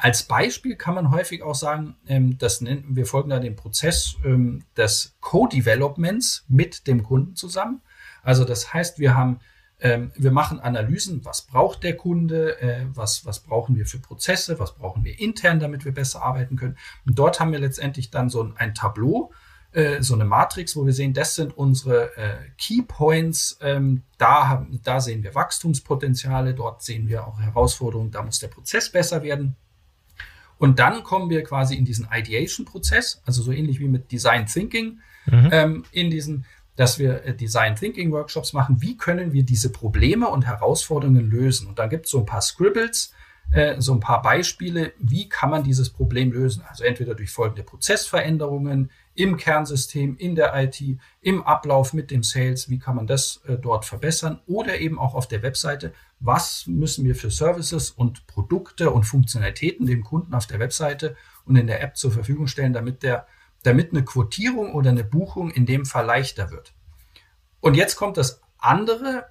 Als 0.00 0.24
Beispiel 0.24 0.76
kann 0.76 0.94
man 0.94 1.10
häufig 1.10 1.42
auch 1.42 1.54
sagen, 1.54 1.96
ähm, 2.06 2.38
das 2.38 2.60
nennen, 2.60 2.84
wir 2.96 3.06
folgen 3.06 3.30
da 3.30 3.38
dem 3.38 3.56
Prozess 3.56 4.16
ähm, 4.24 4.64
des 4.76 5.16
Co-Developments 5.20 6.44
mit 6.48 6.86
dem 6.86 7.02
Kunden 7.02 7.36
zusammen. 7.36 7.82
Also 8.22 8.44
das 8.44 8.72
heißt, 8.72 8.98
wir 8.98 9.14
haben 9.14 9.40
Ähm, 9.82 10.12
wir 10.14 10.30
machen 10.30 10.60
Analysen, 10.60 11.24
was 11.24 11.46
braucht 11.46 11.82
der 11.84 11.96
Kunde, 11.96 12.60
äh, 12.60 12.84
was, 12.94 13.24
was 13.24 13.40
brauchen 13.40 13.76
wir 13.76 13.86
für 13.86 13.98
Prozesse, 13.98 14.58
was 14.58 14.74
brauchen 14.74 15.04
wir 15.04 15.18
intern, 15.18 15.58
damit 15.58 15.86
wir 15.86 15.94
besser 15.94 16.20
arbeiten 16.22 16.56
können. 16.56 16.76
Und 17.06 17.18
dort 17.18 17.40
haben 17.40 17.50
wir 17.50 17.60
letztendlich 17.60 18.10
dann 18.10 18.28
so 18.28 18.42
ein, 18.42 18.52
ein 18.58 18.74
Tableau, 18.74 19.32
äh, 19.72 20.02
so 20.02 20.12
eine 20.12 20.26
Matrix, 20.26 20.76
wo 20.76 20.84
wir 20.84 20.92
sehen, 20.92 21.14
das 21.14 21.34
sind 21.34 21.56
unsere 21.56 22.14
äh, 22.18 22.36
Key 22.58 22.82
Points. 22.82 23.56
Ähm, 23.62 24.02
da, 24.18 24.48
haben, 24.48 24.80
da 24.84 25.00
sehen 25.00 25.22
wir 25.22 25.34
Wachstumspotenziale, 25.34 26.52
dort 26.52 26.82
sehen 26.82 27.08
wir 27.08 27.26
auch 27.26 27.40
Herausforderungen, 27.40 28.10
da 28.10 28.22
muss 28.22 28.38
der 28.38 28.48
Prozess 28.48 28.92
besser 28.92 29.22
werden. 29.22 29.56
Und 30.60 30.78
dann 30.78 31.04
kommen 31.04 31.30
wir 31.30 31.42
quasi 31.42 31.74
in 31.74 31.86
diesen 31.86 32.06
Ideation-Prozess, 32.12 33.22
also 33.24 33.42
so 33.42 33.50
ähnlich 33.50 33.80
wie 33.80 33.88
mit 33.88 34.12
Design 34.12 34.44
Thinking, 34.44 35.00
mhm. 35.24 35.48
ähm, 35.50 35.84
in 35.90 36.10
diesen, 36.10 36.44
dass 36.76 36.98
wir 36.98 37.24
äh, 37.24 37.34
Design 37.34 37.76
Thinking 37.76 38.12
Workshops 38.12 38.52
machen. 38.52 38.82
Wie 38.82 38.98
können 38.98 39.32
wir 39.32 39.42
diese 39.42 39.72
Probleme 39.72 40.28
und 40.28 40.46
Herausforderungen 40.46 41.30
lösen? 41.30 41.66
Und 41.66 41.78
dann 41.78 41.88
gibt 41.88 42.04
es 42.04 42.10
so 42.10 42.18
ein 42.18 42.26
paar 42.26 42.42
Scribbles, 42.42 43.14
äh, 43.52 43.80
so 43.80 43.94
ein 43.94 44.00
paar 44.00 44.20
Beispiele, 44.20 44.92
wie 44.98 45.30
kann 45.30 45.48
man 45.48 45.64
dieses 45.64 45.88
Problem 45.88 46.30
lösen? 46.30 46.62
Also 46.68 46.84
entweder 46.84 47.14
durch 47.14 47.30
folgende 47.30 47.62
Prozessveränderungen 47.62 48.90
im 49.14 49.38
Kernsystem, 49.38 50.18
in 50.18 50.34
der 50.34 50.52
IT, 50.62 50.82
im 51.22 51.42
Ablauf 51.42 51.94
mit 51.94 52.10
dem 52.10 52.22
Sales, 52.22 52.68
wie 52.68 52.78
kann 52.78 52.96
man 52.96 53.06
das 53.06 53.40
äh, 53.48 53.56
dort 53.56 53.86
verbessern 53.86 54.40
oder 54.46 54.78
eben 54.78 54.98
auch 54.98 55.14
auf 55.14 55.26
der 55.26 55.42
Webseite, 55.42 55.94
was 56.20 56.66
müssen 56.66 57.04
wir 57.06 57.16
für 57.16 57.30
Services 57.30 57.90
und 57.90 58.26
Produkte 58.26 58.90
und 58.90 59.04
Funktionalitäten 59.04 59.86
dem 59.86 60.04
Kunden 60.04 60.34
auf 60.34 60.46
der 60.46 60.58
Webseite 60.58 61.16
und 61.46 61.56
in 61.56 61.66
der 61.66 61.82
App 61.82 61.96
zur 61.96 62.12
Verfügung 62.12 62.46
stellen, 62.46 62.74
damit 62.74 63.02
der, 63.02 63.26
damit 63.62 63.92
eine 63.92 64.04
Quotierung 64.04 64.74
oder 64.74 64.90
eine 64.90 65.02
Buchung 65.04 65.50
in 65.50 65.64
dem 65.64 65.86
Fall 65.86 66.04
leichter 66.04 66.50
wird. 66.50 66.74
Und 67.60 67.74
jetzt 67.74 67.96
kommt 67.96 68.18
das 68.18 68.42
andere, 68.58 69.26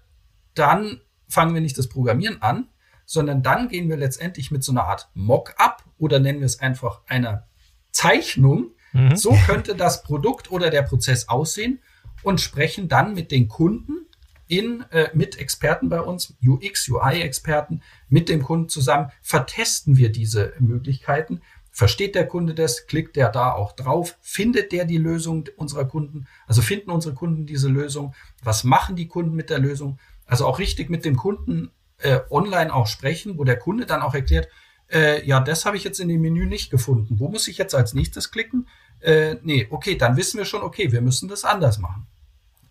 dann 0.56 1.02
fangen 1.28 1.54
wir 1.54 1.62
nicht 1.62 1.78
das 1.78 1.90
Programmieren 1.90 2.42
an, 2.42 2.70
sondern 3.06 3.44
dann 3.44 3.70
gehen 3.70 3.88
wir 3.90 3.98
letztendlich 3.98 4.50
mit 4.50 4.64
so 4.64 4.72
einer 4.72 4.86
Art 4.86 5.10
Mock-up 5.14 5.84
oder 6.00 6.20
nennen 6.20 6.40
wir 6.40 6.46
es 6.46 6.60
einfach 6.60 7.02
einer 7.08 7.48
Zeichnung. 7.92 8.72
Mhm. 8.94 9.16
So 9.16 9.38
könnte 9.46 9.76
das 9.76 10.02
Produkt 10.02 10.52
oder 10.52 10.72
der 10.72 10.82
Prozess 10.82 11.30
aussehen 11.30 11.82
und 12.24 12.42
sprechen 12.42 12.88
dann 12.88 13.14
mit 13.14 13.32
den 13.32 13.48
Kunden 13.48 14.09
in, 14.50 14.84
äh, 14.90 15.10
mit 15.14 15.40
Experten 15.40 15.88
bei 15.90 16.02
uns, 16.02 16.36
UX, 16.44 16.90
UI-Experten, 16.90 17.82
mit 18.10 18.28
dem 18.28 18.44
Kunden 18.44 18.68
zusammen, 18.68 19.12
vertesten 19.22 19.96
wir 19.96 20.12
diese 20.12 20.54
Möglichkeiten. 20.60 21.42
Versteht 21.72 22.16
der 22.16 22.28
Kunde 22.28 22.56
das? 22.56 22.88
Klickt 22.88 23.16
der 23.16 23.30
da 23.30 23.54
auch 23.54 23.74
drauf? 23.74 24.18
Findet 24.22 24.72
der 24.72 24.86
die 24.86 24.98
Lösung 24.98 25.48
unserer 25.56 25.86
Kunden? 25.86 26.28
Also 26.48 26.62
finden 26.62 26.90
unsere 26.90 27.14
Kunden 27.14 27.46
diese 27.46 27.70
Lösung? 27.70 28.16
Was 28.44 28.64
machen 28.64 28.96
die 28.96 29.08
Kunden 29.08 29.36
mit 29.36 29.52
der 29.52 29.60
Lösung? 29.60 30.00
Also 30.26 30.48
auch 30.48 30.60
richtig 30.60 30.90
mit 30.90 31.06
dem 31.06 31.16
Kunden 31.16 31.72
äh, 32.00 32.20
online 32.32 32.74
auch 32.74 32.88
sprechen, 32.88 33.38
wo 33.38 33.44
der 33.44 33.58
Kunde 33.58 33.86
dann 33.86 34.02
auch 34.02 34.16
erklärt, 34.16 34.48
äh, 34.92 35.24
ja, 35.26 35.40
das 35.40 35.66
habe 35.66 35.78
ich 35.78 35.84
jetzt 35.84 36.00
in 36.00 36.08
dem 36.08 36.22
Menü 36.22 36.48
nicht 36.48 36.72
gefunden. 36.72 37.20
Wo 37.20 37.30
muss 37.30 37.48
ich 37.48 37.60
jetzt 37.60 37.76
als 37.76 37.94
nächstes 37.94 38.32
klicken? 38.32 38.68
Äh, 39.00 39.36
nee, 39.44 39.68
okay, 39.70 39.96
dann 39.96 40.18
wissen 40.18 40.40
wir 40.40 40.46
schon, 40.46 40.64
okay, 40.64 40.92
wir 40.92 41.02
müssen 41.02 41.30
das 41.30 41.46
anders 41.46 41.78
machen. 41.78 42.08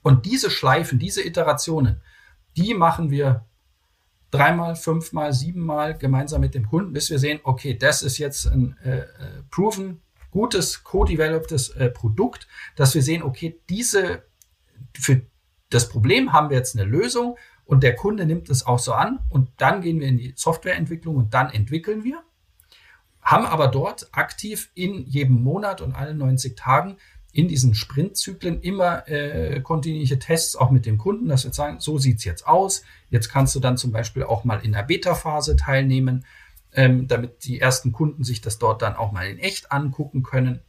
Und 0.02 0.26
diese 0.26 0.50
Schleifen, 0.50 0.98
diese 0.98 1.24
Iterationen, 1.24 2.00
die 2.56 2.74
machen 2.74 3.10
wir 3.10 3.44
dreimal, 4.30 4.76
fünfmal, 4.76 5.32
siebenmal 5.32 5.96
gemeinsam 5.96 6.40
mit 6.40 6.54
dem 6.54 6.68
Kunden, 6.68 6.92
bis 6.92 7.10
wir 7.10 7.18
sehen, 7.18 7.40
okay, 7.44 7.74
das 7.74 8.02
ist 8.02 8.18
jetzt 8.18 8.46
ein 8.46 8.76
äh, 8.84 8.98
äh, 8.98 9.06
proven, 9.50 10.02
gutes, 10.30 10.84
co-developtes 10.84 11.70
äh, 11.70 11.88
Produkt, 11.88 12.46
dass 12.76 12.94
wir 12.94 13.02
sehen, 13.02 13.22
okay, 13.22 13.60
diese, 13.70 14.24
für 14.94 15.22
das 15.70 15.88
Problem 15.88 16.32
haben 16.32 16.50
wir 16.50 16.56
jetzt 16.56 16.76
eine 16.76 16.84
Lösung 16.84 17.36
und 17.64 17.82
der 17.82 17.94
Kunde 17.94 18.26
nimmt 18.26 18.50
es 18.50 18.66
auch 18.66 18.78
so 18.78 18.92
an 18.92 19.20
und 19.30 19.50
dann 19.58 19.80
gehen 19.80 20.00
wir 20.00 20.08
in 20.08 20.18
die 20.18 20.34
Softwareentwicklung 20.36 21.16
und 21.16 21.34
dann 21.34 21.50
entwickeln 21.50 22.04
wir, 22.04 22.22
haben 23.22 23.46
aber 23.46 23.68
dort 23.68 24.08
aktiv 24.12 24.70
in 24.74 25.04
jedem 25.06 25.42
Monat 25.42 25.80
und 25.80 25.94
allen 25.94 26.18
90 26.18 26.56
Tagen 26.56 26.96
in 27.32 27.48
diesen 27.48 27.74
Sprintzyklen 27.74 28.60
immer 28.62 29.06
äh, 29.08 29.60
kontinuierliche 29.60 30.18
Tests 30.18 30.56
auch 30.56 30.70
mit 30.70 30.86
dem 30.86 30.98
Kunden, 30.98 31.28
dass 31.28 31.44
wir 31.44 31.52
sagen, 31.52 31.80
so 31.80 31.98
sieht's 31.98 32.24
jetzt 32.24 32.46
aus. 32.46 32.82
Jetzt 33.10 33.28
kannst 33.28 33.54
du 33.54 33.60
dann 33.60 33.76
zum 33.76 33.92
Beispiel 33.92 34.24
auch 34.24 34.44
mal 34.44 34.60
in 34.64 34.72
der 34.72 34.82
Beta-Phase 34.82 35.56
teilnehmen, 35.56 36.24
ähm, 36.72 37.06
damit 37.06 37.44
die 37.44 37.60
ersten 37.60 37.92
Kunden 37.92 38.24
sich 38.24 38.40
das 38.40 38.58
dort 38.58 38.82
dann 38.82 38.96
auch 38.96 39.12
mal 39.12 39.28
in 39.28 39.38
echt 39.38 39.72
angucken 39.72 40.22
können. 40.22 40.60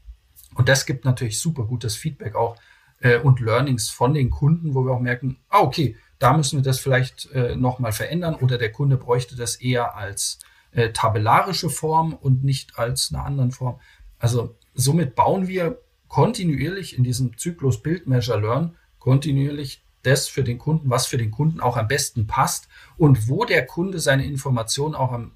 Und 0.56 0.68
das 0.68 0.86
gibt 0.86 1.06
natürlich 1.06 1.40
super 1.40 1.64
gutes 1.64 1.96
Feedback 1.96 2.36
auch 2.36 2.58
äh, 3.00 3.20
und 3.20 3.40
Learnings 3.40 3.90
von 3.90 4.14
den 4.14 4.30
Kunden, 4.30 4.74
wo 4.74 4.84
wir 4.84 4.92
auch 4.92 5.00
merken, 5.00 5.38
ah, 5.50 5.62
okay, 5.62 5.96
da 6.20 6.36
müssen 6.36 6.60
wir 6.60 6.64
das 6.64 6.80
vielleicht 6.80 7.32
äh, 7.32 7.56
nochmal 7.56 7.94
verändern 7.94 8.36
oder 8.36 8.58
der 8.58 8.72
Kunde 8.72 8.98
bräuchte 8.98 9.38
das 9.38 9.56
eher 9.56 9.96
als 9.96 10.40
äh, 10.72 10.90
tabellarische 10.92 11.70
Form 11.70 12.14
und 12.14 12.44
nicht 12.44 12.78
als 12.78 13.14
eine 13.14 13.24
anderen 13.24 13.52
Form. 13.52 13.80
Also 14.18 14.58
somit 14.74 15.16
bauen 15.16 15.48
wir 15.48 15.80
kontinuierlich 16.10 16.98
in 16.98 17.04
diesem 17.04 17.38
Zyklus 17.38 17.82
Build, 17.82 18.08
Measure, 18.08 18.40
Learn 18.40 18.76
kontinuierlich 19.00 19.82
das 20.04 20.28
für 20.28 20.44
den 20.44 20.58
Kunden, 20.58 20.90
was 20.90 21.06
für 21.06 21.18
den 21.18 21.32
Kunden 21.32 21.60
auch 21.62 21.78
am 21.78 21.88
besten 21.88 22.28
passt 22.28 22.68
und 22.98 23.30
wo 23.30 23.46
der 23.46 23.66
Kunde 23.66 24.00
seine 24.00 24.26
Informationen 24.26 24.96
auch 24.96 25.12
am 25.12 25.32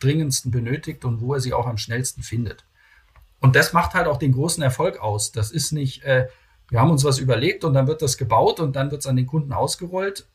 dringendsten 0.00 0.50
benötigt 0.50 1.04
und 1.04 1.20
wo 1.20 1.34
er 1.34 1.40
sie 1.40 1.52
auch 1.52 1.66
am 1.66 1.78
schnellsten 1.78 2.22
findet. 2.22 2.64
Und 3.40 3.54
das 3.54 3.72
macht 3.72 3.94
halt 3.94 4.08
auch 4.08 4.18
den 4.18 4.32
großen 4.32 4.62
Erfolg 4.62 5.00
aus. 5.00 5.30
Das 5.32 5.50
ist 5.50 5.72
nicht, 5.72 6.02
äh, 6.02 6.28
wir 6.68 6.80
haben 6.80 6.90
uns 6.90 7.04
was 7.04 7.18
überlegt 7.18 7.64
und 7.64 7.74
dann 7.74 7.86
wird 7.86 8.02
das 8.02 8.18
gebaut 8.18 8.60
und 8.60 8.74
dann 8.74 8.90
wird 8.90 9.00
es 9.00 9.06
an 9.06 9.16
den 9.16 9.26
Kunden 9.26 9.52
ausgerollt. 9.52 10.26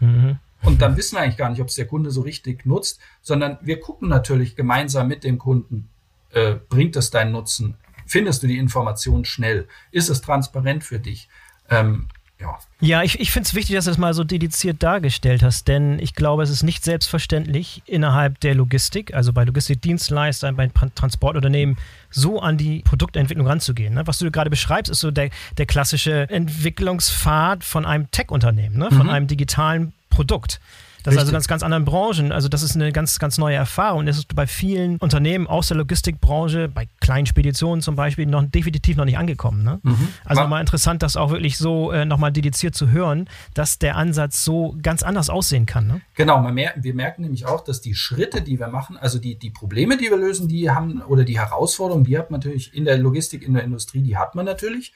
Mhm. 0.00 0.38
Und 0.62 0.82
dann 0.82 0.96
wissen 0.96 1.16
wir 1.16 1.22
eigentlich 1.22 1.36
gar 1.36 1.50
nicht, 1.50 1.60
ob 1.60 1.68
es 1.68 1.76
der 1.76 1.86
Kunde 1.86 2.10
so 2.10 2.22
richtig 2.22 2.66
nutzt, 2.66 2.98
sondern 3.22 3.58
wir 3.62 3.78
gucken 3.78 4.08
natürlich 4.08 4.56
gemeinsam 4.56 5.06
mit 5.06 5.22
dem 5.22 5.38
Kunden, 5.38 5.88
äh, 6.32 6.56
bringt 6.68 6.96
es 6.96 7.10
deinen 7.10 7.32
Nutzen? 7.32 7.76
Findest 8.08 8.42
du 8.42 8.46
die 8.46 8.58
Information 8.58 9.24
schnell? 9.24 9.68
Ist 9.92 10.08
es 10.08 10.20
transparent 10.22 10.82
für 10.82 10.98
dich? 10.98 11.28
Ähm, 11.70 12.08
ja. 12.40 12.58
Ja, 12.80 13.02
ich, 13.02 13.18
ich 13.18 13.32
finde 13.32 13.48
es 13.48 13.54
wichtig, 13.54 13.74
dass 13.74 13.84
du 13.84 13.90
das 13.90 13.98
mal 13.98 14.14
so 14.14 14.22
dediziert 14.22 14.82
dargestellt 14.82 15.42
hast, 15.42 15.66
denn 15.66 15.98
ich 15.98 16.14
glaube, 16.14 16.44
es 16.44 16.50
ist 16.50 16.62
nicht 16.62 16.84
selbstverständlich 16.84 17.82
innerhalb 17.84 18.38
der 18.40 18.54
Logistik, 18.54 19.12
also 19.12 19.32
bei 19.32 19.44
Logistikdienstleistern, 19.44 20.54
bei 20.54 20.70
Transportunternehmen, 20.94 21.76
so 22.10 22.40
an 22.40 22.56
die 22.56 22.80
Produktentwicklung 22.80 23.46
ranzugehen. 23.46 23.94
Ne? 23.94 24.06
Was 24.06 24.18
du 24.18 24.30
gerade 24.30 24.50
beschreibst, 24.50 24.90
ist 24.90 25.00
so 25.00 25.10
der, 25.10 25.30
der 25.58 25.66
klassische 25.66 26.30
Entwicklungspfad 26.30 27.64
von 27.64 27.84
einem 27.84 28.10
Tech-Unternehmen, 28.12 28.78
ne? 28.78 28.88
von 28.90 29.06
mhm. 29.06 29.10
einem 29.10 29.26
digitalen 29.26 29.92
Produkt. 30.08 30.60
Das 31.02 31.14
ist 31.14 31.20
also 31.20 31.32
ganz, 31.32 31.48
ganz 31.48 31.62
anderen 31.62 31.84
Branchen. 31.84 32.32
Also 32.32 32.48
das 32.48 32.62
ist 32.62 32.74
eine 32.74 32.92
ganz, 32.92 33.18
ganz 33.18 33.38
neue 33.38 33.56
Erfahrung. 33.56 34.06
Das 34.06 34.18
ist 34.18 34.34
bei 34.34 34.46
vielen 34.46 34.96
Unternehmen 34.98 35.46
aus 35.46 35.68
der 35.68 35.76
Logistikbranche, 35.76 36.68
bei 36.68 36.88
kleinen 37.00 37.26
Speditionen 37.26 37.82
zum 37.82 37.96
Beispiel, 37.96 38.26
noch 38.26 38.44
definitiv 38.44 38.96
noch 38.96 39.04
nicht 39.04 39.18
angekommen. 39.18 39.62
Ne? 39.62 39.80
Mhm. 39.82 40.08
Also 40.24 40.42
nochmal 40.42 40.60
interessant, 40.60 41.02
das 41.02 41.16
auch 41.16 41.30
wirklich 41.30 41.58
so 41.58 41.92
äh, 41.92 42.04
nochmal 42.04 42.32
dediziert 42.32 42.74
zu 42.74 42.90
hören, 42.90 43.28
dass 43.54 43.78
der 43.78 43.96
Ansatz 43.96 44.44
so 44.44 44.76
ganz 44.82 45.02
anders 45.02 45.30
aussehen 45.30 45.66
kann. 45.66 45.86
Ne? 45.86 46.00
Genau, 46.14 46.40
mer 46.40 46.74
wir 46.76 46.94
merken 46.94 47.22
nämlich 47.22 47.46
auch, 47.46 47.62
dass 47.62 47.80
die 47.80 47.94
Schritte, 47.94 48.42
die 48.42 48.58
wir 48.58 48.68
machen, 48.68 48.96
also 48.96 49.18
die, 49.18 49.38
die 49.38 49.50
Probleme, 49.50 49.96
die 49.96 50.10
wir 50.10 50.16
lösen, 50.16 50.48
die 50.48 50.70
haben, 50.70 51.02
oder 51.02 51.24
die 51.24 51.38
Herausforderungen, 51.38 52.04
die 52.04 52.18
hat 52.18 52.30
man 52.30 52.40
natürlich 52.40 52.74
in 52.74 52.84
der 52.84 52.98
Logistik, 52.98 53.42
in 53.42 53.54
der 53.54 53.64
Industrie, 53.64 54.02
die 54.02 54.16
hat 54.16 54.34
man 54.34 54.44
natürlich. 54.44 54.92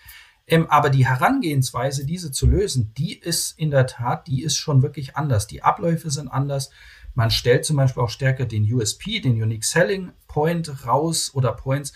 Ähm, 0.46 0.68
aber 0.68 0.90
die 0.90 1.06
Herangehensweise, 1.06 2.04
diese 2.04 2.32
zu 2.32 2.46
lösen, 2.46 2.92
die 2.96 3.18
ist 3.18 3.58
in 3.58 3.70
der 3.70 3.86
Tat, 3.86 4.26
die 4.26 4.42
ist 4.42 4.56
schon 4.56 4.82
wirklich 4.82 5.16
anders. 5.16 5.46
Die 5.46 5.62
Abläufe 5.62 6.10
sind 6.10 6.28
anders. 6.28 6.70
Man 7.14 7.30
stellt 7.30 7.64
zum 7.64 7.76
Beispiel 7.76 8.02
auch 8.02 8.10
stärker 8.10 8.46
den 8.46 8.70
USP, 8.72 9.20
den 9.20 9.40
Unique 9.42 9.64
Selling 9.64 10.12
Point 10.28 10.86
raus 10.86 11.30
oder 11.34 11.52
Points. 11.52 11.92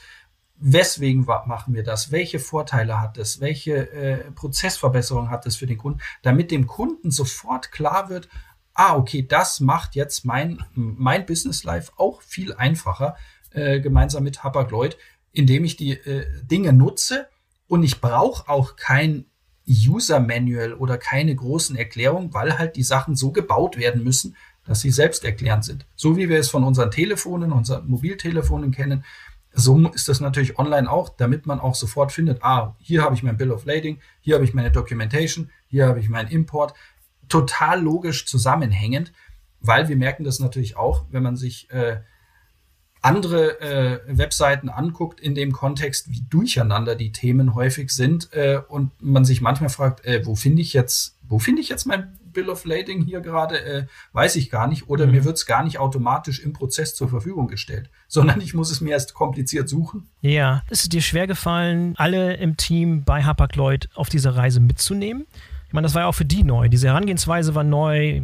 Weswegen 0.58 1.24
machen 1.24 1.74
wir 1.74 1.82
das? 1.82 2.12
Welche 2.12 2.38
Vorteile 2.38 3.00
hat 3.00 3.18
es? 3.18 3.40
Welche 3.40 3.90
äh, 3.92 4.30
Prozessverbesserung 4.30 5.28
hat 5.28 5.44
es 5.46 5.56
für 5.56 5.66
den 5.66 5.76
Kunden? 5.76 6.00
Damit 6.22 6.50
dem 6.50 6.66
Kunden 6.66 7.10
sofort 7.10 7.72
klar 7.72 8.08
wird, 8.08 8.28
ah, 8.72 8.96
okay, 8.96 9.26
das 9.26 9.60
macht 9.60 9.94
jetzt 9.94 10.24
mein, 10.24 10.64
mein 10.74 11.26
Business 11.26 11.64
Life 11.64 11.92
auch 11.96 12.22
viel 12.22 12.54
einfacher, 12.54 13.16
äh, 13.50 13.80
gemeinsam 13.80 14.22
mit 14.22 14.44
Hapag-Lloyd, 14.44 14.96
indem 15.32 15.64
ich 15.64 15.76
die 15.76 15.92
äh, 15.92 16.26
Dinge 16.42 16.72
nutze, 16.72 17.28
und 17.68 17.82
ich 17.82 18.00
brauche 18.00 18.48
auch 18.48 18.76
kein 18.76 19.26
User 19.68 20.20
Manual 20.20 20.74
oder 20.74 20.96
keine 20.96 21.34
großen 21.34 21.76
Erklärungen, 21.76 22.32
weil 22.32 22.58
halt 22.58 22.76
die 22.76 22.84
Sachen 22.84 23.16
so 23.16 23.32
gebaut 23.32 23.76
werden 23.76 24.04
müssen, 24.04 24.36
dass 24.64 24.80
sie 24.80 24.90
selbsterklärend 24.90 25.64
sind. 25.64 25.86
So 25.96 26.16
wie 26.16 26.28
wir 26.28 26.38
es 26.38 26.50
von 26.50 26.64
unseren 26.64 26.90
Telefonen, 26.90 27.52
unseren 27.52 27.88
Mobiltelefonen 27.88 28.70
kennen, 28.70 29.04
so 29.58 29.88
ist 29.88 30.08
das 30.08 30.20
natürlich 30.20 30.58
online 30.58 30.90
auch, 30.90 31.08
damit 31.08 31.46
man 31.46 31.60
auch 31.60 31.74
sofort 31.74 32.12
findet, 32.12 32.42
ah, 32.42 32.76
hier 32.78 33.02
habe 33.02 33.14
ich 33.14 33.22
mein 33.22 33.38
Bill 33.38 33.50
of 33.50 33.64
Lading, 33.64 34.00
hier 34.20 34.34
habe 34.34 34.44
ich 34.44 34.52
meine 34.52 34.70
Documentation, 34.70 35.50
hier 35.66 35.86
habe 35.86 35.98
ich 35.98 36.10
meinen 36.10 36.28
Import. 36.28 36.74
Total 37.28 37.80
logisch 37.80 38.26
zusammenhängend, 38.26 39.12
weil 39.60 39.88
wir 39.88 39.96
merken 39.96 40.24
das 40.24 40.40
natürlich 40.40 40.76
auch, 40.76 41.06
wenn 41.10 41.22
man 41.22 41.36
sich 41.36 41.70
äh, 41.70 42.00
andere 43.02 43.60
äh, 43.60 44.00
Webseiten 44.06 44.68
anguckt 44.68 45.20
in 45.20 45.34
dem 45.34 45.52
Kontext, 45.52 46.10
wie 46.10 46.24
durcheinander 46.28 46.96
die 46.96 47.12
Themen 47.12 47.54
häufig 47.54 47.90
sind 47.90 48.32
äh, 48.32 48.60
und 48.68 48.90
man 49.00 49.24
sich 49.24 49.40
manchmal 49.40 49.70
fragt, 49.70 50.04
äh, 50.04 50.24
wo 50.24 50.34
finde 50.34 50.62
ich 50.62 50.72
jetzt, 50.72 51.16
wo 51.22 51.38
finde 51.38 51.62
ich 51.62 51.68
jetzt 51.68 51.86
mein 51.86 52.18
Bill 52.36 52.50
of 52.50 52.66
Lading 52.66 53.02
hier 53.02 53.20
gerade, 53.20 53.64
äh, 53.64 53.86
weiß 54.12 54.36
ich 54.36 54.50
gar 54.50 54.68
nicht. 54.68 54.88
Oder 54.88 55.06
mhm. 55.06 55.12
mir 55.12 55.24
wird 55.24 55.38
es 55.38 55.46
gar 55.46 55.64
nicht 55.64 55.78
automatisch 55.78 56.38
im 56.40 56.52
Prozess 56.52 56.94
zur 56.94 57.08
Verfügung 57.08 57.48
gestellt, 57.48 57.90
sondern 58.08 58.40
ich 58.40 58.54
muss 58.54 58.70
es 58.70 58.80
mir 58.80 58.90
erst 58.90 59.14
kompliziert 59.14 59.68
suchen. 59.68 60.08
Ja, 60.20 60.62
ist 60.70 60.82
es 60.82 60.88
dir 60.88 61.02
schwer 61.02 61.26
gefallen, 61.26 61.94
alle 61.96 62.34
im 62.34 62.56
Team 62.56 63.04
bei 63.04 63.24
Hapag-Lloyd 63.24 63.88
auf 63.94 64.08
diese 64.08 64.36
Reise 64.36 64.60
mitzunehmen? 64.60 65.26
Ich 65.66 65.72
meine, 65.72 65.84
das 65.84 65.94
war 65.94 66.02
ja 66.02 66.08
auch 66.08 66.14
für 66.14 66.24
die 66.24 66.44
neu. 66.44 66.68
Diese 66.68 66.88
Herangehensweise 66.88 67.54
war 67.54 67.64
neu. 67.64 68.20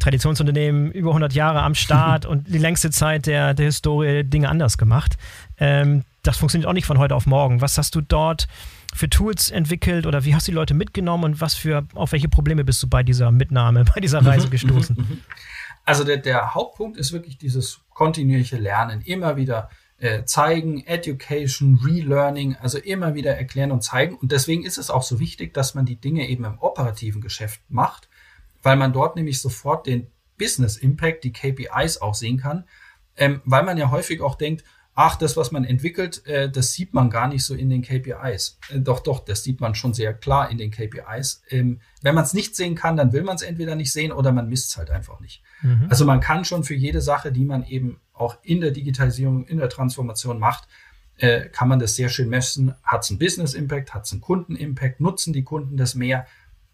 Traditionsunternehmen 0.00 0.90
über 0.90 1.10
100 1.10 1.32
Jahre 1.32 1.62
am 1.62 1.74
Start 1.74 2.26
und 2.26 2.48
die 2.48 2.58
längste 2.58 2.90
Zeit 2.90 3.26
der, 3.26 3.54
der 3.54 3.66
Historie 3.66 4.24
Dinge 4.24 4.48
anders 4.48 4.78
gemacht. 4.78 5.16
Ähm, 5.58 6.02
das 6.22 6.36
funktioniert 6.36 6.68
auch 6.68 6.74
nicht 6.74 6.86
von 6.86 6.98
heute 6.98 7.14
auf 7.14 7.26
morgen. 7.26 7.60
Was 7.60 7.78
hast 7.78 7.94
du 7.94 8.00
dort 8.00 8.48
für 8.94 9.08
Tools 9.08 9.50
entwickelt 9.50 10.06
oder 10.06 10.24
wie 10.24 10.34
hast 10.34 10.46
du 10.46 10.52
die 10.52 10.56
Leute 10.56 10.74
mitgenommen 10.74 11.24
und 11.24 11.40
was 11.40 11.54
für, 11.54 11.84
auf 11.94 12.12
welche 12.12 12.28
Probleme 12.28 12.64
bist 12.64 12.82
du 12.82 12.88
bei 12.88 13.02
dieser 13.02 13.30
Mitnahme, 13.30 13.84
bei 13.84 14.00
dieser 14.00 14.18
Reise 14.26 14.48
gestoßen? 14.48 15.22
Also 15.84 16.04
der, 16.04 16.18
der 16.18 16.54
Hauptpunkt 16.54 16.96
ist 16.96 17.12
wirklich 17.12 17.38
dieses 17.38 17.80
kontinuierliche 17.90 18.56
Lernen. 18.56 19.00
Immer 19.02 19.36
wieder 19.36 19.70
äh, 20.02 20.24
zeigen, 20.24 20.84
Education, 20.84 21.78
Relearning, 21.84 22.56
also 22.56 22.76
immer 22.78 23.14
wieder 23.14 23.36
erklären 23.36 23.70
und 23.70 23.84
zeigen. 23.84 24.16
Und 24.16 24.32
deswegen 24.32 24.64
ist 24.64 24.76
es 24.76 24.90
auch 24.90 25.04
so 25.04 25.20
wichtig, 25.20 25.54
dass 25.54 25.76
man 25.76 25.86
die 25.86 25.94
Dinge 25.94 26.28
eben 26.28 26.44
im 26.44 26.58
operativen 26.58 27.20
Geschäft 27.20 27.60
macht, 27.68 28.08
weil 28.64 28.76
man 28.76 28.92
dort 28.92 29.14
nämlich 29.14 29.40
sofort 29.40 29.86
den 29.86 30.08
Business 30.38 30.76
Impact, 30.76 31.22
die 31.22 31.32
KPIs 31.32 31.98
auch 31.98 32.16
sehen 32.16 32.38
kann, 32.38 32.64
ähm, 33.16 33.42
weil 33.44 33.62
man 33.62 33.78
ja 33.78 33.92
häufig 33.92 34.20
auch 34.22 34.34
denkt, 34.34 34.64
ach, 34.96 35.14
das, 35.14 35.36
was 35.36 35.52
man 35.52 35.64
entwickelt, 35.64 36.26
äh, 36.26 36.50
das 36.50 36.72
sieht 36.72 36.94
man 36.94 37.08
gar 37.08 37.28
nicht 37.28 37.44
so 37.44 37.54
in 37.54 37.70
den 37.70 37.82
KPIs. 37.82 38.58
Äh, 38.70 38.80
doch, 38.80 39.00
doch, 39.00 39.24
das 39.24 39.44
sieht 39.44 39.60
man 39.60 39.76
schon 39.76 39.94
sehr 39.94 40.14
klar 40.14 40.50
in 40.50 40.58
den 40.58 40.72
KPIs. 40.72 41.42
Ähm, 41.48 41.80
wenn 42.02 42.16
man 42.16 42.24
es 42.24 42.34
nicht 42.34 42.56
sehen 42.56 42.74
kann, 42.74 42.96
dann 42.96 43.12
will 43.12 43.22
man 43.22 43.36
es 43.36 43.42
entweder 43.42 43.76
nicht 43.76 43.92
sehen 43.92 44.10
oder 44.10 44.32
man 44.32 44.48
misst 44.48 44.70
es 44.70 44.76
halt 44.76 44.90
einfach 44.90 45.20
nicht. 45.20 45.42
Mhm. 45.62 45.86
Also 45.88 46.04
man 46.04 46.18
kann 46.18 46.44
schon 46.44 46.64
für 46.64 46.74
jede 46.74 47.00
Sache, 47.00 47.30
die 47.30 47.44
man 47.44 47.64
eben 47.64 48.00
auch 48.22 48.38
in 48.42 48.60
der 48.60 48.70
Digitalisierung, 48.70 49.44
in 49.46 49.58
der 49.58 49.68
Transformation 49.68 50.38
macht, 50.38 50.68
äh, 51.16 51.48
kann 51.48 51.68
man 51.68 51.78
das 51.78 51.96
sehr 51.96 52.08
schön 52.08 52.28
messen. 52.28 52.74
Hat 52.82 53.04
es 53.04 53.10
einen 53.10 53.18
Business 53.18 53.54
Impact, 53.54 53.94
hat 53.94 54.04
es 54.04 54.12
einen 54.12 54.20
Kunden 54.20 54.56
Impact, 54.56 55.00
nutzen 55.00 55.32
die 55.32 55.44
Kunden 55.44 55.76
das 55.76 55.94
mehr? 55.94 56.26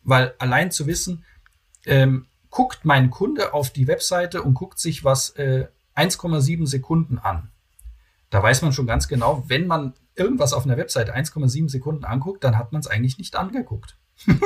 Weil 0.04 0.34
allein 0.38 0.70
zu 0.70 0.86
wissen, 0.86 1.24
ähm, 1.86 2.26
guckt 2.50 2.84
mein 2.84 3.10
Kunde 3.10 3.52
auf 3.52 3.70
die 3.70 3.86
Webseite 3.86 4.42
und 4.42 4.54
guckt 4.54 4.78
sich 4.78 5.04
was 5.04 5.30
äh, 5.30 5.66
1,7 5.96 6.66
Sekunden 6.66 7.18
an 7.18 7.50
da 8.30 8.42
weiß 8.42 8.62
man 8.62 8.72
schon 8.72 8.86
ganz 8.86 9.08
genau, 9.08 9.44
wenn 9.48 9.66
man 9.66 9.94
irgendwas 10.14 10.52
auf 10.52 10.64
einer 10.64 10.76
Website 10.76 11.14
1,7 11.14 11.68
Sekunden 11.68 12.04
anguckt, 12.04 12.44
dann 12.44 12.58
hat 12.58 12.72
man 12.72 12.80
es 12.80 12.86
eigentlich 12.86 13.18
nicht 13.18 13.36
angeguckt. 13.36 13.96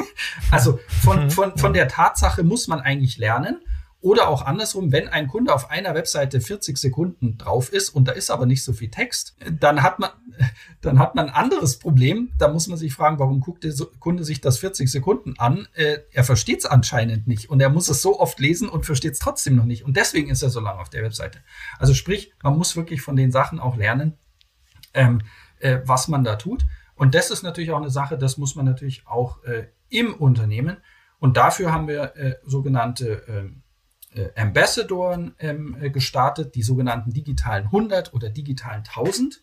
also 0.50 0.78
von, 0.86 1.24
mhm. 1.24 1.30
von, 1.30 1.58
von 1.58 1.72
der 1.72 1.88
Tatsache 1.88 2.42
muss 2.42 2.68
man 2.68 2.80
eigentlich 2.80 3.16
lernen. 3.18 3.60
Oder 4.02 4.28
auch 4.28 4.42
andersrum, 4.42 4.90
wenn 4.90 5.08
ein 5.08 5.28
Kunde 5.28 5.54
auf 5.54 5.70
einer 5.70 5.94
Webseite 5.94 6.40
40 6.40 6.76
Sekunden 6.76 7.38
drauf 7.38 7.72
ist 7.72 7.88
und 7.90 8.08
da 8.08 8.12
ist 8.12 8.32
aber 8.32 8.46
nicht 8.46 8.64
so 8.64 8.72
viel 8.72 8.90
Text, 8.90 9.36
dann 9.60 9.84
hat 9.84 10.00
man, 10.00 10.10
dann 10.80 10.98
hat 10.98 11.14
man 11.14 11.28
ein 11.28 11.34
anderes 11.34 11.78
Problem. 11.78 12.32
Da 12.36 12.48
muss 12.48 12.66
man 12.66 12.76
sich 12.76 12.92
fragen, 12.92 13.20
warum 13.20 13.38
guckt 13.38 13.62
der 13.62 13.72
Kunde 14.00 14.24
sich 14.24 14.40
das 14.40 14.58
40 14.58 14.90
Sekunden 14.90 15.34
an? 15.38 15.68
Äh, 15.74 15.98
er 16.10 16.24
versteht 16.24 16.58
es 16.58 16.66
anscheinend 16.66 17.28
nicht 17.28 17.48
und 17.48 17.60
er 17.60 17.70
muss 17.70 17.88
es 17.88 18.02
so 18.02 18.18
oft 18.18 18.40
lesen 18.40 18.68
und 18.68 18.84
versteht 18.86 19.12
es 19.12 19.20
trotzdem 19.20 19.54
noch 19.54 19.66
nicht. 19.66 19.84
Und 19.84 19.96
deswegen 19.96 20.30
ist 20.30 20.42
er 20.42 20.50
so 20.50 20.58
lange 20.58 20.80
auf 20.80 20.90
der 20.90 21.04
Webseite. 21.04 21.38
Also 21.78 21.94
sprich, 21.94 22.32
man 22.42 22.58
muss 22.58 22.74
wirklich 22.74 23.02
von 23.02 23.14
den 23.14 23.30
Sachen 23.30 23.60
auch 23.60 23.76
lernen, 23.76 24.18
ähm, 24.94 25.22
äh, 25.60 25.78
was 25.84 26.08
man 26.08 26.24
da 26.24 26.34
tut. 26.34 26.66
Und 26.96 27.14
das 27.14 27.30
ist 27.30 27.44
natürlich 27.44 27.70
auch 27.70 27.80
eine 27.80 27.90
Sache, 27.90 28.18
das 28.18 28.36
muss 28.36 28.56
man 28.56 28.64
natürlich 28.64 29.06
auch 29.06 29.44
äh, 29.44 29.68
im 29.90 30.12
Unternehmen. 30.12 30.78
Und 31.20 31.36
dafür 31.36 31.72
haben 31.72 31.86
wir 31.86 32.16
äh, 32.16 32.34
sogenannte 32.44 33.22
ähm, 33.28 33.62
äh, 34.14 34.29
Ambassadoren 34.37 35.35
ähm, 35.38 35.77
äh, 35.81 35.90
gestartet, 35.90 36.55
die 36.55 36.62
sogenannten 36.62 37.12
digitalen 37.12 37.66
100 37.66 38.14
oder 38.14 38.31
digitalen 38.31 38.85
1000. 38.87 39.42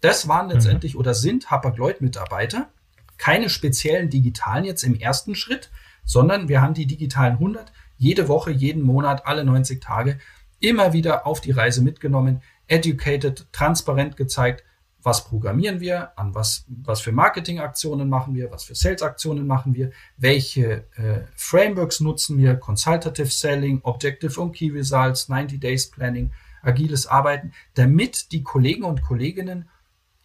Das 0.00 0.28
waren 0.28 0.50
letztendlich 0.50 0.94
mhm. 0.94 1.00
oder 1.00 1.14
sind 1.14 1.50
Hapag-Lloyd-Mitarbeiter, 1.50 2.70
keine 3.16 3.48
speziellen 3.48 4.10
digitalen 4.10 4.64
jetzt 4.64 4.82
im 4.82 4.94
ersten 4.94 5.34
Schritt, 5.34 5.70
sondern 6.04 6.48
wir 6.48 6.60
haben 6.60 6.74
die 6.74 6.86
digitalen 6.86 7.34
100 7.34 7.72
jede 7.96 8.28
Woche, 8.28 8.50
jeden 8.50 8.82
Monat, 8.82 9.26
alle 9.26 9.44
90 9.44 9.80
Tage 9.80 10.18
immer 10.60 10.92
wieder 10.92 11.26
auf 11.26 11.40
die 11.40 11.52
Reise 11.52 11.82
mitgenommen, 11.82 12.42
educated, 12.66 13.46
transparent 13.52 14.16
gezeigt, 14.16 14.64
was 15.04 15.24
programmieren 15.24 15.80
wir, 15.80 16.18
an 16.18 16.34
was, 16.34 16.64
was 16.68 17.02
für 17.02 17.12
Marketingaktionen 17.12 18.08
machen 18.08 18.34
wir, 18.34 18.50
was 18.50 18.64
für 18.64 18.74
Sales-Aktionen 18.74 19.46
machen 19.46 19.74
wir, 19.74 19.92
welche 20.16 20.86
äh, 20.96 21.20
Frameworks 21.36 22.00
nutzen 22.00 22.38
wir, 22.38 22.56
Consultative 22.56 23.26
Selling, 23.26 23.80
Objective 23.82 24.40
und 24.40 24.52
Key 24.52 24.70
Results, 24.70 25.28
90 25.28 25.60
Days 25.60 25.90
Planning, 25.90 26.32
agiles 26.62 27.06
Arbeiten, 27.06 27.52
damit 27.74 28.32
die 28.32 28.42
Kollegen 28.42 28.84
und 28.84 29.02
Kolleginnen 29.02 29.68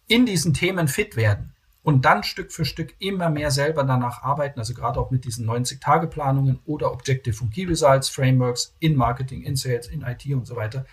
in 0.06 0.24
diesen 0.24 0.54
Themen 0.54 0.88
fit 0.88 1.14
werden 1.14 1.52
und 1.82 2.06
dann 2.06 2.22
Stück 2.22 2.50
für 2.50 2.64
Stück 2.64 2.94
immer 2.98 3.28
mehr 3.28 3.50
selber 3.50 3.84
danach 3.84 4.22
arbeiten, 4.22 4.58
also 4.58 4.72
gerade 4.72 4.98
auch 4.98 5.10
mit 5.10 5.26
diesen 5.26 5.46
90-Tage-Planungen 5.46 6.60
oder 6.64 6.92
Objective 6.92 7.42
und 7.42 7.52
Key 7.52 7.66
Results 7.66 8.08
Frameworks 8.08 8.74
in 8.80 8.96
Marketing, 8.96 9.42
in 9.42 9.56
Sales, 9.56 9.88
in 9.88 10.02
IT 10.02 10.24
und 10.26 10.46
so 10.46 10.56
weiter. 10.56 10.86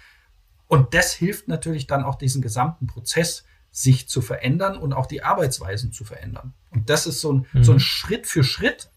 Und 0.67 0.93
das 0.93 1.13
hilft 1.13 1.47
natürlich 1.47 1.87
dann 1.87 2.03
auch 2.03 2.15
diesen 2.15 2.41
gesamten 2.41 2.87
Prozess 2.87 3.45
sich 3.77 4.09
zu 4.09 4.21
verändern 4.21 4.75
und 4.75 4.93
auch 4.93 5.05
die 5.05 5.21
Arbeitsweisen 5.21 5.91
zu 5.91 6.03
verändern. 6.03 6.55
Und 6.71 6.89
das 6.89 7.05
ist 7.05 7.21
so 7.21 7.31
ein, 7.31 7.45
mhm. 7.53 7.63
so 7.63 7.73
ein 7.73 7.79
Schritt 7.79 8.25
für 8.25 8.43
Schritt 8.43 8.89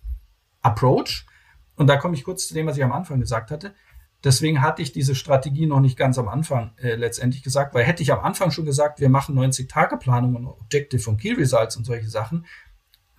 Approach. 0.63 1.27
Und 1.77 1.87
da 1.87 1.99
komme 1.99 2.15
ich 2.15 2.25
kurz 2.25 2.49
zu 2.49 2.55
dem, 2.55 2.67
was 2.67 2.79
ich 2.79 2.83
am 2.83 2.93
Anfang 2.93 3.21
gesagt 3.21 3.51
hatte. 3.51 3.75
Deswegen 4.25 4.63
hatte 4.63 4.81
ich 4.81 4.93
diese 4.93 5.15
Strategie 5.15 5.67
noch 5.67 5.81
nicht 5.81 5.99
ganz 5.99 6.17
am 6.17 6.29
Anfang 6.29 6.73
äh, 6.79 6.95
letztendlich 6.95 7.43
gesagt, 7.43 7.75
weil 7.75 7.85
hätte 7.85 8.03
ich 8.03 8.11
am 8.11 8.21
Anfang 8.21 8.53
schon 8.53 8.65
gesagt, 8.65 9.01
wir 9.01 9.11
machen 9.11 9.39
90-Tage-Planung 9.39 10.35
und 10.37 10.47
Objective 10.47 11.11
und 11.11 11.21
Key 11.21 11.33
Results 11.33 11.77
und 11.77 11.85
solche 11.85 12.09
Sachen, 12.09 12.47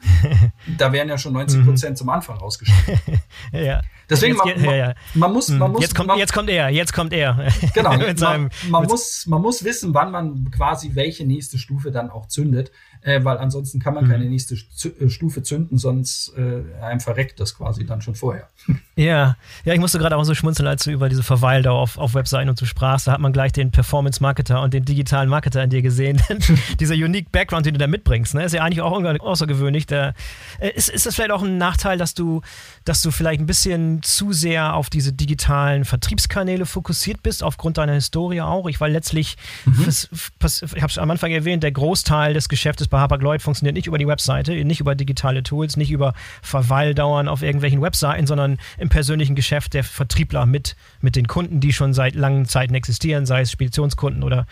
da 0.77 0.91
wären 0.91 1.09
ja 1.09 1.17
schon 1.17 1.33
90 1.33 1.65
Prozent 1.65 1.91
mhm. 1.91 1.95
zum 1.95 2.09
Anfang 2.09 2.37
rausgeschrieben. 2.37 2.99
ja. 3.53 3.81
Deswegen, 4.09 4.35
jetzt, 4.45 4.57
man, 4.57 4.65
ja, 4.65 4.75
ja. 4.75 4.93
man, 5.13 5.31
muss, 5.31 5.47
man 5.49 5.71
muss. 5.71 5.81
Jetzt 5.81 5.95
kommt, 5.95 6.07
man, 6.07 6.17
jetzt 6.17 6.33
kommt 6.33 6.49
er, 6.49 6.69
jetzt 6.69 6.93
kommt 6.93 7.13
er. 7.13 7.47
Genau, 7.73 7.91
man, 7.97 8.49
man 8.69 8.83
muss, 8.83 9.25
man 9.25 9.41
muss 9.41 9.63
wissen, 9.63 9.93
wann 9.93 10.11
man 10.11 10.51
quasi 10.51 10.91
welche 10.95 11.25
nächste 11.25 11.57
Stufe 11.57 11.91
dann 11.91 12.09
auch 12.09 12.27
zündet 12.27 12.71
äh, 13.01 13.23
weil 13.23 13.37
ansonsten 13.37 13.79
kann 13.79 13.93
man 13.93 14.05
mhm. 14.05 14.11
keine 14.11 14.25
nächste 14.25 14.55
äh, 14.55 15.09
Stufe 15.09 15.43
zünden, 15.43 15.77
sonst 15.77 16.33
äh, 16.37 16.63
einem 16.81 16.99
verreckt 16.99 17.39
das 17.39 17.55
quasi 17.55 17.85
dann 17.85 18.01
schon 18.01 18.15
vorher. 18.15 18.49
Ja, 18.97 19.37
ja, 19.63 19.73
ich 19.73 19.79
musste 19.79 19.97
gerade 19.97 20.15
auch 20.15 20.23
so 20.25 20.35
schmunzeln, 20.35 20.67
als 20.67 20.83
du 20.83 20.91
über 20.91 21.09
diese 21.09 21.23
Verweildauer 21.23 21.79
auf, 21.79 21.97
auf 21.97 22.13
Webseiten 22.13 22.49
und 22.49 22.59
so 22.59 22.65
sprachst. 22.65 23.07
Da 23.07 23.13
hat 23.13 23.19
man 23.19 23.33
gleich 23.33 23.51
den 23.51 23.71
Performance-Marketer 23.71 24.61
und 24.61 24.75
den 24.75 24.85
digitalen 24.85 25.27
Marketer 25.27 25.63
in 25.63 25.71
dir 25.71 25.81
gesehen. 25.81 26.21
Dieser 26.79 26.93
unique 26.93 27.31
Background, 27.31 27.65
den 27.65 27.73
du 27.73 27.79
da 27.79 27.87
mitbringst, 27.87 28.35
ne, 28.35 28.43
ist 28.43 28.53
ja 28.53 28.61
eigentlich 28.61 28.81
auch 28.81 28.91
außergewöhnlich. 28.91 29.87
Da, 29.87 30.13
äh, 30.59 30.69
ist, 30.75 30.89
ist 30.89 31.05
das 31.05 31.15
vielleicht 31.15 31.31
auch 31.31 31.41
ein 31.41 31.57
Nachteil, 31.57 31.97
dass 31.97 32.13
du, 32.13 32.41
dass 32.83 33.01
du 33.01 33.09
vielleicht 33.09 33.39
ein 33.39 33.47
bisschen 33.47 34.03
zu 34.03 34.33
sehr 34.33 34.75
auf 34.75 34.91
diese 34.91 35.13
digitalen 35.13 35.85
Vertriebskanäle 35.85 36.67
fokussiert 36.67 37.23
bist, 37.23 37.43
aufgrund 37.43 37.77
deiner 37.77 37.93
Historie 37.93 38.41
auch? 38.41 38.67
Ich, 38.67 38.79
weil 38.81 38.91
letztlich, 38.91 39.37
mhm. 39.65 39.87
ich 39.87 40.81
habe 40.81 40.87
es 40.87 40.97
am 40.97 41.09
Anfang 41.09 41.31
erwähnt, 41.31 41.63
der 41.63 41.71
Großteil 41.71 42.35
des 42.35 42.49
Geschäftes 42.49 42.87
bei 42.91 42.99
Hapag-Lloyd 42.99 43.41
funktioniert 43.41 43.75
nicht 43.75 43.87
über 43.87 43.97
die 43.97 44.05
Webseite, 44.05 44.53
nicht 44.63 44.79
über 44.79 44.93
digitale 44.93 45.41
Tools, 45.41 45.77
nicht 45.77 45.89
über 45.89 46.13
Verweildauern 46.43 47.27
auf 47.27 47.41
irgendwelchen 47.41 47.81
Webseiten, 47.81 48.27
sondern 48.27 48.59
im 48.77 48.89
persönlichen 48.89 49.33
Geschäft 49.33 49.73
der 49.73 49.83
Vertriebler 49.83 50.45
mit, 50.45 50.75
mit 51.01 51.15
den 51.15 51.27
Kunden, 51.27 51.59
die 51.59 51.73
schon 51.73 51.93
seit 51.93 52.13
langen 52.13 52.45
Zeiten 52.45 52.75
existieren, 52.75 53.25
sei 53.25 53.41
es 53.41 53.51
Speditionskunden 53.51 54.21
oder, 54.21 54.45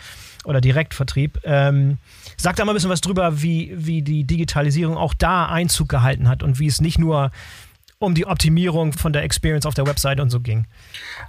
oder 0.44 0.60
Direktvertrieb. 0.60 1.38
Ähm, 1.44 1.98
sag 2.36 2.56
da 2.56 2.64
mal 2.64 2.72
ein 2.72 2.74
bisschen 2.74 2.90
was 2.90 3.00
drüber, 3.00 3.42
wie, 3.42 3.72
wie 3.76 4.02
die 4.02 4.24
Digitalisierung 4.24 4.96
auch 4.96 5.14
da 5.14 5.46
Einzug 5.46 5.88
gehalten 5.88 6.28
hat 6.28 6.42
und 6.42 6.58
wie 6.58 6.66
es 6.66 6.80
nicht 6.80 6.98
nur 6.98 7.30
um 8.00 8.14
die 8.14 8.26
Optimierung 8.26 8.94
von 8.94 9.12
der 9.12 9.22
Experience 9.22 9.66
auf 9.66 9.74
der 9.74 9.86
Website 9.86 10.20
und 10.20 10.30
so 10.30 10.40
ging. 10.40 10.66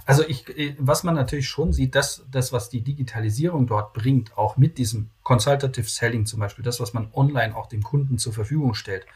Also 0.06 0.26
ich, 0.26 0.48
äh, 0.56 0.74
was 0.78 1.04
man 1.04 1.14
natürlich 1.14 1.46
schon 1.46 1.72
sieht, 1.72 1.94
dass 1.94 2.24
das, 2.30 2.50
was 2.52 2.70
die 2.70 2.80
Digitalisierung 2.80 3.66
dort 3.66 3.92
bringt, 3.92 4.36
auch 4.38 4.56
mit 4.56 4.78
diesem 4.78 5.10
Consultative 5.22 5.86
Selling 5.88 6.24
zum 6.24 6.40
Beispiel, 6.40 6.64
das, 6.64 6.80
was 6.80 6.94
man 6.94 7.08
online 7.12 7.54
auch 7.54 7.68
dem 7.68 7.82
Kunden 7.82 8.16
zur 8.16 8.32
Verfügung 8.32 8.72
stellt, 8.72 9.06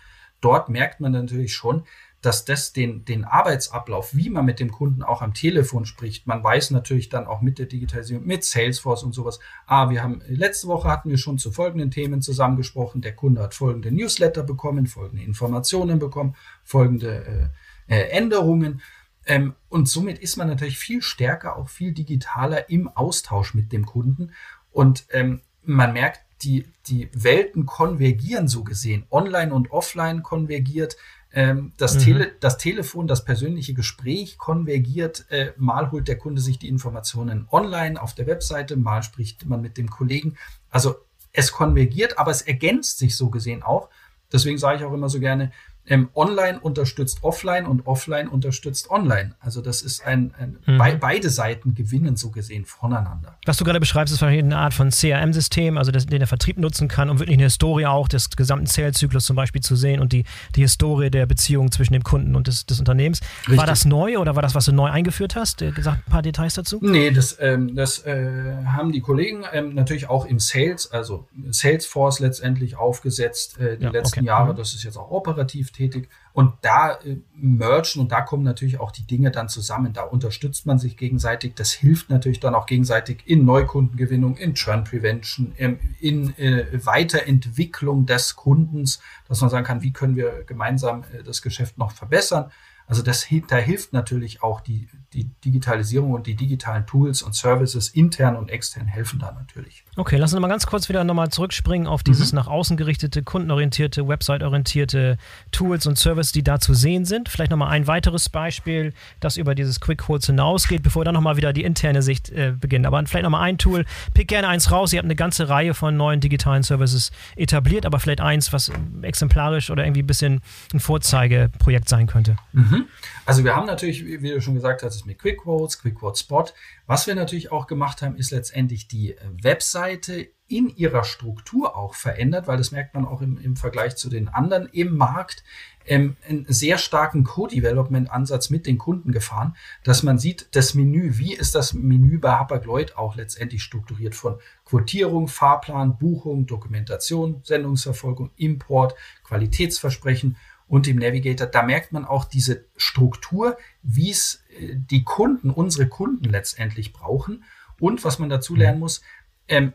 dort 0.42 0.68
merkt 0.68 1.00
man 1.00 1.12
natürlich 1.12 1.54
schon, 1.54 1.84
dass 2.22 2.44
das 2.44 2.72
den, 2.72 3.04
den 3.04 3.24
Arbeitsablauf, 3.24 4.14
wie 4.14 4.30
man 4.30 4.44
mit 4.44 4.58
dem 4.58 4.72
Kunden 4.72 5.02
auch 5.02 5.22
am 5.22 5.34
Telefon 5.34 5.84
spricht, 5.84 6.26
man 6.26 6.42
weiß 6.42 6.70
natürlich 6.70 7.08
dann 7.08 7.26
auch 7.26 7.40
mit 7.40 7.58
der 7.58 7.66
Digitalisierung, 7.66 8.26
mit 8.26 8.44
Salesforce 8.44 9.04
und 9.04 9.12
sowas, 9.12 9.38
ah, 9.66 9.90
wir 9.90 10.02
haben, 10.02 10.22
letzte 10.26 10.66
Woche 10.68 10.88
hatten 10.88 11.10
wir 11.10 11.18
schon 11.18 11.38
zu 11.38 11.52
folgenden 11.52 11.90
Themen 11.90 12.22
zusammengesprochen, 12.22 13.02
der 13.02 13.14
Kunde 13.14 13.42
hat 13.42 13.54
folgende 13.54 13.92
Newsletter 13.92 14.42
bekommen, 14.42 14.86
folgende 14.86 15.22
Informationen 15.22 15.98
bekommen, 15.98 16.34
folgende 16.64 17.52
äh, 17.88 17.94
äh, 17.94 18.08
Änderungen. 18.10 18.80
Ähm, 19.26 19.54
und 19.68 19.88
somit 19.88 20.18
ist 20.18 20.36
man 20.36 20.48
natürlich 20.48 20.78
viel 20.78 21.02
stärker, 21.02 21.56
auch 21.56 21.68
viel 21.68 21.92
digitaler 21.92 22.70
im 22.70 22.88
Austausch 22.88 23.54
mit 23.54 23.72
dem 23.72 23.84
Kunden. 23.84 24.32
Und 24.70 25.06
ähm, 25.10 25.42
man 25.62 25.92
merkt, 25.92 26.20
die, 26.42 26.66
die 26.86 27.08
Welten 27.14 27.66
konvergieren 27.66 28.48
so 28.48 28.62
gesehen. 28.62 29.06
Online 29.10 29.54
und 29.54 29.70
offline 29.70 30.22
konvergiert 30.22 30.96
Ähm, 31.36 31.72
das, 31.76 31.96
mhm. 31.96 31.98
Tele, 32.00 32.32
das 32.40 32.56
Telefon, 32.56 33.06
das 33.06 33.26
persönliche 33.26 33.74
Gespräch 33.74 34.38
konvergiert. 34.38 35.26
Äh, 35.28 35.52
mal 35.58 35.90
holt 35.90 36.08
der 36.08 36.16
Kunde 36.16 36.40
sich 36.40 36.58
die 36.58 36.68
Informationen 36.68 37.46
online 37.50 38.00
auf 38.00 38.14
der 38.14 38.26
Webseite, 38.26 38.76
mal 38.76 39.02
spricht 39.02 39.44
man 39.44 39.60
mit 39.60 39.76
dem 39.76 39.90
Kollegen. 39.90 40.38
Also 40.70 40.96
es 41.32 41.52
konvergiert, 41.52 42.18
aber 42.18 42.30
es 42.30 42.40
ergänzt 42.40 42.96
sich 42.96 43.18
so 43.18 43.28
gesehen 43.28 43.62
auch. 43.62 43.90
Deswegen 44.32 44.56
sage 44.56 44.78
ich 44.78 44.84
auch 44.84 44.94
immer 44.94 45.10
so 45.10 45.20
gerne, 45.20 45.52
ähm, 45.86 46.08
online 46.14 46.60
unterstützt 46.60 47.18
offline 47.22 47.66
und 47.66 47.86
offline 47.86 48.28
unterstützt 48.28 48.90
online. 48.90 49.34
Also 49.40 49.60
das 49.60 49.82
ist 49.82 50.04
ein, 50.04 50.34
ein 50.38 50.58
mhm. 50.66 50.78
be 50.78 50.96
beide 51.00 51.30
Seiten 51.30 51.74
gewinnen 51.74 52.16
so 52.16 52.30
gesehen 52.30 52.64
voneinander. 52.64 53.36
Was 53.46 53.56
du 53.56 53.64
gerade 53.64 53.80
beschreibst, 53.80 54.12
ist 54.12 54.22
eine 54.22 54.56
Art 54.56 54.74
von 54.74 54.90
CRM-System, 54.90 55.78
also 55.78 55.92
das, 55.92 56.06
den 56.06 56.18
der 56.18 56.26
Vertrieb 56.26 56.58
nutzen 56.58 56.88
kann, 56.88 57.10
um 57.10 57.18
wirklich 57.18 57.36
eine 57.36 57.44
Historie 57.44 57.86
auch 57.86 58.08
des 58.08 58.30
gesamten 58.30 58.66
Sales-Zyklus 58.66 59.24
zum 59.24 59.36
Beispiel 59.36 59.62
zu 59.62 59.76
sehen 59.76 60.00
und 60.00 60.12
die, 60.12 60.24
die 60.54 60.62
Historie 60.62 61.10
der 61.10 61.26
Beziehung 61.26 61.70
zwischen 61.70 61.92
dem 61.92 62.02
Kunden 62.02 62.34
und 62.34 62.46
des, 62.46 62.66
des 62.66 62.78
Unternehmens. 62.78 63.20
Richtig. 63.42 63.58
War 63.58 63.66
das 63.66 63.84
neu 63.84 64.18
oder 64.18 64.34
war 64.34 64.42
das, 64.42 64.54
was 64.54 64.64
du 64.64 64.72
neu 64.72 64.90
eingeführt 64.90 65.36
hast? 65.36 65.62
Äh, 65.62 65.72
gesagt, 65.72 66.06
ein 66.06 66.10
paar 66.10 66.22
Details 66.22 66.54
dazu? 66.54 66.78
Nee, 66.82 67.10
das, 67.10 67.36
ähm, 67.40 67.74
das 67.76 68.04
äh, 68.06 68.56
haben 68.66 68.92
die 68.92 69.00
Kollegen 69.00 69.44
ähm, 69.52 69.74
natürlich 69.74 70.08
auch 70.08 70.26
im 70.26 70.38
Sales, 70.38 70.90
also 70.90 71.28
Salesforce 71.50 72.20
letztendlich 72.20 72.76
aufgesetzt, 72.76 73.58
äh, 73.58 73.76
die 73.76 73.84
ja, 73.84 73.90
letzten 73.90 74.20
okay. 74.20 74.26
Jahre. 74.26 74.52
Mhm. 74.52 74.56
Das 74.56 74.74
ist 74.74 74.84
jetzt 74.84 74.96
auch 74.96 75.10
operativ 75.10 75.70
tätig. 75.76 76.08
Und 76.32 76.52
da 76.62 76.94
äh, 76.94 77.16
mergen 77.34 78.00
und 78.00 78.12
da 78.12 78.20
kommen 78.20 78.42
natürlich 78.42 78.80
auch 78.80 78.90
die 78.90 79.06
Dinge 79.06 79.30
dann 79.30 79.48
zusammen. 79.48 79.92
Da 79.92 80.02
unterstützt 80.02 80.66
man 80.66 80.78
sich 80.78 80.96
gegenseitig. 80.96 81.54
Das 81.54 81.72
hilft 81.72 82.10
natürlich 82.10 82.40
dann 82.40 82.54
auch 82.54 82.66
gegenseitig 82.66 83.22
in 83.26 83.44
Neukundengewinnung, 83.44 84.36
in 84.36 84.54
Churn 84.54 84.84
Prevention, 84.84 85.52
in, 85.56 85.78
in 86.00 86.36
äh, 86.38 86.66
Weiterentwicklung 86.84 88.06
des 88.06 88.36
Kundens, 88.36 89.00
dass 89.28 89.40
man 89.40 89.50
sagen 89.50 89.64
kann, 89.64 89.82
wie 89.82 89.92
können 89.92 90.16
wir 90.16 90.44
gemeinsam 90.44 91.04
äh, 91.12 91.22
das 91.22 91.42
Geschäft 91.42 91.78
noch 91.78 91.92
verbessern. 91.92 92.50
Also 92.88 93.02
das, 93.02 93.26
da 93.48 93.56
hilft 93.56 93.92
natürlich 93.92 94.42
auch 94.42 94.60
die, 94.60 94.88
die 95.12 95.24
Digitalisierung 95.44 96.12
und 96.12 96.26
die 96.26 96.36
digitalen 96.36 96.86
Tools 96.86 97.22
und 97.22 97.34
Services 97.34 97.88
intern 97.88 98.36
und 98.36 98.48
extern 98.48 98.86
helfen 98.86 99.18
da 99.18 99.32
natürlich. 99.32 99.84
Okay, 99.96 100.16
lass 100.18 100.32
uns 100.32 100.40
mal 100.40 100.46
ganz 100.48 100.66
kurz 100.66 100.88
wieder 100.88 101.02
nochmal 101.02 101.30
zurückspringen 101.30 101.88
auf 101.88 102.04
dieses 102.04 102.32
mhm. 102.32 102.36
nach 102.36 102.46
außen 102.46 102.76
gerichtete, 102.76 103.24
kundenorientierte, 103.24 104.06
website-orientierte 104.06 105.18
Tools 105.50 105.86
und 105.86 105.98
Services, 105.98 106.30
die 106.30 106.44
da 106.44 106.60
zu 106.60 106.74
sehen 106.74 107.04
sind. 107.04 107.28
Vielleicht 107.28 107.50
nochmal 107.50 107.70
ein 107.70 107.88
weiteres 107.88 108.28
Beispiel, 108.28 108.92
das 109.18 109.36
über 109.36 109.56
dieses 109.56 109.80
Quick 109.80 109.98
Quotes 109.98 110.26
hinausgeht, 110.26 110.84
bevor 110.84 111.00
wir 111.00 111.04
dann 111.06 111.14
nochmal 111.14 111.36
wieder 111.36 111.52
die 111.52 111.64
interne 111.64 112.02
Sicht 112.02 112.30
äh, 112.30 112.52
beginnen. 112.52 112.86
Aber 112.86 113.04
vielleicht 113.06 113.24
nochmal 113.24 113.42
ein 113.42 113.58
Tool, 113.58 113.84
pick 114.14 114.28
gerne 114.28 114.46
eins 114.46 114.70
raus. 114.70 114.92
Ihr 114.92 114.98
habt 114.98 115.06
eine 115.06 115.16
ganze 115.16 115.48
Reihe 115.48 115.74
von 115.74 115.96
neuen 115.96 116.20
digitalen 116.20 116.62
Services 116.62 117.10
etabliert, 117.34 117.84
aber 117.84 117.98
vielleicht 117.98 118.20
eins, 118.20 118.52
was 118.52 118.70
exemplarisch 119.02 119.70
oder 119.70 119.84
irgendwie 119.84 120.02
ein 120.02 120.06
bisschen 120.06 120.40
ein 120.72 120.78
Vorzeigeprojekt 120.78 121.88
sein 121.88 122.06
könnte. 122.06 122.36
Mhm. 122.52 122.75
Mhm. 122.78 122.88
Also 123.24 123.44
wir 123.44 123.56
haben 123.56 123.66
natürlich, 123.66 124.04
wie 124.04 124.30
du 124.30 124.40
schon 124.40 124.54
gesagt 124.54 124.82
hast, 124.82 125.04
mit 125.06 125.18
Quick 125.18 125.42
Quotes, 125.42 125.78
Quick 125.78 125.96
Quote 125.96 126.18
Spot. 126.18 126.44
Was 126.86 127.06
wir 127.06 127.14
natürlich 127.14 127.52
auch 127.52 127.66
gemacht 127.66 128.02
haben, 128.02 128.16
ist 128.16 128.30
letztendlich 128.30 128.88
die 128.88 129.12
äh, 129.12 129.20
Webseite 129.42 130.28
in 130.48 130.68
ihrer 130.76 131.02
Struktur 131.02 131.76
auch 131.76 131.94
verändert, 131.94 132.46
weil 132.46 132.56
das 132.56 132.70
merkt 132.70 132.94
man 132.94 133.04
auch 133.04 133.20
im, 133.20 133.38
im 133.38 133.56
Vergleich 133.56 133.96
zu 133.96 134.08
den 134.08 134.28
anderen 134.28 134.68
im 134.70 134.96
Markt, 134.96 135.42
ähm, 135.86 136.16
einen 136.28 136.46
sehr 136.48 136.78
starken 136.78 137.24
Co-Development-Ansatz 137.24 138.50
mit 138.50 138.66
den 138.66 138.78
Kunden 138.78 139.12
gefahren, 139.12 139.56
dass 139.82 140.02
man 140.02 140.18
sieht, 140.18 140.48
das 140.52 140.74
Menü, 140.74 141.18
wie 141.18 141.34
ist 141.34 141.54
das 141.54 141.74
Menü 141.74 142.18
bei 142.18 142.30
Hapag-Lloyd 142.30 142.96
auch 142.96 143.16
letztendlich 143.16 143.62
strukturiert 143.62 144.14
von 144.14 144.38
Quotierung, 144.64 145.28
Fahrplan, 145.28 145.98
Buchung, 145.98 146.46
Dokumentation, 146.46 147.40
Sendungsverfolgung, 147.44 148.30
Import, 148.36 148.94
Qualitätsversprechen 149.24 150.36
und 150.68 150.88
im 150.88 150.98
Navigator, 150.98 151.46
da 151.46 151.62
merkt 151.62 151.92
man 151.92 152.04
auch 152.04 152.24
diese 152.24 152.64
Struktur, 152.76 153.56
wie 153.82 154.10
es 154.10 154.44
äh, 154.58 154.74
die 154.74 155.04
Kunden, 155.04 155.50
unsere 155.50 155.88
Kunden 155.88 156.24
letztendlich 156.24 156.92
brauchen. 156.92 157.44
Und 157.78 158.04
was 158.04 158.18
man 158.18 158.28
dazu 158.28 158.54
lernen 158.54 158.80
muss, 158.80 159.02
ähm, 159.48 159.72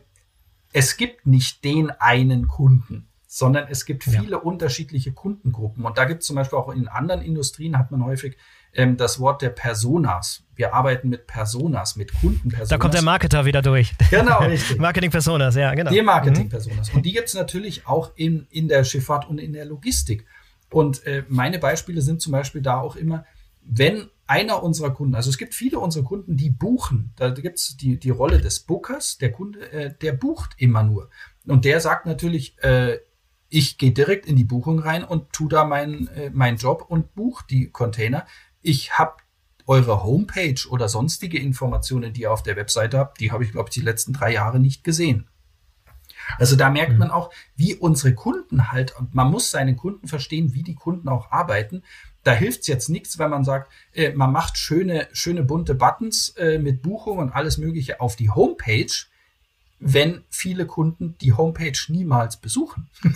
es 0.72 0.96
gibt 0.96 1.26
nicht 1.26 1.64
den 1.64 1.90
einen 1.90 2.48
Kunden, 2.48 3.08
sondern 3.26 3.68
es 3.68 3.86
gibt 3.86 4.04
viele 4.04 4.32
ja. 4.32 4.36
unterschiedliche 4.38 5.12
Kundengruppen. 5.12 5.84
Und 5.84 5.96
da 5.96 6.04
gibt 6.04 6.22
es 6.22 6.26
zum 6.26 6.36
Beispiel 6.36 6.58
auch 6.58 6.68
in 6.70 6.88
anderen 6.88 7.22
Industrien 7.22 7.78
hat 7.78 7.90
man 7.90 8.04
häufig 8.04 8.36
ähm, 8.74 8.96
das 8.96 9.20
Wort 9.20 9.40
der 9.42 9.50
Personas. 9.50 10.44
Wir 10.54 10.74
arbeiten 10.74 11.08
mit 11.08 11.26
Personas, 11.26 11.96
mit 11.96 12.12
Kundenpersonas. 12.12 12.68
Da 12.68 12.78
kommt 12.78 12.94
der 12.94 13.02
Marketer 13.02 13.44
wieder 13.44 13.62
durch. 13.62 13.92
Genau, 14.10 14.38
richtig. 14.42 14.78
Marketing-Personas, 14.78 15.54
ja, 15.54 15.74
genau. 15.74 15.90
Die 15.90 16.02
Marketing-Personas. 16.02 16.90
Mhm. 16.90 16.96
Und 16.96 17.06
die 17.06 17.12
gibt 17.12 17.28
es 17.28 17.34
natürlich 17.34 17.86
auch 17.86 18.12
in, 18.16 18.46
in 18.50 18.68
der 18.68 18.84
Schifffahrt 18.84 19.28
und 19.28 19.38
in 19.38 19.52
der 19.52 19.64
Logistik. 19.64 20.26
Und 20.72 21.06
äh, 21.06 21.24
meine 21.28 21.58
Beispiele 21.58 22.02
sind 22.02 22.20
zum 22.20 22.32
Beispiel 22.32 22.62
da 22.62 22.80
auch 22.80 22.96
immer, 22.96 23.24
wenn 23.64 24.08
einer 24.26 24.62
unserer 24.62 24.90
Kunden, 24.90 25.14
also 25.14 25.30
es 25.30 25.38
gibt 25.38 25.54
viele 25.54 25.78
unserer 25.78 26.04
Kunden, 26.04 26.36
die 26.36 26.50
buchen, 26.50 27.12
da 27.16 27.30
gibt 27.30 27.58
es 27.58 27.76
die, 27.76 27.98
die 27.98 28.10
Rolle 28.10 28.40
des 28.40 28.60
Bookers, 28.60 29.18
der 29.18 29.32
Kunde, 29.32 29.70
äh, 29.72 29.94
der 30.00 30.12
bucht 30.12 30.54
immer 30.56 30.82
nur. 30.82 31.10
Und 31.46 31.64
der 31.64 31.80
sagt 31.80 32.06
natürlich, 32.06 32.56
äh, 32.62 32.98
ich 33.48 33.76
gehe 33.76 33.92
direkt 33.92 34.26
in 34.26 34.36
die 34.36 34.44
Buchung 34.44 34.78
rein 34.78 35.04
und 35.04 35.32
tu 35.32 35.48
da 35.48 35.64
meinen 35.64 36.08
äh, 36.08 36.30
meinen 36.30 36.56
Job 36.56 36.86
und 36.88 37.14
buche 37.14 37.44
die 37.50 37.70
Container. 37.70 38.26
Ich 38.62 38.98
habe 38.98 39.16
eure 39.66 40.02
Homepage 40.02 40.66
oder 40.70 40.88
sonstige 40.88 41.38
Informationen, 41.38 42.12
die 42.12 42.22
ihr 42.22 42.32
auf 42.32 42.42
der 42.42 42.56
Webseite 42.56 42.98
habt, 42.98 43.20
die 43.20 43.30
habe 43.30 43.44
ich, 43.44 43.52
glaube 43.52 43.68
ich, 43.68 43.74
die 43.74 43.82
letzten 43.84 44.12
drei 44.12 44.32
Jahre 44.32 44.58
nicht 44.58 44.84
gesehen. 44.84 45.28
Also 46.38 46.56
da 46.56 46.70
merkt 46.70 46.98
man 46.98 47.08
mhm. 47.08 47.14
auch, 47.14 47.30
wie 47.56 47.74
unsere 47.74 48.14
Kunden 48.14 48.72
halt, 48.72 48.96
und 48.98 49.14
man 49.14 49.30
muss 49.30 49.50
seinen 49.50 49.76
Kunden 49.76 50.08
verstehen, 50.08 50.54
wie 50.54 50.62
die 50.62 50.74
Kunden 50.74 51.08
auch 51.08 51.30
arbeiten. 51.30 51.82
Da 52.24 52.32
hilft's 52.32 52.66
jetzt 52.66 52.88
nichts, 52.88 53.18
wenn 53.18 53.30
man 53.30 53.44
sagt, 53.44 53.72
äh, 53.92 54.12
man 54.12 54.32
macht 54.32 54.56
schöne, 54.56 55.08
schöne 55.12 55.42
bunte 55.42 55.74
Buttons 55.74 56.30
äh, 56.30 56.58
mit 56.58 56.82
Buchung 56.82 57.18
und 57.18 57.32
alles 57.32 57.58
Mögliche 57.58 58.00
auf 58.00 58.16
die 58.16 58.30
Homepage, 58.30 58.92
wenn 59.84 60.22
viele 60.30 60.66
Kunden 60.66 61.16
die 61.20 61.32
Homepage 61.32 61.78
niemals 61.88 62.36
besuchen. 62.36 62.88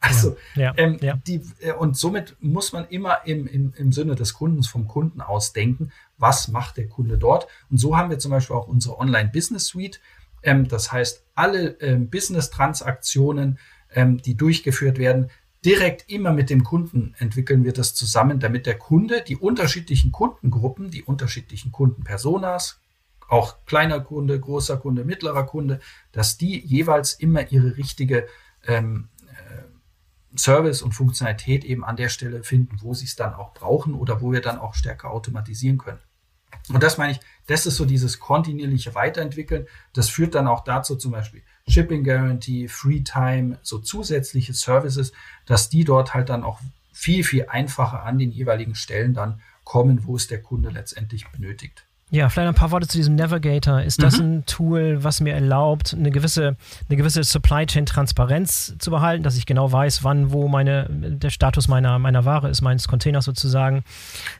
also 0.00 0.36
ja, 0.56 0.62
ja, 0.62 0.74
ähm, 0.76 0.98
ja. 1.00 1.14
Die, 1.14 1.40
äh, 1.60 1.72
und 1.72 1.96
somit 1.96 2.36
muss 2.40 2.72
man 2.72 2.88
immer 2.88 3.26
im, 3.26 3.46
im, 3.46 3.72
im 3.76 3.92
Sinne 3.92 4.16
des 4.16 4.34
Kundens 4.34 4.66
vom 4.66 4.88
Kunden 4.88 5.20
aus 5.20 5.52
denken, 5.52 5.92
was 6.18 6.48
macht 6.48 6.76
der 6.76 6.88
Kunde 6.88 7.16
dort. 7.16 7.46
Und 7.70 7.78
so 7.78 7.96
haben 7.96 8.10
wir 8.10 8.18
zum 8.18 8.32
Beispiel 8.32 8.56
auch 8.56 8.66
unsere 8.66 8.98
Online-Business 8.98 9.66
Suite. 9.66 10.00
Ähm, 10.42 10.68
das 10.68 10.92
heißt, 10.92 11.24
alle 11.34 11.80
ähm, 11.80 12.10
Business-Transaktionen, 12.10 13.58
ähm, 13.94 14.18
die 14.18 14.36
durchgeführt 14.36 14.98
werden, 14.98 15.30
direkt 15.64 16.10
immer 16.10 16.32
mit 16.32 16.48
dem 16.50 16.64
Kunden 16.64 17.14
entwickeln 17.18 17.64
wir 17.64 17.72
das 17.72 17.94
zusammen, 17.94 18.40
damit 18.40 18.66
der 18.66 18.78
Kunde 18.78 19.22
die 19.26 19.36
unterschiedlichen 19.36 20.12
Kundengruppen, 20.12 20.90
die 20.90 21.02
unterschiedlichen 21.02 21.70
Kundenpersonas, 21.70 22.80
auch 23.28 23.64
kleiner 23.66 24.00
Kunde, 24.00 24.40
großer 24.40 24.78
Kunde, 24.78 25.04
mittlerer 25.04 25.44
Kunde, 25.44 25.80
dass 26.12 26.36
die 26.36 26.58
jeweils 26.58 27.12
immer 27.12 27.52
ihre 27.52 27.76
richtige 27.76 28.26
ähm, 28.66 29.08
äh, 29.28 30.36
Service 30.36 30.82
und 30.82 30.92
Funktionalität 30.92 31.64
eben 31.64 31.84
an 31.84 31.96
der 31.96 32.08
Stelle 32.08 32.42
finden, 32.42 32.78
wo 32.80 32.94
sie 32.94 33.04
es 33.04 33.16
dann 33.16 33.34
auch 33.34 33.52
brauchen 33.52 33.94
oder 33.94 34.20
wo 34.20 34.32
wir 34.32 34.40
dann 34.40 34.58
auch 34.58 34.74
stärker 34.74 35.10
automatisieren 35.10 35.78
können. 35.78 36.00
Und 36.72 36.82
das 36.82 36.98
meine 36.98 37.12
ich, 37.12 37.20
das 37.46 37.66
ist 37.66 37.76
so 37.76 37.84
dieses 37.84 38.20
kontinuierliche 38.20 38.94
Weiterentwickeln. 38.94 39.66
Das 39.92 40.08
führt 40.08 40.34
dann 40.34 40.46
auch 40.46 40.62
dazu 40.62 40.96
zum 40.96 41.12
Beispiel 41.12 41.42
Shipping 41.68 42.04
Guarantee, 42.04 42.68
Free 42.68 43.00
Time, 43.00 43.58
so 43.62 43.78
zusätzliche 43.78 44.54
Services, 44.54 45.12
dass 45.46 45.68
die 45.68 45.84
dort 45.84 46.14
halt 46.14 46.28
dann 46.28 46.44
auch 46.44 46.60
viel, 46.92 47.24
viel 47.24 47.46
einfacher 47.48 48.02
an 48.04 48.18
den 48.18 48.30
jeweiligen 48.30 48.74
Stellen 48.74 49.14
dann 49.14 49.40
kommen, 49.64 50.06
wo 50.06 50.16
es 50.16 50.26
der 50.26 50.42
Kunde 50.42 50.70
letztendlich 50.70 51.28
benötigt. 51.28 51.86
Ja, 52.12 52.28
vielleicht 52.28 52.48
ein 52.48 52.54
paar 52.54 52.72
Worte 52.72 52.88
zu 52.88 52.96
diesem 52.96 53.14
Navigator. 53.14 53.82
Ist 53.82 54.02
das 54.02 54.18
mhm. 54.18 54.24
ein 54.24 54.46
Tool, 54.46 55.04
was 55.04 55.20
mir 55.20 55.32
erlaubt, 55.32 55.94
eine 55.96 56.10
gewisse, 56.10 56.56
eine 56.88 56.96
gewisse 56.96 57.22
Supply 57.22 57.66
Chain 57.66 57.86
Transparenz 57.86 58.74
zu 58.78 58.90
behalten, 58.90 59.22
dass 59.22 59.36
ich 59.36 59.46
genau 59.46 59.70
weiß, 59.70 60.02
wann, 60.02 60.32
wo 60.32 60.48
meine, 60.48 60.86
der 60.90 61.30
Status 61.30 61.68
meiner, 61.68 62.00
meiner 62.00 62.24
Ware 62.24 62.48
ist, 62.48 62.62
meines 62.62 62.88
Containers 62.88 63.24
sozusagen? 63.24 63.84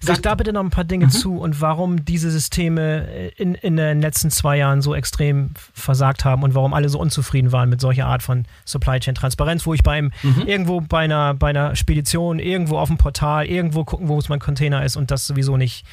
Sag 0.01 0.21
da 0.23 0.35
bitte 0.35 0.53
noch 0.53 0.63
ein 0.63 0.71
paar 0.71 0.83
Dinge 0.83 1.07
mhm. 1.07 1.11
zu 1.11 1.39
und 1.39 1.61
warum 1.61 2.05
diese 2.05 2.33
Systeme 2.33 3.29
in, 3.37 3.55
in 3.55 3.77
den 3.77 4.01
letzten 4.01 4.31
zwei 4.31 4.57
Jahren 4.57 4.83
so 4.83 4.93
extrem 4.93 5.51
versagt 5.73 6.25
haben 6.25 6.43
und 6.43 6.57
warum 6.57 6.75
alle 6.75 6.89
so 6.89 6.99
unzufrieden 6.99 7.53
waren 7.53 7.69
mit 7.69 7.81
solcher 7.81 8.07
Art 8.07 8.25
von 8.25 8.47
Supply 8.65 8.99
Chain 8.99 9.15
Transparenz, 9.15 9.65
wo 9.65 9.75
ich 9.75 9.85
beim 9.85 10.11
mhm. 10.25 10.43
irgendwo 10.45 10.81
bei 10.81 11.05
einer, 11.05 11.35
bei 11.35 11.51
einer 11.51 11.77
Spedition, 11.77 12.41
irgendwo 12.41 12.79
auf 12.79 12.89
dem 12.89 12.99
Portal, 12.99 13.47
irgendwo 13.47 13.85
gucken, 13.85 14.09
wo 14.09 14.19
es 14.19 14.29
mein 14.29 14.41
Container 14.41 14.85
ist 14.85 14.97
und 14.97 15.13
das 15.13 15.29
sowieso 15.29 15.57
nicht 15.57 15.85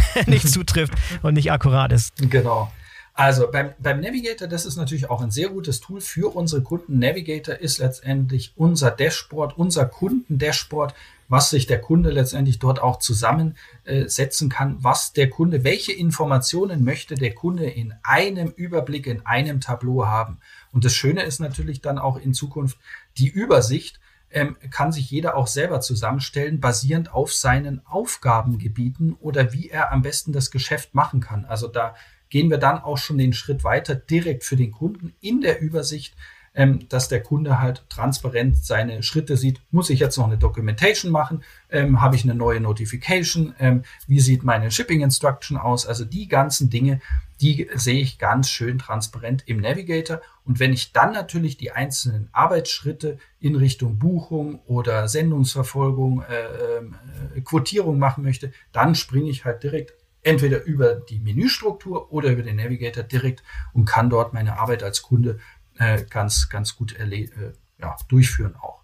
nicht 0.26 0.48
zutrifft 0.48 0.94
und 1.22 1.34
nicht 1.34 1.52
akkurat 1.52 1.92
ist. 1.92 2.12
Genau. 2.30 2.70
Also 3.14 3.50
beim, 3.50 3.72
beim 3.78 4.00
Navigator, 4.00 4.48
das 4.48 4.64
ist 4.64 4.76
natürlich 4.76 5.10
auch 5.10 5.20
ein 5.20 5.30
sehr 5.30 5.50
gutes 5.50 5.80
Tool 5.80 6.00
für 6.00 6.34
unsere 6.34 6.62
Kunden. 6.62 6.98
Navigator 6.98 7.56
ist 7.56 7.78
letztendlich 7.78 8.54
unser 8.56 8.90
Dashboard, 8.90 9.58
unser 9.58 9.84
Kunden-Dashboard, 9.84 10.94
was 11.28 11.50
sich 11.50 11.66
der 11.66 11.80
Kunde 11.80 12.10
letztendlich 12.10 12.58
dort 12.58 12.80
auch 12.80 12.98
zusammensetzen 12.98 14.48
kann, 14.48 14.76
was 14.82 15.12
der 15.12 15.28
Kunde, 15.28 15.62
welche 15.62 15.92
Informationen 15.92 16.84
möchte 16.84 17.14
der 17.14 17.34
Kunde 17.34 17.66
in 17.66 17.94
einem 18.02 18.48
Überblick, 18.48 19.06
in 19.06 19.24
einem 19.26 19.60
Tableau 19.60 20.06
haben. 20.06 20.38
Und 20.72 20.84
das 20.86 20.94
Schöne 20.94 21.22
ist 21.22 21.38
natürlich 21.38 21.82
dann 21.82 21.98
auch 21.98 22.16
in 22.16 22.32
Zukunft 22.32 22.78
die 23.18 23.28
Übersicht, 23.28 24.00
ähm, 24.32 24.56
kann 24.70 24.92
sich 24.92 25.10
jeder 25.10 25.36
auch 25.36 25.46
selber 25.46 25.80
zusammenstellen, 25.80 26.60
basierend 26.60 27.12
auf 27.12 27.32
seinen 27.32 27.84
Aufgabengebieten 27.86 29.14
oder 29.20 29.52
wie 29.52 29.68
er 29.68 29.92
am 29.92 30.02
besten 30.02 30.32
das 30.32 30.50
Geschäft 30.50 30.94
machen 30.94 31.20
kann. 31.20 31.44
Also 31.44 31.68
da 31.68 31.94
gehen 32.28 32.50
wir 32.50 32.58
dann 32.58 32.78
auch 32.78 32.98
schon 32.98 33.18
den 33.18 33.32
Schritt 33.32 33.64
weiter, 33.64 33.94
direkt 33.94 34.44
für 34.44 34.56
den 34.56 34.72
Kunden 34.72 35.12
in 35.20 35.40
der 35.40 35.60
Übersicht 35.60 36.14
ähm, 36.54 36.86
dass 36.88 37.08
der 37.08 37.22
Kunde 37.22 37.60
halt 37.60 37.84
transparent 37.88 38.56
seine 38.56 39.02
Schritte 39.02 39.36
sieht. 39.36 39.60
Muss 39.70 39.90
ich 39.90 40.00
jetzt 40.00 40.16
noch 40.18 40.26
eine 40.26 40.38
Documentation 40.38 41.10
machen? 41.10 41.42
Ähm, 41.70 42.00
Habe 42.00 42.16
ich 42.16 42.24
eine 42.24 42.34
neue 42.34 42.60
Notification? 42.60 43.54
Ähm, 43.58 43.82
wie 44.06 44.20
sieht 44.20 44.44
meine 44.44 44.70
Shipping 44.70 45.00
Instruction 45.00 45.56
aus? 45.56 45.86
Also 45.86 46.04
die 46.04 46.28
ganzen 46.28 46.68
Dinge, 46.68 47.00
die 47.42 47.68
sehe 47.74 48.00
ich 48.00 48.18
ganz 48.18 48.48
schön 48.48 48.78
transparent 48.78 49.42
im 49.46 49.60
Navigator. 49.60 50.20
Und 50.44 50.60
wenn 50.60 50.72
ich 50.72 50.92
dann 50.92 51.12
natürlich 51.12 51.56
die 51.56 51.72
einzelnen 51.72 52.28
Arbeitsschritte 52.30 53.18
in 53.40 53.56
Richtung 53.56 53.98
Buchung 53.98 54.60
oder 54.60 55.08
Sendungsverfolgung, 55.08 56.22
äh, 56.22 57.36
äh, 57.36 57.40
Quotierung 57.40 57.98
machen 57.98 58.22
möchte, 58.22 58.52
dann 58.70 58.94
springe 58.94 59.28
ich 59.28 59.44
halt 59.44 59.64
direkt 59.64 59.92
entweder 60.22 60.62
über 60.62 60.94
die 60.94 61.18
Menüstruktur 61.18 62.12
oder 62.12 62.30
über 62.30 62.42
den 62.42 62.56
Navigator 62.56 63.02
direkt 63.02 63.42
und 63.72 63.86
kann 63.86 64.08
dort 64.08 64.32
meine 64.32 64.60
Arbeit 64.60 64.84
als 64.84 65.02
Kunde 65.02 65.40
äh, 65.78 66.04
ganz, 66.08 66.48
ganz 66.48 66.76
gut 66.76 66.96
äh, 66.96 67.52
ja, 67.80 67.96
durchführen 68.08 68.54
auch. 68.54 68.82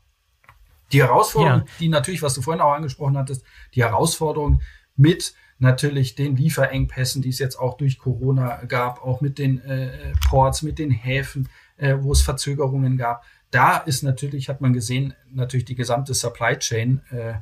Die 0.91 1.01
Herausforderung, 1.01 1.61
ja. 1.61 1.67
die 1.79 1.89
natürlich, 1.89 2.23
was 2.23 2.35
du 2.35 2.43
vorhin 2.43 2.61
auch 2.61 2.73
angesprochen 2.73 3.17
hattest, 3.17 3.45
die 3.75 3.85
Herausforderung 3.85 4.63
mit 4.97 5.35
natürlich 5.59 6.15
den 6.15 6.37
Lieferengpässen, 6.37 7.23
die 7.23 7.31
es 7.31 7.39
jetzt 7.39 7.57
auch 7.57 7.77
durch 7.77 7.99
Corona 7.99 8.65
gab, 8.67 9.03
auch 9.05 9.21
mit 9.21 9.39
den 9.39 9.61
äh, 9.61 10.13
Ports, 10.29 10.63
mit 10.63 10.79
den 10.79 10.91
Häfen, 10.91 11.49
äh, 11.77 11.97
wo 12.01 12.13
es 12.13 12.23
Verzögerungen 12.23 12.97
gab. 12.97 13.25
Da 13.51 13.79
ist 13.79 14.03
natürlich, 14.03 14.49
hat 14.49 14.61
man 14.61 14.73
gesehen, 14.73 15.15
natürlich 15.33 15.65
die 15.65 15.75
gesamte 15.75 16.15
Supply 16.15 16.57
Chain 16.59 17.01
äh, 17.11 17.35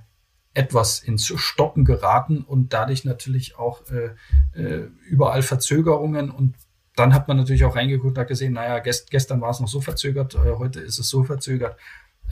etwas 0.55 1.01
ins 1.01 1.27
Stocken 1.27 1.85
geraten 1.85 2.43
und 2.43 2.73
dadurch 2.73 3.05
natürlich 3.05 3.59
auch 3.59 3.83
äh, 3.91 4.15
äh, 4.59 4.89
überall 5.07 5.43
Verzögerungen 5.43 6.31
und 6.31 6.55
dann 6.95 7.13
hat 7.13 7.29
man 7.29 7.37
natürlich 7.37 7.65
auch 7.65 7.77
reingeguckt 7.77 8.17
und 8.17 8.19
hat 8.19 8.29
gesehen, 8.29 8.55
naja, 8.55 8.79
gest, 8.79 9.11
gestern 9.11 9.43
war 9.43 9.51
es 9.51 9.61
noch 9.61 9.69
so 9.69 9.83
verzögert, 9.83 10.35
äh, 10.35 10.55
heute 10.57 10.81
ist 10.81 10.99
es 10.99 11.11
so 11.11 11.25
verzögert. 11.25 11.79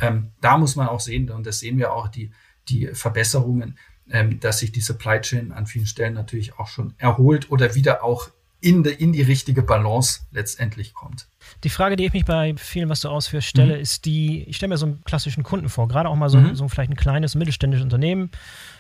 Ähm, 0.01 0.31
da 0.41 0.57
muss 0.57 0.75
man 0.75 0.89
auch 0.89 1.01
sehen, 1.01 1.31
und 1.31 1.47
das 1.47 1.59
sehen 1.59 1.77
wir 1.77 1.93
auch, 1.93 2.09
die, 2.09 2.33
die 2.69 2.87
Verbesserungen, 2.95 3.77
ähm, 4.11 4.41
dass 4.41 4.59
sich 4.59 4.73
die 4.73 4.81
Supply 4.81 5.21
Chain 5.21 5.53
an 5.53 5.67
vielen 5.67 5.87
Stellen 5.87 6.15
natürlich 6.15 6.59
auch 6.59 6.69
schon 6.69 6.95
erholt 6.99 7.51
oder 7.51 7.75
wieder 7.75 8.03
auch 8.05 8.31
in, 8.65 8.83
de, 8.83 8.95
in 8.95 9.13
die 9.13 9.21
richtige 9.21 9.63
Balance 9.63 10.21
letztendlich 10.33 10.95
kommt. 10.95 11.27
Die 11.65 11.69
Frage, 11.69 11.97
die 11.97 12.07
ich 12.07 12.15
mich 12.15 12.25
bei 12.25 12.55
vielen, 12.57 12.89
was 12.89 13.03
du 13.03 13.11
ausführst, 13.11 13.47
stelle, 13.47 13.75
mhm. 13.75 13.81
ist 13.83 14.07
die, 14.07 14.45
ich 14.45 14.57
stelle 14.57 14.71
mir 14.71 14.79
so 14.79 14.87
einen 14.87 15.05
klassischen 15.05 15.43
Kunden 15.43 15.69
vor, 15.69 15.87
gerade 15.87 16.09
auch 16.09 16.17
mal 16.17 16.31
so, 16.31 16.39
mhm. 16.39 16.55
so 16.55 16.67
vielleicht 16.69 16.91
ein 16.91 16.97
kleines 16.97 17.35
mittelständisches 17.35 17.85
Unternehmen, 17.85 18.31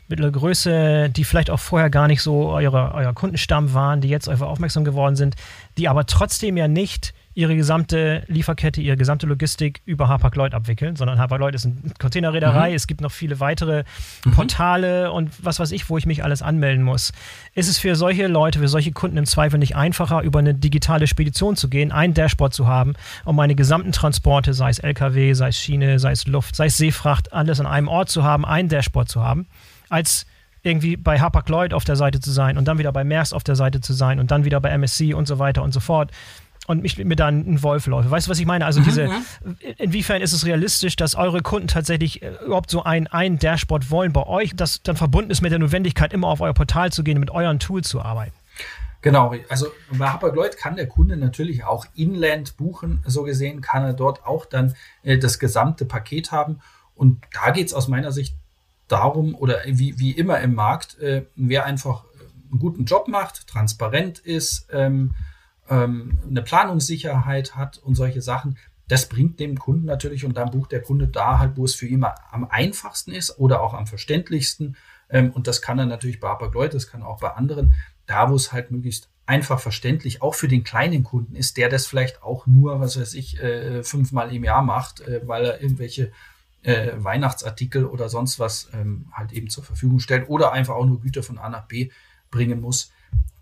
mittlere 0.08 0.32
Größe, 0.32 1.10
die 1.10 1.24
vielleicht 1.24 1.50
auch 1.50 1.60
vorher 1.60 1.90
gar 1.90 2.08
nicht 2.08 2.22
so 2.22 2.48
eure, 2.48 2.92
euer 2.94 3.12
Kundenstamm 3.12 3.74
waren, 3.74 4.00
die 4.00 4.08
jetzt 4.08 4.26
einfach 4.28 4.46
aufmerksam 4.46 4.84
geworden 4.84 5.16
sind, 5.16 5.36
die 5.76 5.88
aber 5.88 6.06
trotzdem 6.06 6.56
ja 6.56 6.66
nicht 6.66 7.12
ihre 7.34 7.56
gesamte 7.56 8.22
Lieferkette, 8.28 8.80
ihre 8.80 8.96
gesamte 8.96 9.26
Logistik 9.26 9.82
über 9.84 10.08
Hapag-Lloyd 10.08 10.54
abwickeln, 10.54 10.94
sondern 10.96 11.18
Hapag-Lloyd 11.18 11.54
ist 11.54 11.66
eine 11.66 11.74
Containerreederei. 11.98 12.70
Mhm. 12.70 12.76
Es 12.76 12.86
gibt 12.86 13.00
noch 13.00 13.10
viele 13.10 13.40
weitere 13.40 13.84
mhm. 14.24 14.32
Portale 14.32 15.10
und 15.12 15.30
was 15.44 15.58
weiß 15.58 15.72
ich, 15.72 15.90
wo 15.90 15.98
ich 15.98 16.06
mich 16.06 16.22
alles 16.22 16.42
anmelden 16.42 16.84
muss. 16.84 17.12
Ist 17.54 17.68
es 17.68 17.78
für 17.78 17.96
solche 17.96 18.28
Leute, 18.28 18.60
für 18.60 18.68
solche 18.68 18.92
Kunden 18.92 19.16
im 19.16 19.26
Zweifel 19.26 19.58
nicht 19.58 19.74
einfacher, 19.74 20.22
über 20.22 20.38
eine 20.38 20.54
digitale 20.54 21.06
Spedition 21.06 21.56
zu 21.56 21.68
gehen, 21.68 21.90
ein 21.90 22.14
Dashboard 22.14 22.54
zu 22.54 22.68
haben, 22.68 22.94
um 23.24 23.34
meine 23.34 23.56
gesamten 23.56 23.92
Transporte, 23.92 24.54
sei 24.54 24.70
es 24.70 24.78
LKW, 24.78 25.34
sei 25.34 25.48
es 25.48 25.58
Schiene, 25.58 25.98
sei 25.98 26.12
es 26.12 26.26
Luft, 26.26 26.54
sei 26.54 26.66
es 26.66 26.76
Seefracht, 26.76 27.32
alles 27.32 27.58
an 27.58 27.66
einem 27.66 27.88
Ort 27.88 28.10
zu 28.10 28.22
haben, 28.22 28.44
ein 28.44 28.68
Dashboard 28.68 29.08
zu 29.08 29.22
haben, 29.22 29.46
als 29.88 30.26
irgendwie 30.64 30.96
bei 30.96 31.20
Hapag-Lloyd 31.20 31.74
auf 31.74 31.84
der 31.84 31.96
Seite 31.96 32.20
zu 32.20 32.30
sein 32.30 32.56
und 32.56 32.66
dann 32.66 32.78
wieder 32.78 32.90
bei 32.90 33.04
Maersk 33.04 33.34
auf 33.34 33.44
der 33.44 33.54
Seite 33.54 33.80
zu 33.80 33.92
sein 33.92 34.18
und 34.18 34.30
dann 34.30 34.44
wieder 34.44 34.60
bei 34.60 34.70
MSC 34.70 35.12
und 35.12 35.28
so 35.28 35.38
weiter 35.38 35.62
und 35.62 35.72
so 35.72 35.80
fort 35.80 36.10
und 36.66 36.82
mich 36.82 36.96
mir 36.98 37.16
dann 37.16 37.40
ein 37.40 37.62
Wolf 37.62 37.86
läuft. 37.86 38.10
Weißt 38.10 38.26
du, 38.26 38.30
was 38.30 38.38
ich 38.38 38.46
meine? 38.46 38.66
Also 38.66 38.80
diese, 38.80 39.10
inwiefern 39.78 40.22
ist 40.22 40.32
es 40.32 40.46
realistisch, 40.46 40.96
dass 40.96 41.14
eure 41.14 41.42
Kunden 41.42 41.68
tatsächlich 41.68 42.22
äh, 42.22 42.32
überhaupt 42.44 42.70
so 42.70 42.82
ein, 42.82 43.06
ein 43.06 43.38
Dashboard 43.38 43.90
wollen 43.90 44.12
bei 44.12 44.26
euch, 44.26 44.54
das 44.56 44.82
dann 44.82 44.96
verbunden 44.96 45.30
ist 45.30 45.42
mit 45.42 45.52
der 45.52 45.58
Notwendigkeit, 45.58 46.12
immer 46.12 46.28
auf 46.28 46.40
euer 46.40 46.54
Portal 46.54 46.92
zu 46.92 47.04
gehen 47.04 47.16
und 47.16 47.20
mit 47.20 47.30
euren 47.30 47.58
Tools 47.58 47.88
zu 47.88 48.00
arbeiten? 48.00 48.34
Genau, 49.02 49.34
also 49.50 49.66
bei 49.90 50.08
Hapag-Lloyd 50.08 50.56
kann 50.56 50.76
der 50.76 50.88
Kunde 50.88 51.18
natürlich 51.18 51.64
auch 51.64 51.84
Inland 51.94 52.56
buchen. 52.56 53.02
So 53.06 53.24
gesehen 53.24 53.60
kann 53.60 53.84
er 53.84 53.92
dort 53.92 54.24
auch 54.24 54.46
dann 54.46 54.74
äh, 55.02 55.18
das 55.18 55.38
gesamte 55.38 55.84
Paket 55.84 56.32
haben. 56.32 56.60
Und 56.94 57.22
da 57.34 57.50
geht 57.50 57.66
es 57.66 57.74
aus 57.74 57.88
meiner 57.88 58.12
Sicht 58.12 58.34
darum, 58.88 59.34
oder 59.34 59.58
wie, 59.66 59.98
wie 59.98 60.12
immer 60.12 60.40
im 60.40 60.54
Markt, 60.54 60.98
äh, 61.00 61.26
wer 61.36 61.66
einfach 61.66 62.04
einen 62.50 62.60
guten 62.60 62.84
Job 62.86 63.08
macht, 63.08 63.46
transparent 63.46 64.20
ist, 64.20 64.68
ähm, 64.72 65.14
ähm, 65.68 66.18
eine 66.28 66.42
Planungssicherheit 66.42 67.56
hat 67.56 67.78
und 67.78 67.94
solche 67.94 68.22
Sachen, 68.22 68.56
das 68.88 69.08
bringt 69.08 69.40
dem 69.40 69.58
Kunden 69.58 69.86
natürlich 69.86 70.24
und 70.24 70.36
dann 70.36 70.50
bucht 70.50 70.72
der 70.72 70.82
Kunde 70.82 71.08
da 71.08 71.38
halt, 71.38 71.56
wo 71.56 71.64
es 71.64 71.74
für 71.74 71.86
ihn 71.86 72.04
am 72.04 72.44
einfachsten 72.50 73.12
ist 73.12 73.38
oder 73.38 73.62
auch 73.62 73.74
am 73.74 73.86
verständlichsten. 73.86 74.76
Ähm, 75.08 75.30
und 75.30 75.46
das 75.46 75.62
kann 75.62 75.78
er 75.78 75.86
natürlich 75.86 76.20
bei 76.20 76.28
Hapag-Lloyd, 76.28 76.74
das 76.74 76.88
kann 76.88 77.02
auch 77.02 77.20
bei 77.20 77.30
anderen, 77.30 77.74
da 78.06 78.30
wo 78.30 78.34
es 78.34 78.52
halt 78.52 78.70
möglichst 78.70 79.08
einfach 79.26 79.58
verständlich 79.58 80.20
auch 80.20 80.34
für 80.34 80.48
den 80.48 80.64
kleinen 80.64 81.02
Kunden 81.02 81.34
ist, 81.34 81.56
der 81.56 81.70
das 81.70 81.86
vielleicht 81.86 82.22
auch 82.22 82.46
nur, 82.46 82.80
was 82.80 83.00
weiß 83.00 83.14
ich, 83.14 83.42
äh, 83.42 83.82
fünfmal 83.82 84.34
im 84.34 84.44
Jahr 84.44 84.62
macht, 84.62 85.00
äh, 85.00 85.22
weil 85.24 85.46
er 85.46 85.62
irgendwelche 85.62 86.12
äh, 86.62 86.92
Weihnachtsartikel 86.96 87.86
oder 87.86 88.08
sonst 88.08 88.38
was 88.38 88.68
ähm, 88.74 89.06
halt 89.12 89.32
eben 89.32 89.48
zur 89.48 89.64
Verfügung 89.64 90.00
stellt 90.00 90.28
oder 90.28 90.52
einfach 90.52 90.74
auch 90.74 90.84
nur 90.84 91.00
Güter 91.00 91.22
von 91.22 91.38
A 91.38 91.48
nach 91.48 91.66
B 91.66 91.90
bringen 92.30 92.60
muss. 92.60 92.92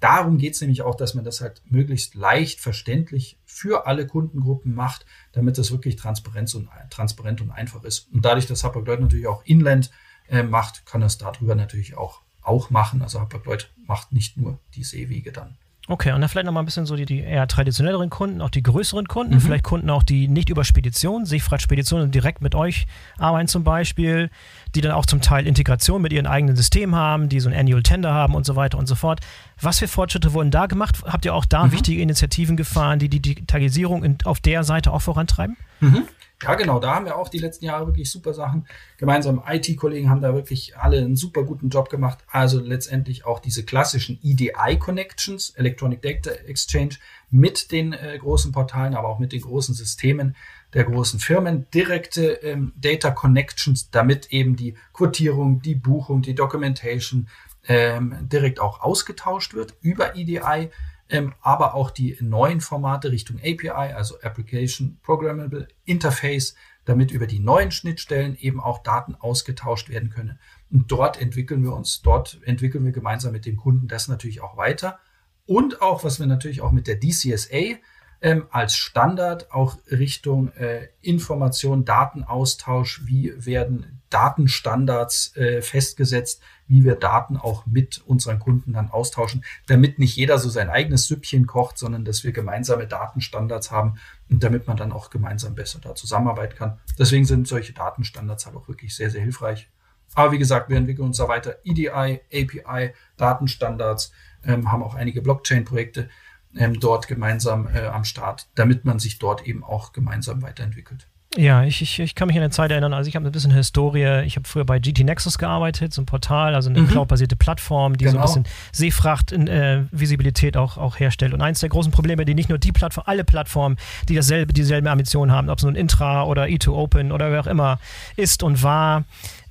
Darum 0.02 0.36
geht 0.36 0.54
es 0.54 0.60
nämlich 0.60 0.82
auch, 0.82 0.96
dass 0.96 1.14
man 1.14 1.24
das 1.24 1.40
halt 1.40 1.62
möglichst 1.64 2.16
leicht 2.16 2.58
verständlich 2.58 3.38
für 3.44 3.86
alle 3.86 4.04
Kundengruppen 4.04 4.74
macht, 4.74 5.06
damit 5.30 5.58
das 5.58 5.70
wirklich 5.70 5.94
transparent 5.94 6.52
und, 6.56 6.68
transparent 6.90 7.40
und 7.40 7.52
einfach 7.52 7.84
ist. 7.84 8.12
Und 8.12 8.24
dadurch, 8.24 8.46
dass 8.46 8.64
Hapag-Lloyd 8.64 8.98
natürlich 8.98 9.28
auch 9.28 9.44
Inland 9.44 9.92
äh, 10.28 10.42
macht, 10.42 10.86
kann 10.86 11.02
es 11.02 11.18
darüber 11.18 11.54
natürlich 11.54 11.96
auch, 11.96 12.22
auch 12.40 12.68
machen. 12.68 13.00
Also 13.00 13.20
Hapag-Lloyd 13.20 13.70
macht 13.86 14.10
nicht 14.10 14.36
nur 14.36 14.58
die 14.74 14.82
Seewege 14.82 15.30
dann. 15.30 15.56
Okay, 15.88 16.12
und 16.12 16.20
dann 16.20 16.28
vielleicht 16.28 16.46
nochmal 16.46 16.62
ein 16.62 16.66
bisschen 16.66 16.86
so 16.86 16.94
die, 16.94 17.06
die 17.06 17.20
eher 17.20 17.48
traditionelleren 17.48 18.08
Kunden, 18.08 18.40
auch 18.40 18.50
die 18.50 18.62
größeren 18.62 19.08
Kunden, 19.08 19.34
mhm. 19.34 19.40
vielleicht 19.40 19.64
Kunden 19.64 19.90
auch, 19.90 20.04
die 20.04 20.28
nicht 20.28 20.48
über 20.48 20.62
Spedition, 20.62 21.26
Seefrachtspeditionen 21.26 22.12
direkt 22.12 22.40
mit 22.40 22.54
euch 22.54 22.86
arbeiten 23.18 23.48
zum 23.48 23.64
Beispiel, 23.64 24.30
die 24.76 24.80
dann 24.80 24.92
auch 24.92 25.06
zum 25.06 25.20
Teil 25.20 25.44
Integration 25.44 26.00
mit 26.00 26.12
ihren 26.12 26.28
eigenen 26.28 26.54
Systemen 26.54 26.94
haben, 26.94 27.28
die 27.28 27.40
so 27.40 27.48
ein 27.48 27.56
Annual 27.56 27.82
Tender 27.82 28.14
haben 28.14 28.36
und 28.36 28.46
so 28.46 28.54
weiter 28.54 28.78
und 28.78 28.86
so 28.86 28.94
fort. 28.94 29.20
Was 29.60 29.80
für 29.80 29.88
Fortschritte 29.88 30.32
wurden 30.34 30.52
da 30.52 30.66
gemacht? 30.66 31.02
Habt 31.04 31.24
ihr 31.24 31.34
auch 31.34 31.44
da 31.44 31.66
mhm. 31.66 31.72
wichtige 31.72 32.00
Initiativen 32.00 32.56
gefahren, 32.56 33.00
die 33.00 33.08
die 33.08 33.20
Digitalisierung 33.20 34.04
in, 34.04 34.18
auf 34.24 34.38
der 34.38 34.62
Seite 34.62 34.92
auch 34.92 35.02
vorantreiben? 35.02 35.56
Mhm. 35.80 36.04
Ja, 36.42 36.56
genau, 36.56 36.80
da 36.80 36.96
haben 36.96 37.04
wir 37.04 37.16
auch 37.16 37.28
die 37.28 37.38
letzten 37.38 37.66
Jahre 37.66 37.86
wirklich 37.86 38.10
super 38.10 38.34
Sachen. 38.34 38.66
Gemeinsam 38.96 39.42
IT-Kollegen 39.46 40.10
haben 40.10 40.20
da 40.20 40.34
wirklich 40.34 40.76
alle 40.76 40.98
einen 40.98 41.14
super 41.14 41.44
guten 41.44 41.68
Job 41.68 41.88
gemacht. 41.88 42.18
Also 42.28 42.60
letztendlich 42.60 43.24
auch 43.24 43.38
diese 43.38 43.64
klassischen 43.64 44.18
EDI-Connections, 44.22 45.50
Electronic 45.50 46.02
Data 46.02 46.30
Exchange, 46.30 46.96
mit 47.30 47.70
den 47.70 47.92
äh, 47.92 48.18
großen 48.18 48.50
Portalen, 48.50 48.94
aber 48.94 49.08
auch 49.08 49.20
mit 49.20 49.32
den 49.32 49.40
großen 49.40 49.74
Systemen 49.74 50.34
der 50.74 50.84
großen 50.84 51.20
Firmen, 51.20 51.70
direkte 51.70 52.32
ähm, 52.42 52.72
Data 52.76 53.10
Connections, 53.10 53.90
damit 53.90 54.32
eben 54.32 54.56
die 54.56 54.74
Quotierung, 54.92 55.62
die 55.62 55.74
Buchung, 55.74 56.22
die 56.22 56.34
Documentation 56.34 57.28
ähm, 57.68 58.16
direkt 58.22 58.58
auch 58.58 58.80
ausgetauscht 58.80 59.54
wird 59.54 59.74
über 59.80 60.16
EDI 60.16 60.70
ähm, 61.12 61.34
aber 61.42 61.74
auch 61.74 61.90
die 61.90 62.16
neuen 62.20 62.62
Formate 62.62 63.12
Richtung 63.12 63.36
API, 63.38 63.68
also 63.68 64.18
Application 64.22 64.98
Programmable 65.02 65.68
Interface, 65.84 66.54
damit 66.86 67.12
über 67.12 67.26
die 67.26 67.38
neuen 67.38 67.70
Schnittstellen 67.70 68.34
eben 68.36 68.60
auch 68.60 68.82
Daten 68.82 69.14
ausgetauscht 69.14 69.90
werden 69.90 70.08
können. 70.08 70.38
Und 70.70 70.90
dort 70.90 71.20
entwickeln 71.20 71.62
wir 71.62 71.74
uns, 71.74 72.00
dort 72.00 72.40
entwickeln 72.44 72.84
wir 72.84 72.92
gemeinsam 72.92 73.32
mit 73.32 73.44
dem 73.44 73.56
Kunden 73.56 73.88
das 73.88 74.08
natürlich 74.08 74.40
auch 74.40 74.56
weiter. 74.56 74.98
Und 75.44 75.82
auch, 75.82 76.02
was 76.02 76.18
wir 76.18 76.26
natürlich 76.26 76.62
auch 76.62 76.72
mit 76.72 76.86
der 76.86 76.98
DCSA 76.98 77.76
ähm, 78.22 78.46
als 78.50 78.76
Standard 78.76 79.52
auch 79.52 79.76
Richtung 79.90 80.52
äh, 80.52 80.88
Information, 81.00 81.84
Datenaustausch, 81.84 83.02
wie 83.04 83.32
werden 83.36 84.00
Datenstandards 84.10 85.36
äh, 85.36 85.60
festgesetzt, 85.60 86.40
wie 86.68 86.84
wir 86.84 86.94
Daten 86.94 87.36
auch 87.36 87.66
mit 87.66 88.00
unseren 88.06 88.38
Kunden 88.38 88.74
dann 88.74 88.90
austauschen, 88.90 89.44
damit 89.66 89.98
nicht 89.98 90.16
jeder 90.16 90.38
so 90.38 90.48
sein 90.48 90.70
eigenes 90.70 91.06
Süppchen 91.06 91.46
kocht, 91.46 91.78
sondern 91.78 92.04
dass 92.04 92.22
wir 92.22 92.32
gemeinsame 92.32 92.86
Datenstandards 92.86 93.70
haben 93.70 93.96
und 94.30 94.44
damit 94.44 94.68
man 94.68 94.76
dann 94.76 94.92
auch 94.92 95.10
gemeinsam 95.10 95.54
besser 95.54 95.80
da 95.80 95.94
zusammenarbeiten 95.94 96.56
kann. 96.56 96.78
Deswegen 96.98 97.24
sind 97.24 97.48
solche 97.48 97.72
Datenstandards 97.72 98.46
halt 98.46 98.56
auch 98.56 98.68
wirklich 98.68 98.94
sehr, 98.94 99.10
sehr 99.10 99.22
hilfreich. 99.22 99.68
Aber 100.14 100.30
wie 100.30 100.38
gesagt, 100.38 100.68
wir 100.68 100.76
entwickeln 100.76 101.06
uns 101.06 101.16
da 101.16 101.26
weiter. 101.26 101.56
EDI, 101.64 102.20
API, 102.32 102.94
Datenstandards, 103.16 104.12
ähm, 104.44 104.70
haben 104.70 104.82
auch 104.82 104.94
einige 104.94 105.22
Blockchain-Projekte 105.22 106.08
ähm, 106.56 106.80
dort 106.80 107.08
gemeinsam 107.08 107.68
äh, 107.74 107.86
am 107.86 108.04
Start, 108.04 108.48
damit 108.54 108.84
man 108.84 108.98
sich 108.98 109.18
dort 109.18 109.46
eben 109.46 109.64
auch 109.64 109.92
gemeinsam 109.92 110.42
weiterentwickelt. 110.42 111.08
Ja, 111.36 111.64
ich, 111.64 111.80
ich, 111.80 111.98
ich 111.98 112.14
kann 112.14 112.28
mich 112.28 112.36
an 112.36 112.42
eine 112.42 112.50
Zeit 112.50 112.70
erinnern, 112.70 112.92
also 112.92 113.08
ich 113.08 113.16
habe 113.16 113.26
ein 113.26 113.32
bisschen 113.32 113.52
Historie, 113.52 114.22
ich 114.26 114.36
habe 114.36 114.46
früher 114.46 114.66
bei 114.66 114.78
GT 114.78 115.04
Nexus 115.04 115.38
gearbeitet, 115.38 115.94
so 115.94 116.02
ein 116.02 116.06
Portal, 116.06 116.54
also 116.54 116.68
eine 116.68 116.82
mhm. 116.82 116.88
cloud-basierte 116.88 117.36
Plattform, 117.36 117.96
die 117.96 118.04
genau. 118.04 118.26
so 118.26 118.40
ein 118.40 118.42
genau. 118.42 118.50
bisschen 118.50 118.70
Seefracht-Visibilität 118.72 120.56
äh, 120.56 120.58
auch, 120.58 120.76
auch 120.76 121.00
herstellt. 121.00 121.32
Und 121.32 121.40
eins 121.40 121.60
der 121.60 121.70
großen 121.70 121.90
Probleme, 121.90 122.26
die 122.26 122.34
nicht 122.34 122.50
nur 122.50 122.58
die 122.58 122.72
Plattform, 122.72 123.04
alle 123.06 123.24
Plattformen, 123.24 123.78
die 124.10 124.14
dasselbe, 124.14 124.52
dieselben 124.52 124.88
Ambitionen 124.88 125.32
haben, 125.32 125.48
ob 125.48 125.56
es 125.56 125.64
nun 125.64 125.74
Intra 125.74 126.24
oder 126.24 126.44
E2Open 126.44 127.12
oder 127.12 127.32
wer 127.32 127.40
auch 127.40 127.46
immer 127.46 127.78
ist 128.16 128.42
und 128.42 128.62
war, 128.62 129.04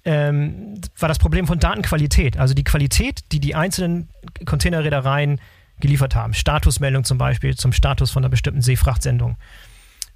ähm, 0.06 0.80
war 1.00 1.10
das 1.10 1.18
Problem 1.18 1.48
von 1.48 1.58
Datenqualität. 1.58 2.38
Also 2.38 2.54
die 2.54 2.64
Qualität, 2.64 3.22
die 3.32 3.40
die 3.40 3.56
einzelnen 3.56 4.08
Containerreedereien 4.46 5.40
geliefert 5.82 6.16
haben. 6.16 6.34
Statusmeldung 6.34 7.04
zum 7.04 7.18
Beispiel 7.18 7.56
zum 7.56 7.74
Status 7.74 8.12
von 8.12 8.24
einer 8.24 8.30
bestimmten 8.30 8.62
Seefrachtsendung. 8.62 9.38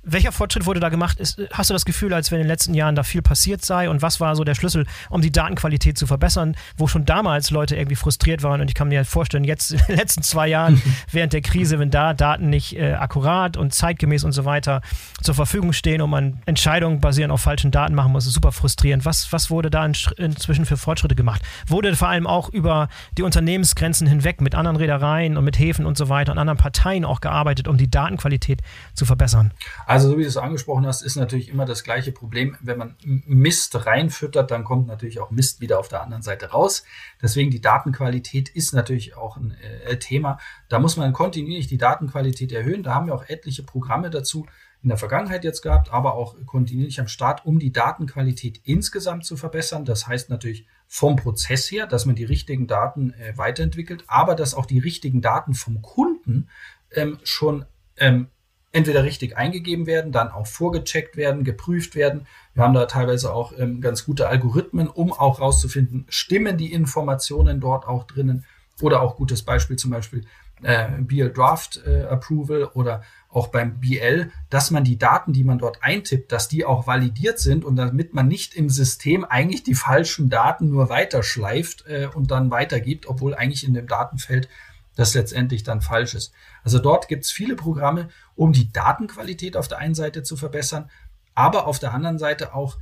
Welcher 0.05 0.31
Fortschritt 0.31 0.65
wurde 0.65 0.79
da 0.79 0.89
gemacht? 0.89 1.19
Ist, 1.19 1.41
hast 1.51 1.69
du 1.69 1.73
das 1.73 1.85
Gefühl, 1.85 2.13
als 2.13 2.31
wenn 2.31 2.39
in 2.39 2.43
den 2.43 2.49
letzten 2.49 2.73
Jahren 2.73 2.95
da 2.95 3.03
viel 3.03 3.21
passiert 3.21 3.65
sei? 3.65 3.89
Und 3.89 4.01
was 4.01 4.19
war 4.19 4.35
so 4.35 4.43
der 4.43 4.55
Schlüssel, 4.55 4.85
um 5.09 5.21
die 5.21 5.31
Datenqualität 5.31 5.97
zu 5.97 6.07
verbessern, 6.07 6.55
wo 6.77 6.87
schon 6.87 7.05
damals 7.05 7.49
Leute 7.51 7.75
irgendwie 7.75 7.95
frustriert 7.95 8.43
waren? 8.43 8.61
Und 8.61 8.67
ich 8.67 8.75
kann 8.75 8.87
mir 8.87 9.03
vorstellen, 9.05 9.43
jetzt 9.43 9.71
in 9.71 9.79
den 9.87 9.95
letzten 9.95 10.21
zwei 10.21 10.47
Jahren 10.47 10.81
während 11.11 11.33
der 11.33 11.41
Krise, 11.41 11.79
wenn 11.79 11.89
da 11.89 12.13
Daten 12.13 12.49
nicht 12.49 12.77
äh, 12.77 12.93
akkurat 12.93 13.57
und 13.57 13.73
zeitgemäß 13.73 14.23
und 14.23 14.31
so 14.31 14.45
weiter 14.45 14.81
zur 15.21 15.33
Verfügung 15.33 15.73
stehen 15.73 16.01
und 16.01 16.09
man 16.09 16.41
Entscheidungen 16.45 16.99
basierend 16.99 17.31
auf 17.31 17.41
falschen 17.41 17.71
Daten 17.71 17.95
machen 17.95 18.11
muss, 18.11 18.27
ist 18.27 18.33
super 18.33 18.51
frustrierend. 18.51 19.05
Was, 19.05 19.31
was 19.33 19.49
wurde 19.49 19.69
da 19.69 19.85
in, 19.85 19.93
inzwischen 20.17 20.65
für 20.65 20.77
Fortschritte 20.77 21.15
gemacht? 21.15 21.41
Wurde 21.67 21.95
vor 21.95 22.09
allem 22.09 22.27
auch 22.27 22.49
über 22.49 22.89
die 23.17 23.23
Unternehmensgrenzen 23.23 24.07
hinweg 24.07 24.41
mit 24.41 24.53
anderen 24.53 24.77
Reedereien 24.77 25.37
und 25.37 25.45
mit 25.45 25.57
Häfen 25.57 25.85
und 25.85 25.97
so 25.97 26.09
weiter 26.09 26.31
und 26.31 26.37
anderen 26.37 26.57
Parteien 26.57 27.05
auch 27.05 27.21
gearbeitet, 27.21 27.67
um 27.67 27.77
die 27.77 27.89
Datenqualität 27.89 28.61
zu 28.93 29.05
verbessern? 29.05 29.51
Also, 29.85 29.94
so 29.99 30.17
wie 30.17 30.23
du 30.23 30.27
es 30.27 30.37
angesprochen 30.37 30.85
hast, 30.85 31.01
ist 31.01 31.15
natürlich 31.15 31.49
immer 31.49 31.65
das 31.65 31.83
gleiche 31.83 32.11
Problem. 32.11 32.57
Wenn 32.61 32.77
man 32.77 32.95
Mist 33.03 33.85
reinfüttert, 33.85 34.49
dann 34.51 34.63
kommt 34.63 34.87
natürlich 34.87 35.19
auch 35.19 35.31
Mist 35.31 35.61
wieder 35.61 35.79
auf 35.79 35.87
der 35.87 36.01
anderen 36.01 36.23
Seite 36.23 36.51
raus. 36.51 36.83
Deswegen 37.21 37.51
die 37.51 37.61
Datenqualität 37.61 38.49
ist 38.49 38.73
natürlich 38.73 39.15
auch 39.15 39.37
ein 39.37 39.55
äh, 39.85 39.97
Thema. 39.97 40.39
Da 40.69 40.79
muss 40.79 40.97
man 40.97 41.13
kontinuierlich 41.13 41.67
die 41.67 41.77
Datenqualität 41.77 42.51
erhöhen. 42.51 42.83
Da 42.83 42.95
haben 42.95 43.07
wir 43.07 43.15
auch 43.15 43.27
etliche 43.27 43.63
Programme 43.63 44.09
dazu 44.09 44.47
in 44.85 44.89
der 44.89 44.97
Vergangenheit 44.99 45.43
jetzt 45.43 45.61
gehabt, 45.61 45.91
aber 45.91 46.13
auch 46.13 46.35
kontinuierlich 46.45 46.99
am 46.99 47.07
Start, 47.07 47.43
um 47.43 47.57
die 47.57 47.71
Datenqualität 47.71 48.61
insgesamt 48.65 49.25
zu 49.25 49.35
verbessern. 49.35 49.83
Das 49.83 50.07
heißt 50.07 50.29
natürlich 50.29 50.67
vom 50.87 51.15
Prozess 51.15 51.71
her, 51.71 51.87
dass 51.87 52.05
man 52.05 52.15
die 52.15 52.23
richtigen 52.23 52.67
Daten 52.67 53.11
äh, 53.13 53.35
weiterentwickelt, 53.35 54.03
aber 54.07 54.35
dass 54.35 54.53
auch 54.53 54.67
die 54.67 54.77
richtigen 54.77 55.21
Daten 55.21 55.55
vom 55.55 55.81
Kunden 55.81 56.49
ähm, 56.91 57.17
schon 57.23 57.65
ähm, 57.97 58.27
entweder 58.75 59.05
richtig 59.05 59.37
eingegeben 59.37 59.87
werden, 59.87 60.11
dann 60.11 60.29
auch 60.29 60.47
vorgecheckt 60.47 61.15
werden, 61.15 61.45
geprüft 61.45 61.95
werden. 61.95 62.27
Wir 62.53 62.63
haben 62.63 62.73
da 62.73 62.85
teilweise 62.85 63.33
auch 63.33 63.53
ähm, 63.57 63.79
ganz 63.79 64.05
gute 64.05 64.27
Algorithmen, 64.27 64.89
um 64.89 65.13
auch 65.13 65.39
rauszufinden, 65.39 66.05
stimmen 66.09 66.57
die 66.57 66.73
Informationen 66.73 67.61
dort 67.61 67.87
auch 67.87 68.03
drinnen. 68.03 68.43
Oder 68.81 69.01
auch 69.01 69.15
gutes 69.15 69.43
Beispiel 69.43 69.77
zum 69.77 69.91
Beispiel 69.91 70.25
äh, 70.61 70.89
BL 70.99 71.31
Draft 71.31 71.81
äh, 71.85 72.03
Approval 72.03 72.65
oder 72.73 73.03
auch 73.29 73.47
beim 73.47 73.79
BL, 73.79 74.31
dass 74.49 74.71
man 74.71 74.83
die 74.83 74.97
Daten, 74.97 75.31
die 75.31 75.45
man 75.45 75.57
dort 75.57 75.81
eintippt, 75.81 76.33
dass 76.33 76.49
die 76.49 76.65
auch 76.65 76.85
validiert 76.85 77.39
sind 77.39 77.63
und 77.63 77.77
damit 77.77 78.13
man 78.13 78.27
nicht 78.27 78.55
im 78.55 78.69
System 78.69 79.23
eigentlich 79.23 79.63
die 79.63 79.75
falschen 79.75 80.29
Daten 80.29 80.69
nur 80.69 80.89
weiterschleift 80.89 81.85
äh, 81.87 82.09
und 82.13 82.31
dann 82.31 82.51
weitergibt, 82.51 83.07
obwohl 83.07 83.35
eigentlich 83.35 83.65
in 83.65 83.73
dem 83.73 83.87
Datenfeld 83.87 84.49
das 84.95 85.13
letztendlich 85.13 85.63
dann 85.63 85.81
falsch 85.81 86.15
ist. 86.15 86.33
Also 86.63 86.79
dort 86.79 87.07
gibt 87.07 87.25
es 87.25 87.31
viele 87.31 87.55
Programme, 87.55 88.09
um 88.35 88.53
die 88.53 88.71
Datenqualität 88.71 89.57
auf 89.57 89.67
der 89.67 89.79
einen 89.79 89.95
Seite 89.95 90.23
zu 90.23 90.37
verbessern, 90.37 90.89
aber 91.33 91.67
auf 91.67 91.79
der 91.79 91.93
anderen 91.93 92.19
Seite 92.19 92.53
auch 92.53 92.77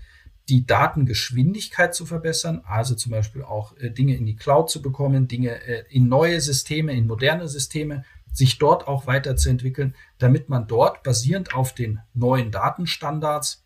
die 0.49 0.65
Datengeschwindigkeit 0.65 1.95
zu 1.95 2.05
verbessern, 2.05 2.61
also 2.65 2.95
zum 2.95 3.11
Beispiel 3.11 3.43
auch 3.43 3.77
äh, 3.77 3.89
Dinge 3.89 4.15
in 4.15 4.25
die 4.25 4.35
Cloud 4.35 4.69
zu 4.69 4.81
bekommen, 4.81 5.27
Dinge 5.27 5.61
äh, 5.63 5.85
in 5.89 6.09
neue 6.09 6.41
Systeme, 6.41 6.93
in 6.93 7.07
moderne 7.07 7.47
Systeme, 7.47 8.03
sich 8.33 8.57
dort 8.57 8.87
auch 8.87 9.07
weiterzuentwickeln, 9.07 9.95
damit 10.17 10.49
man 10.49 10.67
dort 10.67 11.03
basierend 11.03 11.55
auf 11.55 11.73
den 11.73 11.99
neuen 12.13 12.51
Datenstandards 12.51 13.63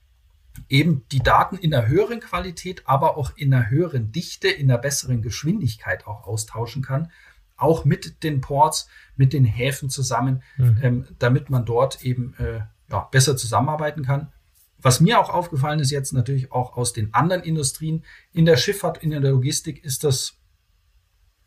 eben 0.70 1.06
die 1.12 1.20
Daten 1.20 1.58
in 1.58 1.74
einer 1.74 1.88
höheren 1.88 2.20
Qualität, 2.20 2.84
aber 2.86 3.18
auch 3.18 3.32
in 3.36 3.54
einer 3.54 3.70
höheren 3.70 4.12
Dichte, 4.12 4.48
in 4.50 4.70
einer 4.70 4.80
besseren 4.80 5.22
Geschwindigkeit 5.22 6.06
auch 6.06 6.28
austauschen 6.28 6.84
kann 6.84 7.12
auch 7.58 7.86
mit 7.86 8.24
den 8.24 8.42
Ports, 8.42 8.88
mit 9.16 9.34
den 9.34 9.46
Häfen 9.46 9.90
zusammen, 9.90 10.44
mhm. 10.58 10.80
ähm, 10.82 11.08
damit 11.20 11.50
man 11.50 11.66
dort 11.66 12.04
eben 12.04 12.36
äh, 12.38 12.62
ja, 12.90 13.00
besser 13.12 13.36
zusammenarbeiten 13.36 14.06
kann. 14.06 14.32
Was 14.80 15.00
mir 15.00 15.20
auch 15.20 15.30
aufgefallen 15.30 15.80
ist 15.80 15.92
jetzt 15.92 16.14
natürlich 16.14 16.52
auch 16.52 16.78
aus 16.78 16.94
den 16.94 17.14
anderen 17.14 17.42
Industrien, 17.42 18.04
in 18.32 18.46
der 18.46 18.58
Schifffahrt, 18.58 19.00
in 19.00 19.10
der 19.10 19.20
Logistik 19.20 19.84
ist 19.84 20.04
das 20.04 20.36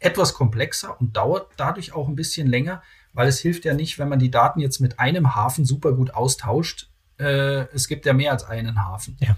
etwas 0.01 0.35
komplexer 0.35 1.01
und 1.01 1.17
dauert 1.17 1.53
dadurch 1.57 1.93
auch 1.93 2.09
ein 2.09 2.17
bisschen 2.17 2.49
länger, 2.49 2.83
weil 3.13 3.29
es 3.29 3.39
hilft 3.39 3.65
ja 3.65 3.75
nicht, 3.75 3.99
wenn 3.99 4.09
man 4.09 4.19
die 4.19 4.31
Daten 4.31 4.61
jetzt 4.61 4.81
mit 4.81 4.99
einem 4.99 5.35
Hafen 5.35 5.65
super 5.65 5.93
gut 5.93 6.13
austauscht. 6.13 6.91
Äh, 7.19 7.67
es 7.75 7.87
gibt 7.87 8.07
ja 8.07 8.15
mehr 8.15 8.33
als 8.33 8.45
einen 8.45 8.85
Hafen. 8.85 9.17
Ja. 9.21 9.37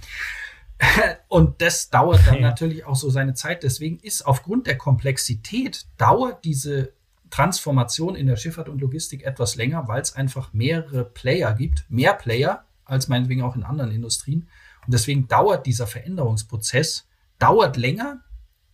Und 1.29 1.63
das 1.63 1.91
dauert 1.91 2.27
dann 2.27 2.35
ja. 2.41 2.41
natürlich 2.41 2.85
auch 2.85 2.97
so 2.97 3.11
seine 3.11 3.35
Zeit. 3.35 3.63
Deswegen 3.63 3.99
ist 4.01 4.27
aufgrund 4.27 4.67
der 4.67 4.79
Komplexität 4.79 5.87
dauert 5.99 6.45
diese 6.45 6.93
Transformation 7.31 8.15
in 8.15 8.27
der 8.27 8.37
Schifffahrt 8.37 8.69
und 8.69 8.81
Logistik 8.81 9.25
etwas 9.25 9.57
länger, 9.57 9.89
weil 9.89 10.03
es 10.03 10.15
einfach 10.15 10.53
mehrere 10.53 11.05
Player 11.05 11.55
gibt, 11.55 11.87
mehr 11.89 12.13
Player 12.13 12.65
als 12.85 13.09
meinetwegen 13.09 13.43
auch 13.43 13.57
in 13.57 13.63
anderen 13.63 13.91
Industrien. 13.91 14.49
Und 14.85 14.93
deswegen 14.93 15.29
dauert 15.29 15.67
dieser 15.67 15.87
Veränderungsprozess, 15.87 17.09
dauert 17.39 17.77
länger, 17.77 18.21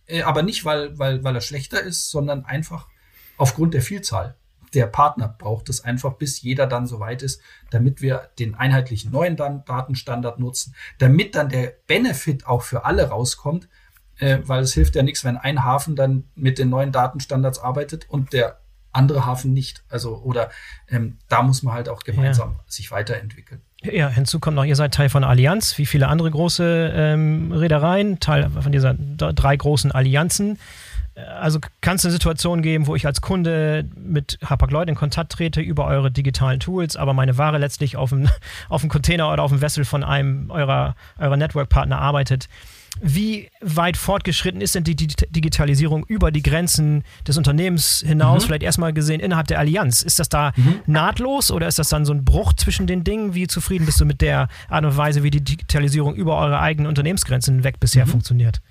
äh, 0.07 0.23
aber 0.23 0.43
nicht, 0.43 0.65
weil, 0.65 0.97
weil, 0.99 1.23
weil 1.23 1.35
er 1.35 1.41
schlechter 1.41 1.81
ist, 1.81 2.09
sondern 2.09 2.43
einfach 2.43 2.87
aufgrund 3.37 3.73
der 3.73 3.81
Vielzahl 3.81 4.35
der 4.73 4.87
Partner 4.87 5.27
braucht 5.27 5.69
es 5.69 5.83
einfach, 5.83 6.13
bis 6.13 6.41
jeder 6.41 6.67
dann 6.67 6.87
soweit 6.87 7.21
ist, 7.21 7.41
damit 7.69 8.01
wir 8.01 8.29
den 8.39 8.55
einheitlichen 8.55 9.11
neuen 9.11 9.35
Datenstandard 9.35 10.39
nutzen, 10.39 10.75
damit 10.97 11.35
dann 11.35 11.49
der 11.49 11.73
Benefit 11.87 12.47
auch 12.47 12.61
für 12.61 12.85
alle 12.85 13.09
rauskommt, 13.09 13.67
äh, 14.19 14.39
weil 14.43 14.61
es 14.61 14.73
hilft 14.73 14.95
ja 14.95 15.03
nichts, 15.03 15.23
wenn 15.23 15.37
ein 15.37 15.63
Hafen 15.63 15.95
dann 15.95 16.25
mit 16.35 16.59
den 16.59 16.69
neuen 16.69 16.91
Datenstandards 16.91 17.59
arbeitet 17.59 18.09
und 18.09 18.33
der 18.33 18.59
andere 18.91 19.25
Hafen 19.25 19.53
nicht. 19.53 19.83
Also, 19.89 20.17
oder 20.17 20.49
ähm, 20.89 21.17
da 21.27 21.43
muss 21.43 21.63
man 21.63 21.73
halt 21.73 21.89
auch 21.89 22.03
gemeinsam 22.03 22.53
ja. 22.53 22.63
sich 22.67 22.91
weiterentwickeln. 22.91 23.61
Ja, 23.81 24.09
hinzu 24.09 24.39
kommt 24.39 24.55
noch, 24.55 24.65
ihr 24.65 24.75
seid 24.75 24.93
Teil 24.93 25.09
von 25.09 25.23
Allianz, 25.23 25.77
wie 25.77 25.85
viele 25.85 26.07
andere 26.07 26.29
große 26.29 26.91
ähm, 26.93 27.51
Reedereien, 27.51 28.19
Teil 28.19 28.49
von 28.49 28.71
dieser 28.71 28.93
drei 28.93 29.55
großen 29.55 29.91
Allianzen 29.91 30.59
also 31.39 31.59
kann 31.81 31.95
es 31.95 32.05
eine 32.05 32.11
Situation 32.11 32.61
geben, 32.61 32.87
wo 32.87 32.95
ich 32.95 33.05
als 33.05 33.21
Kunde 33.21 33.87
mit 33.95 34.37
Hapag-Lloyd 34.43 34.89
in 34.89 34.95
Kontakt 34.95 35.31
trete 35.31 35.61
über 35.61 35.85
eure 35.85 36.11
digitalen 36.11 36.59
Tools, 36.59 36.95
aber 36.95 37.13
meine 37.13 37.37
Ware 37.37 37.57
letztlich 37.57 37.97
auf 37.97 38.09
dem, 38.09 38.29
auf 38.69 38.81
dem 38.81 38.89
Container 38.89 39.31
oder 39.31 39.43
auf 39.43 39.51
dem 39.51 39.61
Vessel 39.61 39.85
von 39.85 40.03
einem 40.03 40.49
eurer, 40.51 40.95
eurer 41.17 41.37
Network-Partner 41.37 41.99
arbeitet. 41.99 42.47
Wie 43.01 43.49
weit 43.61 43.97
fortgeschritten 43.97 44.61
ist 44.61 44.75
denn 44.75 44.83
die 44.83 44.95
Digitalisierung 44.95 46.03
über 46.05 46.31
die 46.31 46.41
Grenzen 46.41 47.03
des 47.27 47.37
Unternehmens 47.37 48.03
hinaus, 48.05 48.43
mhm. 48.43 48.47
vielleicht 48.47 48.63
erstmal 48.63 48.93
gesehen 48.93 49.19
innerhalb 49.19 49.47
der 49.47 49.59
Allianz? 49.59 50.01
Ist 50.01 50.19
das 50.19 50.27
da 50.27 50.51
mhm. 50.55 50.79
nahtlos 50.85 51.51
oder 51.51 51.67
ist 51.67 51.79
das 51.79 51.89
dann 51.89 52.03
so 52.03 52.13
ein 52.13 52.25
Bruch 52.25 52.53
zwischen 52.53 52.87
den 52.87 53.03
Dingen? 53.03 53.35
Wie 53.35 53.47
zufrieden 53.47 53.85
bist 53.85 54.01
du 54.01 54.05
mit 54.05 54.21
der 54.21 54.47
Art 54.69 54.83
und 54.83 54.97
Weise, 54.97 55.23
wie 55.23 55.29
die 55.29 55.43
Digitalisierung 55.43 56.15
über 56.15 56.37
eure 56.37 56.59
eigenen 56.59 56.87
Unternehmensgrenzen 56.87 57.55
hinweg 57.55 57.79
bisher 57.79 58.05
mhm. 58.05 58.11
funktioniert? 58.11 58.61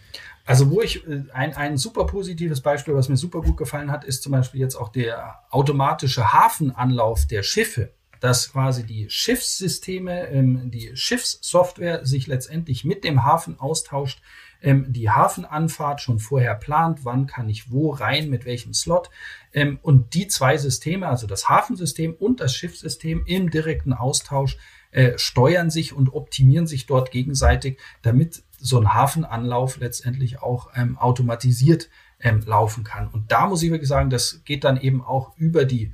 Also 0.49 0.70
wo 0.70 0.80
ich 0.80 1.07
äh, 1.07 1.24
ein, 1.34 1.55
ein 1.55 1.76
super 1.76 2.07
positives 2.07 2.62
Beispiel, 2.62 2.94
was 2.94 3.11
mir 3.11 3.18
super 3.18 3.42
gut 3.42 3.59
gefallen 3.59 3.92
hat, 3.92 4.05
ist 4.05 4.22
zum 4.22 4.32
Beispiel 4.32 4.61
jetzt 4.61 4.76
auch 4.76 4.88
der 4.88 5.40
automatische 5.51 6.32
Hafenanlauf 6.32 7.26
der 7.26 7.42
Schiffe, 7.42 7.92
dass 8.20 8.51
quasi 8.51 8.86
die 8.86 9.11
Schiffssysteme, 9.11 10.28
ähm, 10.28 10.70
die 10.70 10.96
Schiffssoftware 10.96 12.07
sich 12.07 12.26
letztendlich 12.26 12.82
mit 12.82 13.05
dem 13.05 13.24
Hafen 13.24 13.61
austauscht, 13.61 14.22
ähm, 14.62 14.86
die 14.88 15.11
Hafenanfahrt 15.11 16.01
schon 16.01 16.18
vorher 16.18 16.55
plant, 16.55 17.05
wann 17.05 17.26
kann 17.26 17.51
ich 17.51 17.70
wo 17.70 17.90
rein, 17.90 18.30
mit 18.30 18.46
welchem 18.46 18.72
Slot. 18.72 19.11
Ähm, 19.53 19.78
und 19.82 20.14
die 20.14 20.28
zwei 20.28 20.57
Systeme, 20.57 21.09
also 21.09 21.26
das 21.26 21.51
Hafensystem 21.51 22.14
und 22.14 22.40
das 22.40 22.55
Schiffssystem 22.55 23.22
im 23.26 23.51
direkten 23.51 23.92
Austausch, 23.92 24.57
äh, 24.92 25.18
steuern 25.18 25.68
sich 25.68 25.92
und 25.92 26.14
optimieren 26.14 26.66
sich 26.66 26.86
dort 26.86 27.11
gegenseitig, 27.11 27.78
damit 28.01 28.42
so 28.59 28.78
ein 28.78 28.92
Hafenanlauf 28.92 29.78
letztendlich 29.78 30.42
auch 30.42 30.70
ähm, 30.74 30.98
automatisiert 30.98 31.88
ähm, 32.20 32.42
laufen 32.44 32.84
kann. 32.84 33.09
Und 33.09 33.30
da 33.30 33.46
muss 33.46 33.62
ich 33.62 33.70
wirklich 33.70 33.88
sagen, 33.88 34.11
das 34.11 34.42
geht 34.44 34.64
dann 34.64 34.80
eben 34.80 35.02
auch 35.02 35.36
über 35.36 35.64
die 35.64 35.92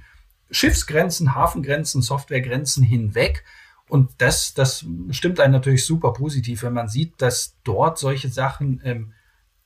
Schiffsgrenzen, 0.50 1.34
Hafengrenzen, 1.34 2.02
Softwaregrenzen 2.02 2.82
hinweg. 2.82 3.44
Und 3.88 4.10
das, 4.18 4.54
das 4.54 4.86
stimmt 5.10 5.40
einen 5.40 5.52
natürlich 5.52 5.84
super 5.84 6.12
positiv, 6.12 6.62
wenn 6.62 6.72
man 6.72 6.88
sieht, 6.88 7.20
dass 7.20 7.58
dort 7.64 7.98
solche 7.98 8.28
Sachen 8.28 8.80
ähm, 8.84 9.12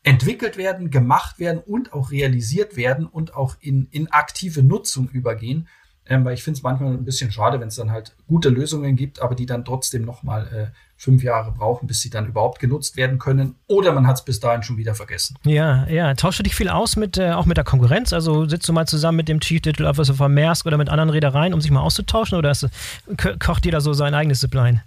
entwickelt 0.02 0.56
werden, 0.56 0.90
gemacht 0.90 1.38
werden 1.38 1.62
und 1.64 1.92
auch 1.92 2.10
realisiert 2.10 2.76
werden 2.76 3.06
und 3.06 3.34
auch 3.34 3.56
in, 3.60 3.88
in 3.90 4.10
aktive 4.10 4.62
Nutzung 4.62 5.08
übergehen. 5.08 5.68
Ähm, 6.06 6.24
weil 6.24 6.34
ich 6.34 6.42
finde 6.42 6.56
es 6.56 6.62
manchmal 6.62 6.94
ein 6.94 7.04
bisschen 7.04 7.30
schade, 7.30 7.60
wenn 7.60 7.68
es 7.68 7.76
dann 7.76 7.90
halt 7.90 8.16
gute 8.26 8.48
Lösungen 8.48 8.96
gibt, 8.96 9.20
aber 9.20 9.34
die 9.34 9.46
dann 9.46 9.64
trotzdem 9.64 10.04
nochmal 10.04 10.48
äh, 10.48 10.87
fünf 10.98 11.22
Jahre 11.22 11.52
brauchen, 11.52 11.86
bis 11.86 12.00
sie 12.00 12.10
dann 12.10 12.26
überhaupt 12.26 12.58
genutzt 12.58 12.96
werden 12.96 13.18
können. 13.18 13.54
Oder 13.68 13.92
man 13.92 14.06
hat 14.06 14.16
es 14.16 14.24
bis 14.24 14.40
dahin 14.40 14.62
schon 14.62 14.76
wieder 14.76 14.94
vergessen. 14.94 15.36
Ja, 15.44 15.86
ja. 15.86 16.12
Tauschst 16.14 16.40
du 16.40 16.42
dich 16.42 16.54
viel 16.54 16.68
aus 16.68 16.96
mit, 16.96 17.16
äh, 17.16 17.30
auch 17.30 17.46
mit 17.46 17.56
der 17.56 17.64
Konkurrenz? 17.64 18.12
Also 18.12 18.48
sitzt 18.48 18.68
du 18.68 18.72
mal 18.72 18.86
zusammen 18.86 19.16
mit 19.16 19.28
dem 19.28 19.40
Chief 19.40 19.62
Digital 19.62 19.86
Officer 19.86 20.14
von 20.14 20.34
Maersk 20.34 20.66
oder 20.66 20.76
mit 20.76 20.88
anderen 20.88 21.10
Reedereien, 21.10 21.54
um 21.54 21.60
sich 21.60 21.70
mal 21.70 21.80
auszutauschen? 21.80 22.36
Oder 22.36 22.50
ist, 22.50 22.68
kocht 23.38 23.64
jeder 23.64 23.80
so 23.80 23.92
sein 23.92 24.12
eigenes 24.12 24.40
Zipline? 24.40 24.82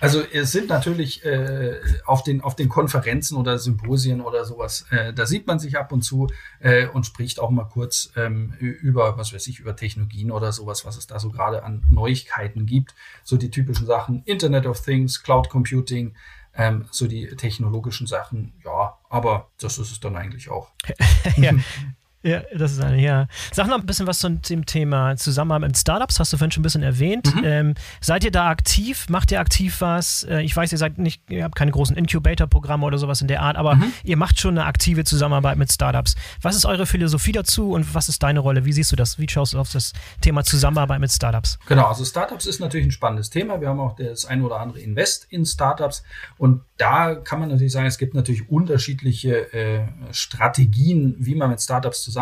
Also 0.00 0.22
es 0.32 0.52
sind 0.52 0.68
natürlich 0.68 1.24
äh, 1.24 1.74
auf, 2.04 2.22
den, 2.22 2.40
auf 2.40 2.54
den 2.54 2.68
Konferenzen 2.68 3.36
oder 3.36 3.58
Symposien 3.58 4.20
oder 4.20 4.44
sowas, 4.44 4.86
äh, 4.90 5.12
da 5.12 5.26
sieht 5.26 5.46
man 5.46 5.58
sich 5.58 5.76
ab 5.78 5.92
und 5.92 6.02
zu 6.02 6.28
äh, 6.60 6.86
und 6.86 7.04
spricht 7.04 7.40
auch 7.40 7.50
mal 7.50 7.64
kurz 7.64 8.10
ähm, 8.16 8.54
über, 8.60 9.18
was 9.18 9.32
weiß 9.32 9.46
ich, 9.48 9.58
über 9.58 9.74
Technologien 9.74 10.30
oder 10.30 10.52
sowas, 10.52 10.84
was 10.84 10.96
es 10.96 11.06
da 11.06 11.18
so 11.18 11.30
gerade 11.30 11.64
an 11.64 11.82
Neuigkeiten 11.88 12.66
gibt. 12.66 12.94
So 13.24 13.36
die 13.36 13.50
typischen 13.50 13.86
Sachen, 13.86 14.22
Internet 14.24 14.66
of 14.66 14.80
Things, 14.80 15.22
Cloud 15.22 15.50
Computing, 15.56 16.14
ähm, 16.54 16.84
so 16.90 17.06
die 17.06 17.28
technologischen 17.28 18.06
Sachen, 18.06 18.52
ja, 18.62 18.98
aber 19.08 19.48
das 19.58 19.78
ist 19.78 19.90
es 19.90 20.00
dann 20.00 20.16
eigentlich 20.16 20.50
auch. 20.50 20.68
ja, 21.38 21.52
Ja, 22.26 22.42
das 22.52 22.72
ist 22.72 22.80
eine, 22.80 23.00
ja. 23.00 23.28
Sag 23.52 23.68
noch 23.68 23.78
ein 23.78 23.86
bisschen 23.86 24.08
was 24.08 24.18
zu 24.18 24.28
dem 24.28 24.66
Thema 24.66 25.16
Zusammenarbeit 25.16 25.68
mit 25.68 25.78
Startups, 25.78 26.18
hast 26.18 26.32
du 26.32 26.36
vorhin 26.36 26.50
schon 26.50 26.62
ein 26.62 26.64
bisschen 26.64 26.82
erwähnt. 26.82 27.32
Mhm. 27.32 27.42
Ähm, 27.44 27.74
seid 28.00 28.24
ihr 28.24 28.32
da 28.32 28.48
aktiv? 28.48 29.08
Macht 29.08 29.30
ihr 29.30 29.38
aktiv 29.38 29.80
was? 29.80 30.24
Äh, 30.24 30.42
ich 30.42 30.56
weiß, 30.56 30.72
ihr 30.72 30.78
seid 30.78 30.98
nicht, 30.98 31.22
ihr 31.30 31.44
habt 31.44 31.54
keine 31.54 31.70
großen 31.70 31.96
Incubator-Programme 31.96 32.84
oder 32.84 32.98
sowas 32.98 33.20
in 33.20 33.28
der 33.28 33.42
Art, 33.42 33.56
aber 33.56 33.76
mhm. 33.76 33.92
ihr 34.02 34.16
macht 34.16 34.40
schon 34.40 34.58
eine 34.58 34.66
aktive 34.66 35.04
Zusammenarbeit 35.04 35.56
mit 35.56 35.70
Startups. 35.70 36.16
Was 36.42 36.56
ist 36.56 36.66
eure 36.66 36.86
Philosophie 36.86 37.30
dazu 37.30 37.70
und 37.70 37.94
was 37.94 38.08
ist 38.08 38.20
deine 38.24 38.40
Rolle? 38.40 38.64
Wie 38.64 38.72
siehst 38.72 38.90
du 38.90 38.96
das? 38.96 39.20
Wie 39.20 39.28
schaust 39.30 39.52
du 39.52 39.60
auf 39.60 39.70
das 39.70 39.92
Thema 40.20 40.42
Zusammenarbeit 40.42 40.98
mit 40.98 41.12
Startups? 41.12 41.60
Genau, 41.68 41.86
also 41.86 42.04
Startups 42.04 42.46
ist 42.46 42.58
natürlich 42.58 42.88
ein 42.88 42.92
spannendes 42.92 43.30
Thema. 43.30 43.60
Wir 43.60 43.68
haben 43.68 43.78
auch 43.78 43.94
das 43.94 44.26
ein 44.26 44.42
oder 44.42 44.58
andere 44.58 44.80
Invest 44.80 45.28
in 45.30 45.46
Startups 45.46 46.02
und 46.38 46.62
da 46.76 47.14
kann 47.14 47.38
man 47.38 47.50
natürlich 47.50 47.72
sagen, 47.72 47.86
es 47.86 47.98
gibt 47.98 48.14
natürlich 48.14 48.50
unterschiedliche 48.50 49.52
äh, 49.54 49.86
Strategien, 50.10 51.14
wie 51.18 51.36
man 51.36 51.50
mit 51.50 51.60
Startups 51.60 52.02
zusammenarbeitet. 52.02 52.15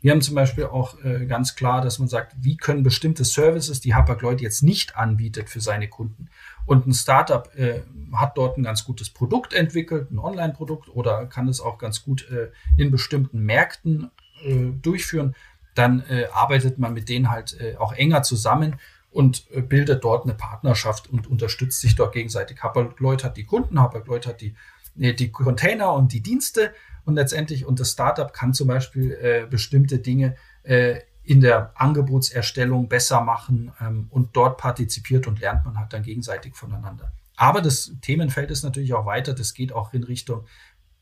Wir 0.00 0.12
haben 0.12 0.22
zum 0.22 0.36
Beispiel 0.36 0.64
auch 0.66 1.02
äh, 1.02 1.26
ganz 1.26 1.56
klar, 1.56 1.80
dass 1.80 1.98
man 1.98 2.08
sagt, 2.08 2.36
wie 2.38 2.56
können 2.56 2.84
bestimmte 2.84 3.24
Services, 3.24 3.80
die 3.80 3.94
Hapag-Lloyd 3.94 4.40
jetzt 4.40 4.62
nicht 4.62 4.96
anbietet 4.96 5.50
für 5.50 5.60
seine 5.60 5.88
Kunden. 5.88 6.28
Und 6.66 6.86
ein 6.86 6.92
Startup 6.92 7.52
äh, 7.56 7.82
hat 8.12 8.38
dort 8.38 8.58
ein 8.58 8.62
ganz 8.62 8.84
gutes 8.84 9.10
Produkt 9.10 9.54
entwickelt, 9.54 10.10
ein 10.10 10.18
Online-Produkt 10.18 10.88
oder 10.88 11.26
kann 11.26 11.48
es 11.48 11.60
auch 11.60 11.78
ganz 11.78 12.04
gut 12.04 12.30
äh, 12.30 12.50
in 12.76 12.92
bestimmten 12.92 13.40
Märkten 13.40 14.10
äh, 14.44 14.66
durchführen. 14.82 15.34
Dann 15.74 16.04
äh, 16.08 16.26
arbeitet 16.32 16.78
man 16.78 16.92
mit 16.92 17.08
denen 17.08 17.30
halt 17.30 17.58
äh, 17.60 17.76
auch 17.76 17.92
enger 17.92 18.22
zusammen 18.22 18.76
und 19.10 19.46
bildet 19.70 20.04
dort 20.04 20.24
eine 20.24 20.34
Partnerschaft 20.34 21.08
und 21.08 21.26
unterstützt 21.26 21.80
sich 21.80 21.96
dort 21.96 22.12
gegenseitig. 22.12 22.62
Hapag-Lloyd 22.62 23.24
hat 23.24 23.38
die 23.38 23.44
Kunden, 23.44 23.80
Hapag-Lloyd 23.80 24.26
hat 24.26 24.42
die, 24.42 24.54
die 24.94 25.32
Container 25.32 25.94
und 25.94 26.12
die 26.12 26.20
Dienste 26.20 26.74
und 27.04 27.14
letztendlich 27.14 27.64
und 27.66 27.80
das 27.80 27.92
Startup 27.92 28.32
kann 28.32 28.54
zum 28.54 28.68
Beispiel 28.68 29.12
äh, 29.12 29.46
bestimmte 29.48 29.98
Dinge 29.98 30.36
äh, 30.62 31.00
in 31.22 31.40
der 31.40 31.72
Angebotserstellung 31.74 32.88
besser 32.88 33.20
machen 33.20 33.72
ähm, 33.80 34.06
und 34.10 34.34
dort 34.34 34.56
partizipiert 34.56 35.26
und 35.26 35.40
lernt 35.40 35.64
man 35.64 35.78
halt 35.78 35.92
dann 35.92 36.02
gegenseitig 36.02 36.54
voneinander. 36.54 37.12
Aber 37.36 37.60
das 37.60 37.92
Themenfeld 38.00 38.50
ist 38.50 38.64
natürlich 38.64 38.94
auch 38.94 39.06
weiter. 39.06 39.34
Das 39.34 39.54
geht 39.54 39.72
auch 39.72 39.92
in 39.92 40.04
Richtung 40.04 40.46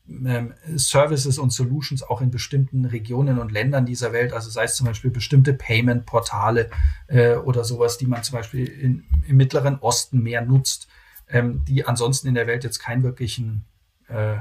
ähm, 0.09 0.53
Services 0.75 1.37
und 1.37 1.51
Solutions 1.51 2.03
auch 2.03 2.21
in 2.21 2.31
bestimmten 2.31 2.85
Regionen 2.85 3.39
und 3.39 3.51
Ländern 3.51 3.85
dieser 3.85 4.13
Welt, 4.13 4.33
also 4.33 4.49
sei 4.49 4.63
es 4.63 4.75
zum 4.75 4.87
Beispiel 4.87 5.11
bestimmte 5.11 5.53
Payment-Portale 5.53 6.69
äh, 7.07 7.35
oder 7.35 7.63
sowas, 7.63 7.97
die 7.97 8.07
man 8.07 8.23
zum 8.23 8.37
Beispiel 8.37 8.67
in, 8.67 9.05
im 9.27 9.37
Mittleren 9.37 9.79
Osten 9.79 10.21
mehr 10.21 10.41
nutzt, 10.41 10.87
ähm, 11.29 11.63
die 11.65 11.85
ansonsten 11.85 12.27
in 12.27 12.35
der 12.35 12.47
Welt 12.47 12.63
jetzt 12.63 12.79
keinen 12.79 13.03
wirklichen 13.03 13.65
äh, 14.07 14.37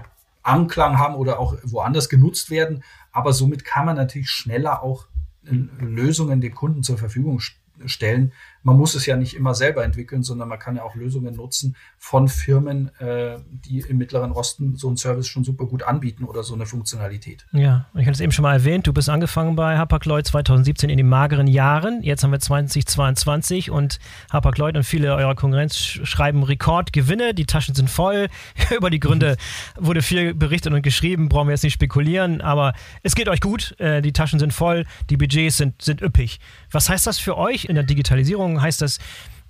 Anklang 0.46 0.98
haben 0.98 1.14
oder 1.14 1.38
auch 1.38 1.56
woanders 1.64 2.08
genutzt 2.08 2.50
werden. 2.50 2.82
Aber 3.12 3.32
somit 3.32 3.64
kann 3.64 3.86
man 3.86 3.96
natürlich 3.96 4.30
schneller 4.30 4.82
auch 4.82 5.06
äh, 5.44 5.52
Lösungen 5.84 6.40
dem 6.40 6.54
Kunden 6.54 6.82
zur 6.82 6.98
Verfügung 6.98 7.40
stellen, 7.84 8.32
man 8.66 8.76
muss 8.76 8.96
es 8.96 9.06
ja 9.06 9.16
nicht 9.16 9.34
immer 9.34 9.54
selber 9.54 9.84
entwickeln, 9.84 10.24
sondern 10.24 10.48
man 10.48 10.58
kann 10.58 10.74
ja 10.74 10.82
auch 10.82 10.96
Lösungen 10.96 11.36
nutzen 11.36 11.76
von 11.98 12.26
Firmen, 12.26 12.90
äh, 12.98 13.36
die 13.48 13.78
im 13.78 13.96
Mittleren 13.96 14.32
Osten 14.32 14.74
so 14.74 14.88
einen 14.88 14.96
Service 14.96 15.28
schon 15.28 15.44
super 15.44 15.66
gut 15.66 15.84
anbieten 15.84 16.24
oder 16.24 16.42
so 16.42 16.52
eine 16.52 16.66
Funktionalität. 16.66 17.46
Ja, 17.52 17.86
ich 17.94 18.00
hatte 18.00 18.10
es 18.10 18.20
eben 18.20 18.32
schon 18.32 18.42
mal 18.42 18.54
erwähnt, 18.54 18.88
du 18.88 18.92
bist 18.92 19.08
angefangen 19.08 19.54
bei 19.54 19.78
Hapag-Lloyd 19.78 20.26
2017 20.26 20.90
in 20.90 20.96
den 20.96 21.08
mageren 21.08 21.46
Jahren. 21.46 22.02
Jetzt 22.02 22.24
haben 22.24 22.32
wir 22.32 22.40
2022 22.40 23.70
und 23.70 24.00
Hapag-Lloyd 24.32 24.76
und 24.76 24.82
viele 24.82 25.14
eurer 25.14 25.36
Konkurrenz 25.36 25.76
schreiben 25.76 26.42
Rekordgewinne, 26.42 27.34
die 27.34 27.46
Taschen 27.46 27.76
sind 27.76 27.88
voll. 27.88 28.26
Über 28.76 28.90
die 28.90 28.98
Gründe 28.98 29.36
wurde 29.76 30.02
viel 30.02 30.34
berichtet 30.34 30.72
und 30.72 30.82
geschrieben, 30.82 31.28
brauchen 31.28 31.46
wir 31.46 31.52
jetzt 31.52 31.62
nicht 31.62 31.74
spekulieren, 31.74 32.40
aber 32.40 32.72
es 33.04 33.14
geht 33.14 33.28
euch 33.28 33.40
gut, 33.40 33.78
äh, 33.78 34.02
die 34.02 34.12
Taschen 34.12 34.40
sind 34.40 34.52
voll, 34.52 34.86
die 35.08 35.16
Budgets 35.16 35.58
sind, 35.58 35.80
sind 35.80 36.02
üppig. 36.02 36.40
Was 36.72 36.88
heißt 36.88 37.06
das 37.06 37.20
für 37.20 37.38
euch 37.38 37.66
in 37.66 37.76
der 37.76 37.84
Digitalisierung? 37.84 38.55
Heißt 38.60 38.82
das, 38.82 38.98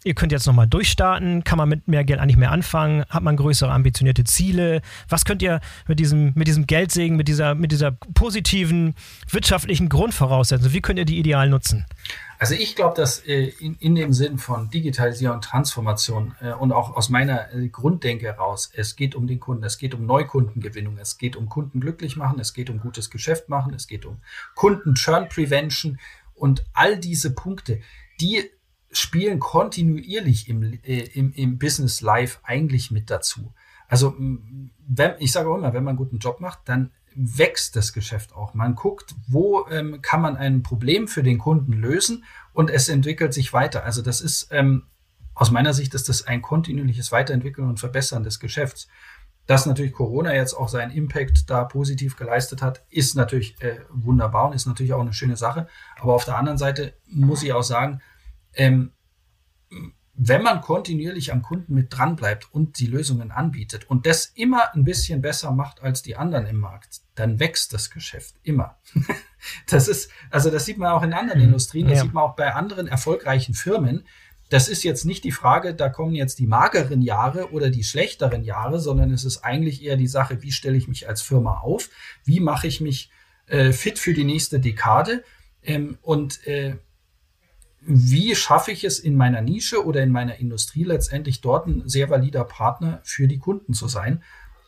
ihr 0.07 0.15
könnt 0.15 0.31
jetzt 0.31 0.47
nochmal 0.47 0.69
durchstarten, 0.69 1.43
kann 1.43 1.59
man 1.59 1.69
mit 1.69 1.89
mehr 1.89 2.05
Geld 2.05 2.21
eigentlich 2.21 2.37
mehr 2.37 2.53
anfangen, 2.53 3.05
hat 3.09 3.25
man 3.25 3.37
größere 3.37 3.73
ambitionierte 3.73 4.23
Ziele? 4.23 4.81
Was 5.09 5.25
könnt 5.25 5.43
ihr 5.43 5.61
mit 5.89 5.99
diesem, 5.99 6.33
mit 6.37 6.47
diesem 6.47 6.67
Geldsegen, 6.67 7.17
mit 7.17 7.27
dieser, 7.27 7.57
mit 7.57 7.73
dieser 7.73 7.91
positiven 7.91 8.95
wirtschaftlichen 9.29 9.89
Grundvoraussetzung, 9.89 10.73
wie 10.73 10.81
könnt 10.81 11.01
ihr 11.01 11.05
die 11.05 11.19
ideal 11.19 11.49
nutzen? 11.49 11.87
Also 12.39 12.55
ich 12.55 12.77
glaube, 12.77 12.95
dass 12.95 13.27
äh, 13.27 13.49
in, 13.59 13.75
in 13.77 13.95
dem 13.97 14.13
Sinn 14.13 14.39
von 14.39 14.71
Digitalisierung 14.71 15.37
und 15.37 15.43
Transformation 15.45 16.37
äh, 16.41 16.53
und 16.53 16.71
auch 16.71 16.95
aus 16.95 17.09
meiner 17.09 17.53
äh, 17.53 17.69
Grunddenke 17.69 18.27
heraus, 18.27 18.71
es 18.75 18.95
geht 18.95 19.15
um 19.15 19.27
den 19.27 19.41
Kunden, 19.41 19.65
es 19.65 19.79
geht 19.79 19.95
um 19.95 20.07
Neukundengewinnung, 20.07 20.99
es 20.99 21.19
geht 21.19 21.35
um 21.35 21.49
Kunden 21.49 21.81
glücklich 21.81 22.17
machen, 22.17 22.39
es 22.39 22.53
geht 22.55 22.71
um 22.71 22.79
gutes 22.79 23.11
Geschäft 23.11 23.49
machen, 23.49 23.75
es 23.75 23.89
geht 23.89 24.05
um 24.05 24.19
Kunden-Churn-Prevention 24.55 25.99
und 26.35 26.65
all 26.75 26.99
diese 26.99 27.35
Punkte, 27.35 27.81
die 28.21 28.51
spielen 28.91 29.39
kontinuierlich 29.41 30.49
im, 30.49 30.63
äh, 30.63 31.01
im, 31.15 31.33
im 31.33 31.59
Business 31.59 32.01
Life 32.01 32.39
eigentlich 32.43 32.91
mit 32.91 33.11
dazu. 33.11 33.53
Also 33.89 34.15
wenn, 34.19 35.13
ich 35.19 35.33
sage 35.33 35.49
auch 35.49 35.57
immer, 35.57 35.73
wenn 35.73 35.85
man 35.85 35.93
einen 35.93 35.99
guten 35.99 36.19
Job 36.19 36.41
macht, 36.41 36.61
dann 36.65 36.93
wächst 37.15 37.77
das 37.77 37.93
Geschäft 37.93 38.35
auch. 38.35 38.55
Man 38.55 38.75
guckt, 38.75 39.15
wo 39.27 39.67
ähm, 39.69 40.03
kann 40.03 40.21
man 40.21 40.37
ein 40.37 40.63
Problem 40.63 41.09
für 41.09 41.23
den 41.23 41.39
Kunden 41.39 41.73
lösen 41.73 42.25
und 42.53 42.71
es 42.71 42.89
entwickelt 42.89 43.33
sich 43.33 43.53
weiter. 43.53 43.85
Also 43.85 44.03
das 44.03 44.21
ist 44.21 44.49
ähm, 44.51 44.85
aus 45.35 45.51
meiner 45.51 45.75
Sicht 45.75 45.95
ist 45.95 46.09
das 46.09 46.27
ein 46.27 46.43
kontinuierliches 46.43 47.13
Weiterentwickeln 47.13 47.69
und 47.69 47.79
Verbessern 47.79 48.23
des 48.23 48.41
Geschäfts. 48.41 48.89
Dass 49.47 49.65
natürlich 49.65 49.93
Corona 49.93 50.35
jetzt 50.35 50.55
auch 50.55 50.69
seinen 50.69 50.91
Impact 50.91 51.49
da 51.49 51.65
positiv 51.65 52.17
geleistet 52.17 52.63
hat, 52.63 52.85
ist 52.91 53.15
natürlich 53.15 53.61
äh, 53.63 53.81
wunderbar 53.91 54.49
und 54.49 54.55
ist 54.55 54.67
natürlich 54.67 54.93
auch 54.93 55.01
eine 55.01 55.13
schöne 55.13 55.37
Sache. 55.37 55.69
Aber 56.01 56.15
auf 56.15 56.25
der 56.25 56.37
anderen 56.37 56.59
Seite 56.59 56.95
muss 57.07 57.43
ich 57.43 57.53
auch 57.53 57.63
sagen, 57.63 58.01
ähm, 58.57 58.93
wenn 60.19 60.43
man 60.43 60.63
kontinuierlich 60.63 61.33
am 61.33 61.43
Kunden 61.43 61.75
mit 61.75 61.97
dran 61.97 62.17
bleibt 62.17 62.53
und 62.53 62.79
die 62.79 62.87
Lösungen 62.87 63.31
anbietet 63.31 63.89
und 63.91 64.07
das 64.07 64.27
immer 64.35 64.75
ein 64.75 64.85
bisschen 64.85 65.21
besser 65.21 65.53
macht 65.53 65.83
als 65.83 66.03
die 66.03 66.17
anderen 66.17 66.47
im 66.47 66.57
Markt, 66.57 67.03
dann 67.15 67.39
wächst 67.39 67.75
das 67.75 67.91
Geschäft 67.91 68.35
immer. 68.43 68.79
das 69.69 69.89
ist, 69.89 70.11
also 70.31 70.51
das 70.51 70.65
sieht 70.65 70.79
man 70.79 70.93
auch 70.93 71.03
in 71.03 71.13
anderen 71.13 71.41
mhm. 71.41 71.47
Industrien, 71.47 71.87
das 71.87 71.99
ja. 71.99 72.05
sieht 72.05 72.15
man 72.15 72.25
auch 72.25 72.35
bei 72.35 72.55
anderen 72.55 72.89
erfolgreichen 72.89 73.53
Firmen. 73.55 74.07
Das 74.49 74.69
ist 74.69 74.85
jetzt 74.85 75.05
nicht 75.05 75.25
die 75.25 75.33
Frage, 75.33 75.75
da 75.75 75.91
kommen 75.91 76.15
jetzt 76.15 76.39
die 76.39 76.47
mageren 76.47 77.03
Jahre 77.03 77.53
oder 77.53 77.69
die 77.69 77.85
schlechteren 77.85 78.43
Jahre, 78.43 78.81
sondern 78.81 79.13
es 79.13 79.25
ist 79.25 79.45
eigentlich 79.45 79.83
eher 79.83 79.97
die 79.97 80.07
Sache, 80.07 80.43
wie 80.43 80.53
stelle 80.53 80.79
ich 80.79 80.89
mich 80.89 81.09
als 81.09 81.21
Firma 81.21 81.59
auf, 81.59 81.91
wie 82.25 82.41
mache 82.41 82.69
ich 82.69 82.81
mich 82.81 83.11
äh, 83.49 83.73
fit 83.73 83.99
für 83.99 84.15
die 84.15 84.25
nächste 84.25 84.61
Dekade 84.61 85.25
ähm, 85.63 85.99
und 86.01 86.47
äh, 86.47 86.77
wie 87.87 88.35
schaffe 88.35 88.73
ich 88.73 88.85
es 88.85 88.99
in 88.99 89.17
meiner 89.17 89.41
Nische 89.41 89.85
oder 89.85 90.03
in 90.03 90.11
meiner 90.11 90.37
Industrie 90.37 90.85
letztendlich 90.85 91.41
dort 91.41 91.67
ein 91.67 91.89
sehr 91.89 92.11
valider 92.11 92.45
Partner 92.45 93.01
für 93.05 93.29
die 93.29 93.39
Kunden 93.39 93.75
zu 93.75 93.89
sein 93.89 94.23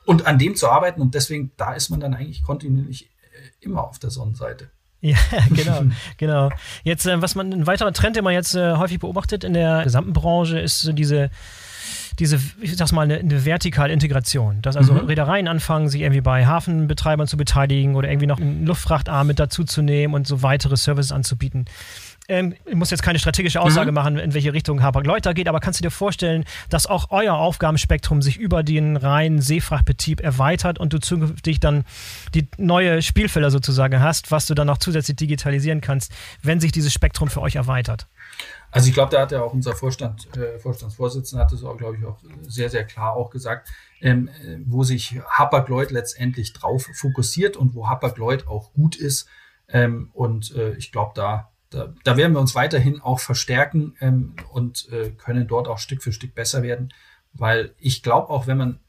und 0.06 0.26
an 0.26 0.38
dem 0.38 0.54
zu 0.54 0.70
arbeiten. 0.70 1.00
Und 1.00 1.14
deswegen, 1.14 1.50
da 1.56 1.74
ist 1.74 1.90
man 1.90 2.00
dann 2.00 2.14
eigentlich 2.14 2.42
kontinuierlich 2.42 3.04
äh, 3.06 3.64
immer 3.64 3.84
auf 3.84 3.98
der 3.98 4.10
Sonnenseite. 4.10 4.70
Ja, 5.00 5.16
genau, 5.50 5.82
genau. 6.16 6.50
Jetzt, 6.82 7.06
äh, 7.06 7.20
was 7.20 7.34
man, 7.34 7.52
ein 7.52 7.66
weiterer 7.66 7.92
Trend, 7.92 8.16
den 8.16 8.24
man 8.24 8.32
jetzt 8.32 8.54
äh, 8.54 8.74
häufig 8.76 8.98
beobachtet 8.98 9.44
in 9.44 9.52
der 9.52 9.84
gesamten 9.84 10.12
Branche, 10.12 10.58
ist 10.58 10.80
so 10.80 10.92
diese, 10.92 11.30
diese, 12.18 12.40
ich 12.60 12.76
sag's 12.76 12.92
mal, 12.92 13.02
eine, 13.02 13.18
eine 13.18 13.44
vertikale 13.44 13.92
Integration. 13.92 14.60
Dass 14.62 14.76
also 14.76 14.94
mhm. 14.94 15.06
Reedereien 15.06 15.46
anfangen, 15.46 15.88
sich 15.88 16.00
irgendwie 16.00 16.20
bei 16.20 16.46
Hafenbetreibern 16.46 17.26
zu 17.26 17.36
beteiligen 17.36 17.94
oder 17.94 18.08
irgendwie 18.08 18.26
noch 18.26 18.40
einen 18.40 18.66
Luftfrachtarm 18.66 19.26
mit 19.26 19.38
dazuzunehmen 19.38 20.14
und 20.14 20.26
so 20.26 20.42
weitere 20.42 20.76
Services 20.76 21.12
anzubieten. 21.12 21.66
Ähm, 22.29 22.55
ich 22.66 22.74
muss 22.74 22.91
jetzt 22.91 23.03
keine 23.03 23.18
strategische 23.18 23.61
Aussage 23.61 23.91
mhm. 23.91 23.95
machen, 23.95 24.18
in 24.18 24.35
welche 24.35 24.53
Richtung 24.53 24.83
Hapag-Lloyd 24.83 25.24
da 25.24 25.33
geht, 25.33 25.49
aber 25.49 25.61
kannst 25.61 25.81
du 25.81 25.83
dir 25.83 25.91
vorstellen, 25.91 26.45
dass 26.68 26.87
auch 26.87 27.07
euer 27.11 27.35
Aufgabenspektrum 27.35 28.20
sich 28.20 28.37
über 28.37 28.62
den 28.62 28.99
reinen 28.99 29.41
Seefrachtbetrieb 29.41 30.20
erweitert 30.20 30.79
und 30.79 30.93
du 30.93 30.99
zukünftig 30.99 31.59
dann 31.59 31.85
die 32.35 32.47
neue 32.59 33.01
Spielfelder 33.01 33.51
sozusagen 33.51 34.01
hast, 34.01 34.31
was 34.31 34.45
du 34.45 34.55
dann 34.55 34.66
noch 34.66 34.76
zusätzlich 34.76 35.16
digitalisieren 35.16 35.81
kannst, 35.81 36.12
wenn 36.43 36.61
sich 36.61 36.70
dieses 36.70 36.93
Spektrum 36.93 37.29
für 37.31 37.41
euch 37.41 37.57
erweitert? 37.57 38.07
Also 38.70 38.89
ich 38.89 38.95
glaube, 38.95 39.11
da 39.11 39.22
hat 39.22 39.33
ja 39.33 39.41
auch 39.41 39.55
unser 39.55 39.74
Vorstand, 39.74 40.29
äh, 40.37 40.59
Vorstandsvorsitzender 40.59 41.45
hat 41.45 41.53
das 41.53 41.64
auch, 41.64 41.79
glaube 41.79 41.97
ich, 41.97 42.05
auch 42.05 42.18
sehr, 42.43 42.68
sehr 42.68 42.85
klar 42.85 43.14
auch 43.14 43.31
gesagt, 43.31 43.70
ähm, 44.03 44.29
wo 44.66 44.85
sich 44.85 45.18
Hapag-Lloyd 45.31 45.91
letztendlich 45.91 46.53
drauf 46.53 46.91
fokussiert 46.93 47.57
und 47.57 47.74
wo 47.74 47.89
Hapag-Lloyd 47.89 48.47
auch 48.47 48.74
gut 48.74 48.97
ist. 48.97 49.26
Ähm, 49.70 50.11
und 50.12 50.55
äh, 50.55 50.74
ich 50.74 50.93
glaube, 50.93 51.12
da, 51.14 51.51
da, 51.70 51.92
da 52.04 52.16
werden 52.16 52.32
wir 52.32 52.40
uns 52.40 52.54
weiterhin 52.54 53.00
auch 53.00 53.20
verstärken 53.20 53.94
ähm, 54.00 54.34
und 54.52 54.88
äh, 54.90 55.10
können 55.10 55.46
dort 55.46 55.68
auch 55.68 55.78
Stück 55.78 56.02
für 56.02 56.12
Stück 56.12 56.34
besser 56.34 56.62
werden, 56.62 56.92
weil 57.32 57.74
ich 57.78 58.02
glaube 58.02 58.30
auch, 58.30 58.46
wenn 58.46 58.56
man 58.56 58.80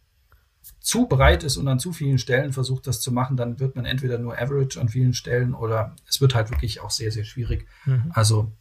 zu 0.80 1.07
breit 1.07 1.43
ist 1.43 1.57
und 1.57 1.67
an 1.67 1.80
zu 1.80 1.93
vielen 1.93 2.17
Stellen 2.17 2.53
versucht, 2.53 2.88
das 2.88 3.01
zu 3.01 3.11
machen, 3.11 3.38
dann 3.38 3.59
wird 3.59 3.75
man 3.75 3.86
entweder 3.86 4.17
nur 4.17 4.38
Average 4.39 4.80
an 4.80 4.89
vielen 4.89 5.13
Stellen 5.13 5.53
oder 5.53 5.95
es 6.07 6.21
wird 6.21 6.36
halt 6.36 6.49
wirklich 6.51 6.80
auch 6.80 6.91
sehr, 6.91 7.11
sehr 7.11 7.25
schwierig. 7.25 7.67
Mhm. 7.86 8.11
Also 8.13 8.51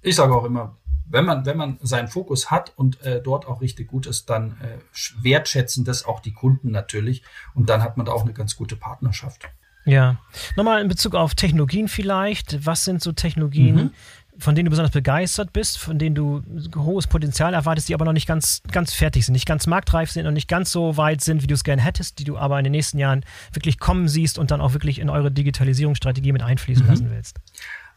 ich 0.00 0.16
sage 0.16 0.34
auch 0.34 0.44
immer, 0.44 0.76
wenn 1.08 1.24
man, 1.24 1.46
wenn 1.46 1.56
man 1.56 1.78
seinen 1.82 2.08
Fokus 2.08 2.50
hat 2.50 2.72
und 2.76 3.00
äh, 3.02 3.22
dort 3.22 3.46
auch 3.46 3.60
richtig 3.60 3.88
gut 3.88 4.06
ist, 4.06 4.28
dann 4.30 4.56
äh, 4.60 4.78
wertschätzen 5.22 5.84
das 5.84 6.04
auch 6.04 6.20
die 6.20 6.32
Kunden 6.32 6.70
natürlich 6.70 7.22
und 7.54 7.68
dann 7.68 7.82
hat 7.82 7.96
man 7.96 8.06
da 8.06 8.12
auch 8.12 8.22
eine 8.22 8.32
ganz 8.32 8.56
gute 8.56 8.76
Partnerschaft. 8.76 9.48
Ja, 9.86 10.18
nochmal 10.56 10.82
in 10.82 10.88
Bezug 10.88 11.14
auf 11.14 11.34
Technologien 11.34 11.88
vielleicht. 11.88 12.66
Was 12.66 12.84
sind 12.84 13.02
so 13.02 13.12
Technologien, 13.12 13.74
mhm 13.76 13.90
von 14.38 14.54
denen 14.54 14.66
du 14.66 14.70
besonders 14.70 14.92
begeistert 14.92 15.52
bist, 15.52 15.78
von 15.78 15.98
denen 15.98 16.14
du 16.14 16.42
hohes 16.76 17.06
Potenzial 17.06 17.54
erwartest, 17.54 17.88
die 17.88 17.94
aber 17.94 18.04
noch 18.04 18.12
nicht 18.12 18.28
ganz, 18.28 18.62
ganz 18.70 18.92
fertig 18.92 19.24
sind, 19.24 19.32
nicht 19.32 19.46
ganz 19.46 19.66
marktreif 19.66 20.10
sind 20.10 20.26
und 20.26 20.34
nicht 20.34 20.48
ganz 20.48 20.70
so 20.72 20.96
weit 20.96 21.22
sind, 21.22 21.42
wie 21.42 21.46
du 21.46 21.54
es 21.54 21.64
gerne 21.64 21.82
hättest, 21.82 22.18
die 22.18 22.24
du 22.24 22.36
aber 22.36 22.58
in 22.58 22.64
den 22.64 22.72
nächsten 22.72 22.98
Jahren 22.98 23.24
wirklich 23.52 23.78
kommen 23.78 24.08
siehst 24.08 24.38
und 24.38 24.50
dann 24.50 24.60
auch 24.60 24.72
wirklich 24.72 24.98
in 24.98 25.10
eure 25.10 25.30
Digitalisierungsstrategie 25.30 26.32
mit 26.32 26.42
einfließen 26.42 26.84
mhm. 26.84 26.90
lassen 26.90 27.10
willst? 27.10 27.38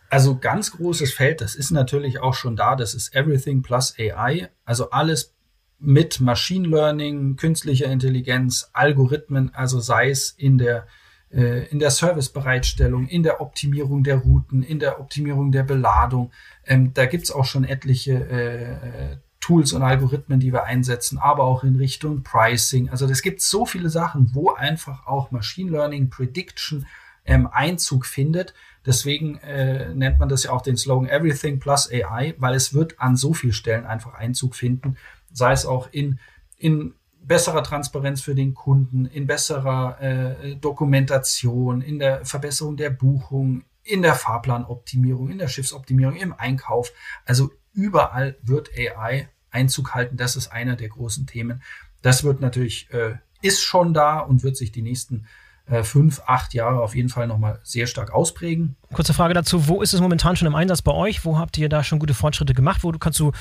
Also 0.10 0.38
ganz 0.38 0.72
großes 0.72 1.14
Feld, 1.14 1.42
das 1.42 1.56
ist 1.56 1.72
natürlich 1.72 2.20
auch 2.20 2.34
schon 2.34 2.56
da, 2.56 2.76
das 2.76 2.94
ist 2.94 3.14
Everything 3.14 3.62
plus 3.62 3.94
AI, 4.00 4.50
also 4.66 4.90
alles 4.90 5.36
mit 5.78 6.20
Machine 6.20 6.68
Learning, 6.68 7.36
künstlicher 7.36 7.86
Intelligenz, 7.88 8.70
Algorithmen, 8.74 9.54
also 9.54 9.80
sei 9.80 10.10
es 10.10 10.32
in 10.32 10.58
der 10.58 10.88
in 11.32 11.78
der 11.78 11.92
Servicebereitstellung, 11.92 13.08
in 13.08 13.22
der 13.22 13.40
Optimierung 13.40 14.04
der 14.04 14.18
Routen, 14.18 14.64
in 14.64 14.80
der 14.80 15.00
Optimierung 15.00 15.52
der 15.52 15.64
Beladung. 15.64 16.32
Ähm, 16.66 16.94
da 16.94 17.06
gibt's 17.06 17.32
auch 17.32 17.46
schon 17.46 17.66
etliche 17.66 18.14
äh, 18.14 19.18
Tools 19.40 19.74
und 19.74 19.84
Algorithmen, 19.84 20.40
die 20.40 20.52
wir 20.52 20.66
einsetzen, 20.66 21.18
aber 21.18 21.44
auch 21.44 21.64
in 21.64 21.76
Richtung 21.76 22.24
Pricing. 22.24 22.90
Also 22.90 23.06
es 23.06 23.22
gibt 23.22 23.42
so 23.42 23.66
viele 23.66 23.90
Sachen, 23.90 24.32
wo 24.34 24.54
einfach 24.54 25.08
auch 25.08 25.32
Machine 25.32 25.72
Learning, 25.72 26.10
Prediction 26.10 26.86
ähm, 27.26 27.48
Einzug 27.52 28.06
findet. 28.06 28.54
Deswegen 28.86 29.38
äh, 29.38 29.94
nennt 29.94 30.20
man 30.20 30.30
das 30.30 30.44
ja 30.44 30.52
auch 30.52 30.62
den 30.62 30.78
Slogan 30.78 31.10
Everything 31.10 31.60
plus 31.60 31.90
AI, 31.92 32.36
weil 32.38 32.56
es 32.56 32.74
wird 32.74 33.00
an 33.00 33.16
so 33.16 33.34
vielen 33.34 33.54
Stellen 33.54 33.86
einfach 33.86 34.14
Einzug 34.14 34.56
finden, 34.56 34.98
sei 35.32 35.52
es 35.52 35.66
auch 35.66 35.90
in, 35.92 36.20
in 36.58 36.94
besserer 37.30 37.64
Transparenz 37.64 38.22
für 38.22 38.36
den 38.36 38.56
Kunden, 38.56 39.06
in 39.06 39.28
besserer 39.28 40.02
äh, 40.02 40.56
Dokumentation, 40.56 41.82
in 41.82 42.00
der 42.00 42.26
Verbesserung 42.26 42.76
der 42.76 42.90
Buchung, 42.90 43.64
in 43.84 44.02
der 44.02 44.16
Fahrplanoptimierung, 44.16 45.30
in 45.30 45.38
der 45.38 45.48
Schiffsoptimierung, 45.48 46.16
im 46.16 46.34
Einkauf. 46.34 46.92
Also 47.26 47.52
überall 47.72 48.36
wird 48.42 48.72
AI 48.76 49.30
Einzug 49.52 49.94
halten. 49.94 50.18
Das 50.18 50.36
ist 50.36 50.48
einer 50.48 50.76
der 50.76 50.90
großen 50.90 51.28
Themen. 51.28 51.62
Das 52.02 52.24
wird 52.24 52.42
natürlich, 52.42 52.92
äh, 52.92 53.16
ist 53.42 53.62
schon 53.62 53.94
da 53.94 54.20
und 54.20 54.44
wird 54.44 54.58
sich 54.58 54.72
die 54.72 54.82
nächsten 54.82 55.28
äh, 55.68 55.84
fünf, 55.84 56.22
acht 56.26 56.56
Jahre 56.56 56.82
auf 56.82 56.96
jeden 56.96 57.10
Fall 57.10 57.28
nochmal 57.28 57.60
sehr 57.64 57.86
stark 57.86 58.12
ausprägen. 58.12 58.76
Kurze 58.92 59.14
Frage 59.14 59.36
dazu, 59.36 59.68
wo 59.68 59.84
ist 59.84 59.94
es 59.94 60.02
momentan 60.02 60.36
schon 60.36 60.48
im 60.48 60.56
Einsatz 60.56 60.82
bei 60.82 60.94
euch? 60.94 61.26
Wo 61.26 61.38
habt 61.38 61.60
ihr 61.60 61.70
da 61.70 61.84
schon 61.84 62.00
gute 62.00 62.16
Fortschritte 62.16 62.56
gemacht? 62.56 62.84
Wo 62.84 62.92
kannst 62.94 63.20
du 63.20 63.32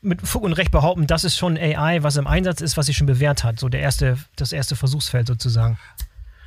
mit 0.00 0.22
Fug 0.22 0.42
und 0.42 0.52
Recht 0.52 0.70
behaupten, 0.70 1.06
das 1.06 1.24
ist 1.24 1.36
schon 1.36 1.56
AI, 1.56 2.02
was 2.02 2.16
im 2.16 2.26
Einsatz 2.26 2.60
ist, 2.60 2.76
was 2.76 2.86
sich 2.86 2.96
schon 2.96 3.06
bewährt 3.06 3.44
hat, 3.44 3.58
so 3.58 3.68
der 3.68 3.80
erste, 3.80 4.18
das 4.36 4.52
erste 4.52 4.76
Versuchsfeld 4.76 5.26
sozusagen. 5.26 5.78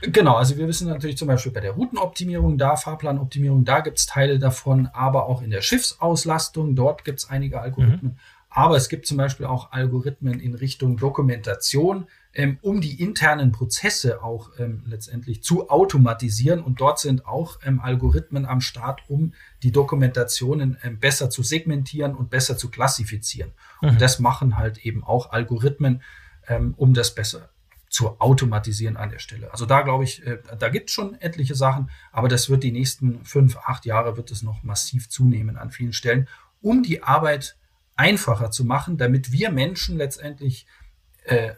Genau, 0.02 0.36
also 0.36 0.58
wir 0.58 0.68
wissen 0.68 0.88
natürlich 0.88 1.18
zum 1.18 1.28
Beispiel 1.28 1.52
bei 1.52 1.60
der 1.60 1.72
Routenoptimierung, 1.72 2.58
da 2.58 2.76
Fahrplanoptimierung, 2.76 3.66
da 3.66 3.82
gibt 3.82 3.99
es 3.99 4.08
Teile 4.08 4.39
davon, 4.39 4.89
aber 4.93 5.28
auch 5.28 5.43
in 5.43 5.52
der 5.52 5.62
Schiffsauslastung, 5.62 6.76
dort 6.76 7.06
gibt 7.06 7.20
es 7.20 7.30
einige 7.30 7.62
Algorithmen. 7.62 8.14
Mhm. 8.14 8.20
Aber 8.49 8.76
es 8.76 8.89
gibt 8.89 9.06
zum 9.06 9.18
Beispiel 9.18 9.45
auch 9.45 9.72
Algorithmen 9.72 10.39
in 10.39 10.56
Richtung 10.56 10.97
Dokumentation, 10.97 12.08
ähm, 12.34 12.57
um 12.61 12.79
die 12.79 13.01
internen 13.01 13.51
Prozesse 13.51 14.23
auch 14.23 14.51
ähm, 14.57 14.84
letztendlich 14.86 15.43
zu 15.43 15.69
automatisieren. 15.69 16.61
Und 16.61 16.79
dort 16.79 16.99
sind 16.99 17.25
auch 17.25 17.59
ähm, 17.63 17.79
Algorithmen 17.79 18.45
am 18.45 18.61
Start, 18.61 19.01
um 19.09 19.34
die 19.63 19.71
Dokumentationen 19.71 20.77
ähm, 20.84 20.99
besser 20.99 21.29
zu 21.29 21.43
segmentieren 21.43 22.15
und 22.15 22.29
besser 22.29 22.57
zu 22.57 22.69
klassifizieren. 22.69 23.51
Mhm. 23.82 23.89
Und 23.89 24.01
das 24.01 24.19
machen 24.19 24.57
halt 24.57 24.77
eben 24.79 25.03
auch 25.03 25.32
Algorithmen, 25.32 26.01
ähm, 26.47 26.73
um 26.77 26.93
das 26.93 27.13
besser 27.13 27.49
zu 27.89 28.21
automatisieren 28.21 28.95
an 28.95 29.09
der 29.09 29.19
Stelle. 29.19 29.51
Also 29.51 29.65
da 29.65 29.82
glaube 29.82 30.05
ich, 30.05 30.25
äh, 30.25 30.38
da 30.57 30.69
gibt 30.69 30.89
es 30.89 30.93
schon 30.93 31.19
etliche 31.19 31.55
Sachen, 31.55 31.89
aber 32.13 32.29
das 32.29 32.49
wird 32.49 32.63
die 32.63 32.71
nächsten 32.71 33.25
fünf, 33.25 33.57
acht 33.57 33.86
Jahre 33.86 34.15
wird 34.15 34.32
es 34.32 34.41
noch 34.41 34.63
massiv 34.63 35.09
zunehmen 35.09 35.57
an 35.57 35.71
vielen 35.71 35.91
Stellen, 35.91 36.29
um 36.61 36.84
die 36.84 37.03
Arbeit 37.03 37.57
einfacher 37.97 38.49
zu 38.49 38.63
machen, 38.63 38.97
damit 38.97 39.34
wir 39.34 39.51
Menschen 39.51 39.97
letztendlich 39.97 40.65
äh, 41.25 41.51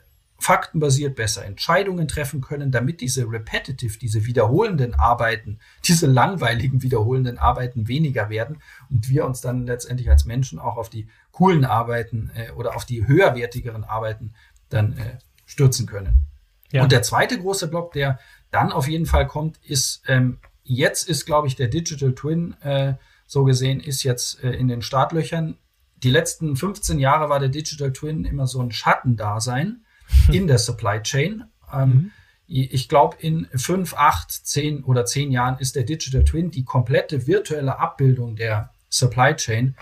faktenbasiert 0.43 1.15
besser 1.15 1.45
Entscheidungen 1.45 2.07
treffen 2.07 2.41
können, 2.41 2.69
damit 2.69 2.99
diese 2.99 3.31
repetitive, 3.31 3.97
diese 3.97 4.25
wiederholenden 4.25 4.93
Arbeiten, 4.93 5.59
diese 5.85 6.05
langweiligen 6.05 6.83
wiederholenden 6.83 7.37
Arbeiten 7.37 7.87
weniger 7.87 8.29
werden 8.29 8.61
und 8.89 9.09
wir 9.09 9.25
uns 9.25 9.39
dann 9.39 9.65
letztendlich 9.65 10.09
als 10.09 10.25
Menschen 10.25 10.59
auch 10.59 10.75
auf 10.75 10.89
die 10.89 11.07
coolen 11.31 11.63
Arbeiten 11.63 12.29
äh, 12.35 12.51
oder 12.51 12.75
auf 12.75 12.83
die 12.83 13.07
höherwertigeren 13.07 13.85
Arbeiten 13.85 14.33
dann 14.67 14.97
äh, 14.97 15.17
stürzen 15.45 15.85
können. 15.85 16.25
Ja. 16.71 16.83
Und 16.83 16.91
der 16.91 17.03
zweite 17.03 17.39
große 17.39 17.69
Block, 17.69 17.93
der 17.93 18.19
dann 18.51 18.73
auf 18.73 18.87
jeden 18.89 19.05
Fall 19.05 19.27
kommt, 19.27 19.57
ist, 19.63 20.03
ähm, 20.07 20.39
jetzt 20.63 21.07
ist, 21.07 21.25
glaube 21.25 21.47
ich, 21.47 21.55
der 21.55 21.69
Digital 21.69 22.13
Twin, 22.15 22.59
äh, 22.61 22.95
so 23.27 23.45
gesehen, 23.45 23.79
ist 23.79 24.03
jetzt 24.03 24.43
äh, 24.43 24.51
in 24.51 24.67
den 24.67 24.81
Startlöchern. 24.81 25.57
Die 26.03 26.09
letzten 26.09 26.57
15 26.57 26.99
Jahre 26.99 27.29
war 27.29 27.39
der 27.39 27.49
Digital 27.49 27.93
Twin 27.93 28.25
immer 28.25 28.45
so 28.45 28.61
ein 28.61 28.71
Schattendasein 28.71 29.82
in 30.31 30.47
der 30.47 30.57
Supply 30.57 31.01
Chain. 31.01 31.45
Ähm, 31.71 31.89
mhm. 31.89 32.11
Ich 32.45 32.89
glaube, 32.89 33.17
in 33.19 33.47
fünf, 33.55 33.93
acht, 33.95 34.29
zehn 34.31 34.83
oder 34.83 35.05
zehn 35.05 35.31
Jahren 35.31 35.57
ist 35.59 35.75
der 35.75 35.83
Digital 35.83 36.23
Twin 36.23 36.51
die 36.51 36.65
komplette 36.65 37.25
virtuelle 37.25 37.79
Abbildung 37.79 38.35
der 38.35 38.71
Supply 38.89 39.35
Chain 39.35 39.75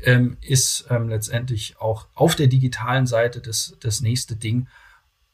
ähm, 0.00 0.36
ist 0.40 0.86
ähm, 0.90 1.08
letztendlich 1.08 1.80
auch 1.80 2.06
auf 2.14 2.34
der 2.34 2.48
digitalen 2.48 3.06
Seite 3.06 3.40
das, 3.40 3.76
das 3.80 4.00
nächste 4.00 4.36
Ding, 4.36 4.68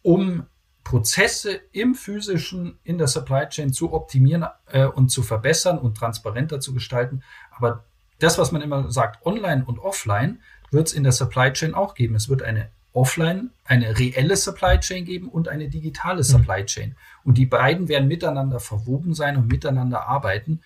um 0.02 0.46
Prozesse 0.84 1.60
im 1.72 1.94
physischen, 1.94 2.78
in 2.84 2.98
der 2.98 3.08
Supply 3.08 3.48
Chain 3.48 3.72
zu 3.72 3.92
optimieren 3.92 4.46
äh, 4.66 4.84
und 4.84 5.08
zu 5.08 5.22
verbessern 5.22 5.78
und 5.78 5.96
transparenter 5.96 6.60
zu 6.60 6.74
gestalten. 6.74 7.22
Aber 7.50 7.86
das, 8.18 8.38
was 8.38 8.52
man 8.52 8.62
immer 8.62 8.90
sagt, 8.90 9.24
online 9.26 9.64
und 9.64 9.78
offline, 9.78 10.42
wird 10.70 10.88
es 10.88 10.92
in 10.92 11.02
der 11.02 11.12
Supply 11.12 11.52
Chain 11.52 11.74
auch 11.74 11.94
geben. 11.94 12.14
Es 12.14 12.28
wird 12.28 12.42
eine 12.42 12.70
offline 12.94 13.50
eine 13.64 13.98
reelle 13.98 14.36
Supply 14.36 14.78
Chain 14.78 15.04
geben 15.04 15.28
und 15.28 15.48
eine 15.48 15.68
digitale 15.68 16.18
mhm. 16.18 16.22
Supply 16.22 16.64
Chain. 16.64 16.94
Und 17.24 17.36
die 17.36 17.46
beiden 17.46 17.88
werden 17.88 18.08
miteinander 18.08 18.60
verwoben 18.60 19.14
sein 19.14 19.36
und 19.36 19.48
miteinander 19.48 20.06
arbeiten. 20.08 20.60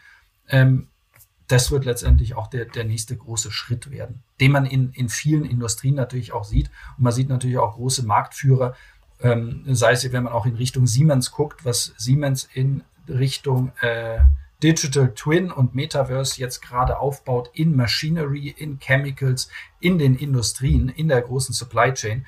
Ähm, 0.49 0.89
das 1.49 1.71
wird 1.71 1.87
letztendlich 1.87 2.35
auch 2.35 2.47
der, 2.49 2.67
der 2.67 2.85
nächste 2.85 3.17
große 3.17 3.51
Schritt 3.51 3.91
werden, 3.91 4.23
den 4.41 4.53
man 4.53 4.67
in, 4.67 4.93
in 4.93 5.09
vielen 5.09 5.47
Industrien 5.47 5.95
natürlich 5.95 6.33
auch 6.33 6.45
sieht. 6.45 6.71
Und 6.99 7.05
man 7.05 7.13
sieht 7.13 7.31
natürlich 7.31 7.57
auch 7.57 7.77
große 7.77 8.05
Marktführer, 8.05 8.77
ähm, 9.21 9.65
sei 9.67 9.93
es, 9.93 10.13
wenn 10.13 10.25
man 10.25 10.33
auch 10.33 10.45
in 10.47 10.57
Richtung 10.57 10.87
Siemens 10.87 11.33
guckt, 11.33 11.65
was 11.65 11.95
Siemens 11.97 12.49
in 12.53 12.85
Richtung 13.09 13.73
äh, 13.81 14.19
Digital 14.63 15.15
Twin 15.15 15.53
und 15.53 15.75
Metaverse 15.75 16.41
jetzt 16.41 16.61
gerade 16.61 16.99
aufbaut 16.99 17.51
in 17.53 17.77
Machinery, 17.77 18.55
in 18.57 18.79
Chemicals, 18.81 19.49
in 19.79 19.99
den 19.99 20.17
Industrien, 20.17 20.89
in 20.89 21.09
der 21.09 21.23
großen 21.23 21.55
Supply 21.55 21.93
Chain, 21.93 22.27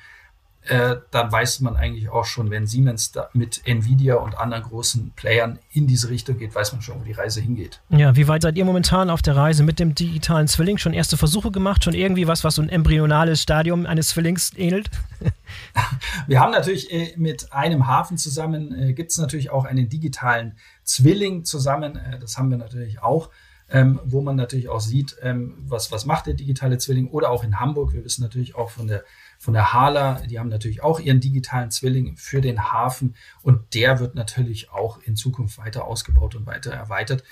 äh, 0.67 0.97
dann 1.09 1.31
weiß 1.31 1.61
man 1.61 1.75
eigentlich 1.75 2.09
auch 2.09 2.25
schon, 2.25 2.51
wenn 2.51 2.67
Siemens 2.67 3.11
da 3.11 3.29
mit 3.33 3.61
Nvidia 3.65 4.15
und 4.15 4.37
anderen 4.37 4.63
großen 4.63 5.11
Playern 5.15 5.57
in 5.71 5.87
diese 5.87 6.09
Richtung 6.09 6.37
geht, 6.37 6.53
weiß 6.53 6.73
man 6.73 6.83
schon, 6.83 6.99
wo 6.99 7.03
die 7.03 7.13
Reise 7.13 7.41
hingeht. 7.41 7.81
Ja, 7.89 8.15
wie 8.15 8.27
weit 8.27 8.43
seid 8.43 8.57
ihr 8.57 8.65
momentan 8.65 9.09
auf 9.09 9.23
der 9.23 9.35
Reise 9.35 9.63
mit 9.63 9.79
dem 9.79 9.95
digitalen 9.95 10.47
Zwilling? 10.47 10.77
Schon 10.77 10.93
erste 10.93 11.17
Versuche 11.17 11.49
gemacht? 11.49 11.83
Schon 11.83 11.95
irgendwie 11.95 12.27
was, 12.27 12.43
was 12.43 12.55
so 12.55 12.61
ein 12.61 12.69
embryonales 12.69 13.41
Stadium 13.41 13.87
eines 13.87 14.09
Zwillings 14.09 14.51
ähnelt? 14.55 14.91
Wir 16.27 16.39
haben 16.39 16.51
natürlich 16.51 16.91
äh, 16.91 17.15
mit 17.17 17.51
einem 17.51 17.87
Hafen 17.87 18.19
zusammen, 18.19 18.71
äh, 18.77 18.93
gibt 18.93 19.11
es 19.11 19.17
natürlich 19.17 19.49
auch 19.49 19.65
einen 19.65 19.89
digitalen 19.89 20.57
Zwilling 20.83 21.43
zusammen. 21.43 21.99
Das 22.19 22.37
haben 22.37 22.51
wir 22.51 22.57
natürlich 22.57 23.01
auch. 23.01 23.29
Ähm, 23.73 24.01
wo 24.03 24.19
man 24.19 24.35
natürlich 24.35 24.67
auch 24.67 24.81
sieht, 24.81 25.15
ähm, 25.21 25.55
was, 25.65 25.93
was 25.93 26.05
macht 26.05 26.27
der 26.27 26.33
digitale 26.33 26.77
Zwilling 26.77 27.07
oder 27.07 27.29
auch 27.29 27.45
in 27.45 27.57
Hamburg. 27.57 27.93
Wir 27.93 28.03
wissen 28.03 28.21
natürlich 28.21 28.53
auch 28.53 28.69
von 28.69 28.87
der 28.87 29.05
von 29.41 29.55
der 29.55 29.73
Hala. 29.73 30.21
Die 30.29 30.37
haben 30.37 30.49
natürlich 30.49 30.83
auch 30.83 30.99
ihren 30.99 31.19
digitalen 31.19 31.71
Zwilling 31.71 32.15
für 32.15 32.41
den 32.41 32.71
Hafen 32.71 33.15
und 33.41 33.73
der 33.73 33.99
wird 33.99 34.13
natürlich 34.13 34.69
auch 34.69 34.99
in 35.01 35.15
Zukunft 35.15 35.57
weiter 35.57 35.85
ausgebaut 35.85 36.35
und 36.35 36.45
weiter 36.45 36.71
erweitert, 36.71 37.23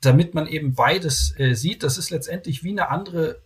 damit 0.00 0.32
man 0.32 0.46
eben 0.46 0.74
beides 0.74 1.38
äh, 1.38 1.52
sieht. 1.52 1.82
Das 1.82 1.98
ist 1.98 2.08
letztendlich 2.08 2.64
wie 2.64 2.70
eine 2.70 2.88
andere 2.88 3.42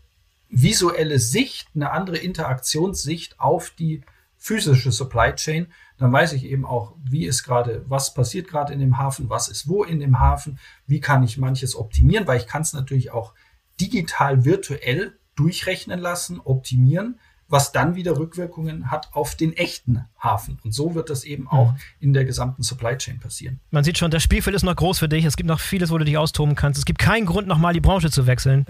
visuelle 0.49 1.18
Sicht, 1.18 1.70
eine 1.75 1.91
andere 1.91 2.16
Interaktionssicht 2.16 3.41
auf 3.41 3.70
die 3.70 4.03
physische 4.39 4.93
Supply 4.93 5.35
Chain. 5.35 5.66
Dann 5.99 6.12
weiß 6.12 6.35
ich 6.35 6.45
eben 6.45 6.64
auch, 6.64 6.95
wie 7.03 7.27
ist 7.27 7.43
gerade, 7.43 7.85
was 7.89 8.14
passiert 8.14 8.47
gerade 8.47 8.73
in 8.73 8.79
dem 8.79 8.99
Hafen, 8.99 9.31
was 9.31 9.49
ist 9.49 9.66
wo 9.66 9.83
in 9.83 9.99
dem 9.99 10.20
Hafen, 10.20 10.61
wie 10.87 11.01
kann 11.01 11.25
ich 11.25 11.39
manches 11.39 11.75
optimieren, 11.75 12.29
weil 12.29 12.39
ich 12.39 12.47
kann 12.47 12.62
es 12.62 12.73
natürlich 12.73 13.11
auch 13.11 13.35
digital, 13.81 14.45
virtuell 14.45 15.18
durchrechnen 15.35 15.99
lassen, 15.99 16.39
optimieren 16.39 17.18
was 17.53 17.70
dann 17.70 17.94
wieder 17.94 18.16
Rückwirkungen 18.16 18.90
hat 18.90 19.11
auf 19.12 19.34
den 19.34 19.53
echten 19.53 20.07
Hafen. 20.18 20.59
Und 20.64 20.72
so 20.72 20.94
wird 20.94 21.11
das 21.11 21.22
eben 21.22 21.46
auch 21.48 21.72
mhm. 21.72 21.78
in 22.00 22.12
der 22.14 22.24
gesamten 22.24 22.62
Supply 22.62 22.96
Chain 22.96 23.20
passieren. 23.20 23.61
Man 23.70 23.84
sieht 23.84 23.98
schon, 23.98 24.11
das 24.11 24.22
Spielfeld 24.22 24.57
ist 24.57 24.62
noch 24.62 24.74
groß 24.74 24.98
für 24.98 25.09
dich. 25.09 25.26
Es 25.26 25.36
gibt 25.36 25.48
noch 25.48 25.61
vieles, 25.61 25.90
wo 25.90 25.98
du 25.98 26.05
dich 26.05 26.16
austoben 26.16 26.55
kannst. 26.55 26.78
Es 26.78 26.86
gibt 26.86 26.98
keinen 26.98 27.26
Grund, 27.26 27.46
nochmal 27.46 27.74
die 27.74 27.80
Branche 27.80 28.11
zu 28.11 28.26
wechseln. 28.26 28.64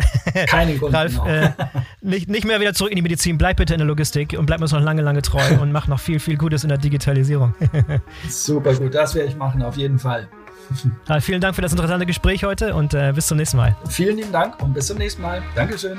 Keinen 0.49 0.79
Grund. 0.81 0.93
Ralf, 0.95 1.13
genau. 1.13 1.27
äh, 1.27 1.53
nicht, 2.01 2.29
nicht 2.29 2.45
mehr 2.45 2.59
wieder 2.61 2.75
zurück 2.75 2.91
in 2.91 2.97
die 2.97 3.03
Medizin. 3.03 3.39
Bleib 3.39 3.59
bitte 3.59 3.73
in 3.73 3.79
der 3.79 3.87
Logistik 3.87 4.35
und 4.37 4.47
bleib 4.47 4.61
uns 4.61 4.73
noch 4.73 4.81
lange, 4.81 5.03
lange 5.03 5.23
treu 5.23 5.43
und 5.61 5.71
mach 5.71 5.87
noch 5.87 6.01
viel, 6.01 6.19
viel 6.19 6.37
Gutes 6.37 6.65
in 6.65 6.69
der 6.69 6.79
Digitalisierung. 6.79 7.55
Super 8.29 8.75
gut, 8.75 8.97
das 8.97 9.15
werde 9.15 9.29
ich 9.29 9.37
machen, 9.37 9.63
auf 9.63 9.77
jeden 9.77 10.01
Fall. 10.01 10.29
Ralf, 11.07 11.25
vielen 11.25 11.41
Dank 11.41 11.55
für 11.55 11.63
das 11.63 11.71
interessante 11.71 12.07
Gespräch 12.07 12.43
heute 12.43 12.75
und 12.75 12.95
äh, 12.95 13.13
bis 13.15 13.29
zum 13.29 13.37
nächsten 13.37 13.59
Mal. 13.59 13.77
Vielen 13.89 14.17
lieben 14.17 14.33
Dank 14.33 14.61
und 14.61 14.75
bis 14.75 14.89
zum 14.89 14.99
nächsten 14.99 15.23
Mal. 15.23 15.41
Dankeschön. 15.55 15.99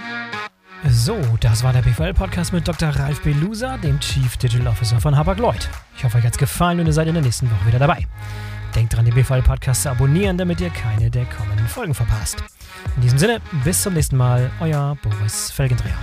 So, 0.89 1.17
das 1.39 1.63
war 1.63 1.71
der 1.71 1.81
BVL-Podcast 1.81 2.51
mit 2.51 2.67
Dr. 2.67 2.89
Ralf 2.89 3.21
Belusa, 3.21 3.77
dem 3.77 3.99
Chief 4.01 4.35
Digital 4.35 4.67
Officer 4.67 4.99
von 4.99 5.15
Hapag-Lloyd. 5.15 5.69
Ich 5.95 6.03
hoffe, 6.03 6.17
euch 6.17 6.25
hat 6.25 6.33
es 6.33 6.37
gefallen 6.37 6.79
und 6.81 6.87
ihr 6.87 6.93
seid 6.93 7.07
in 7.07 7.13
der 7.13 7.23
nächsten 7.23 7.49
Woche 7.49 7.67
wieder 7.67 7.79
dabei. 7.79 8.05
Denkt 8.75 8.93
dran, 8.93 9.05
den 9.05 9.13
BVL-Podcast 9.13 9.83
zu 9.83 9.91
abonnieren, 9.91 10.37
damit 10.37 10.59
ihr 10.59 10.69
keine 10.71 11.09
der 11.09 11.25
kommenden 11.25 11.67
Folgen 11.67 11.93
verpasst. 11.93 12.43
In 12.97 13.01
diesem 13.01 13.17
Sinne, 13.17 13.39
bis 13.63 13.81
zum 13.81 13.93
nächsten 13.93 14.17
Mal, 14.17 14.51
euer 14.59 14.97
Boris 15.01 15.51
Felgendreher. 15.51 15.95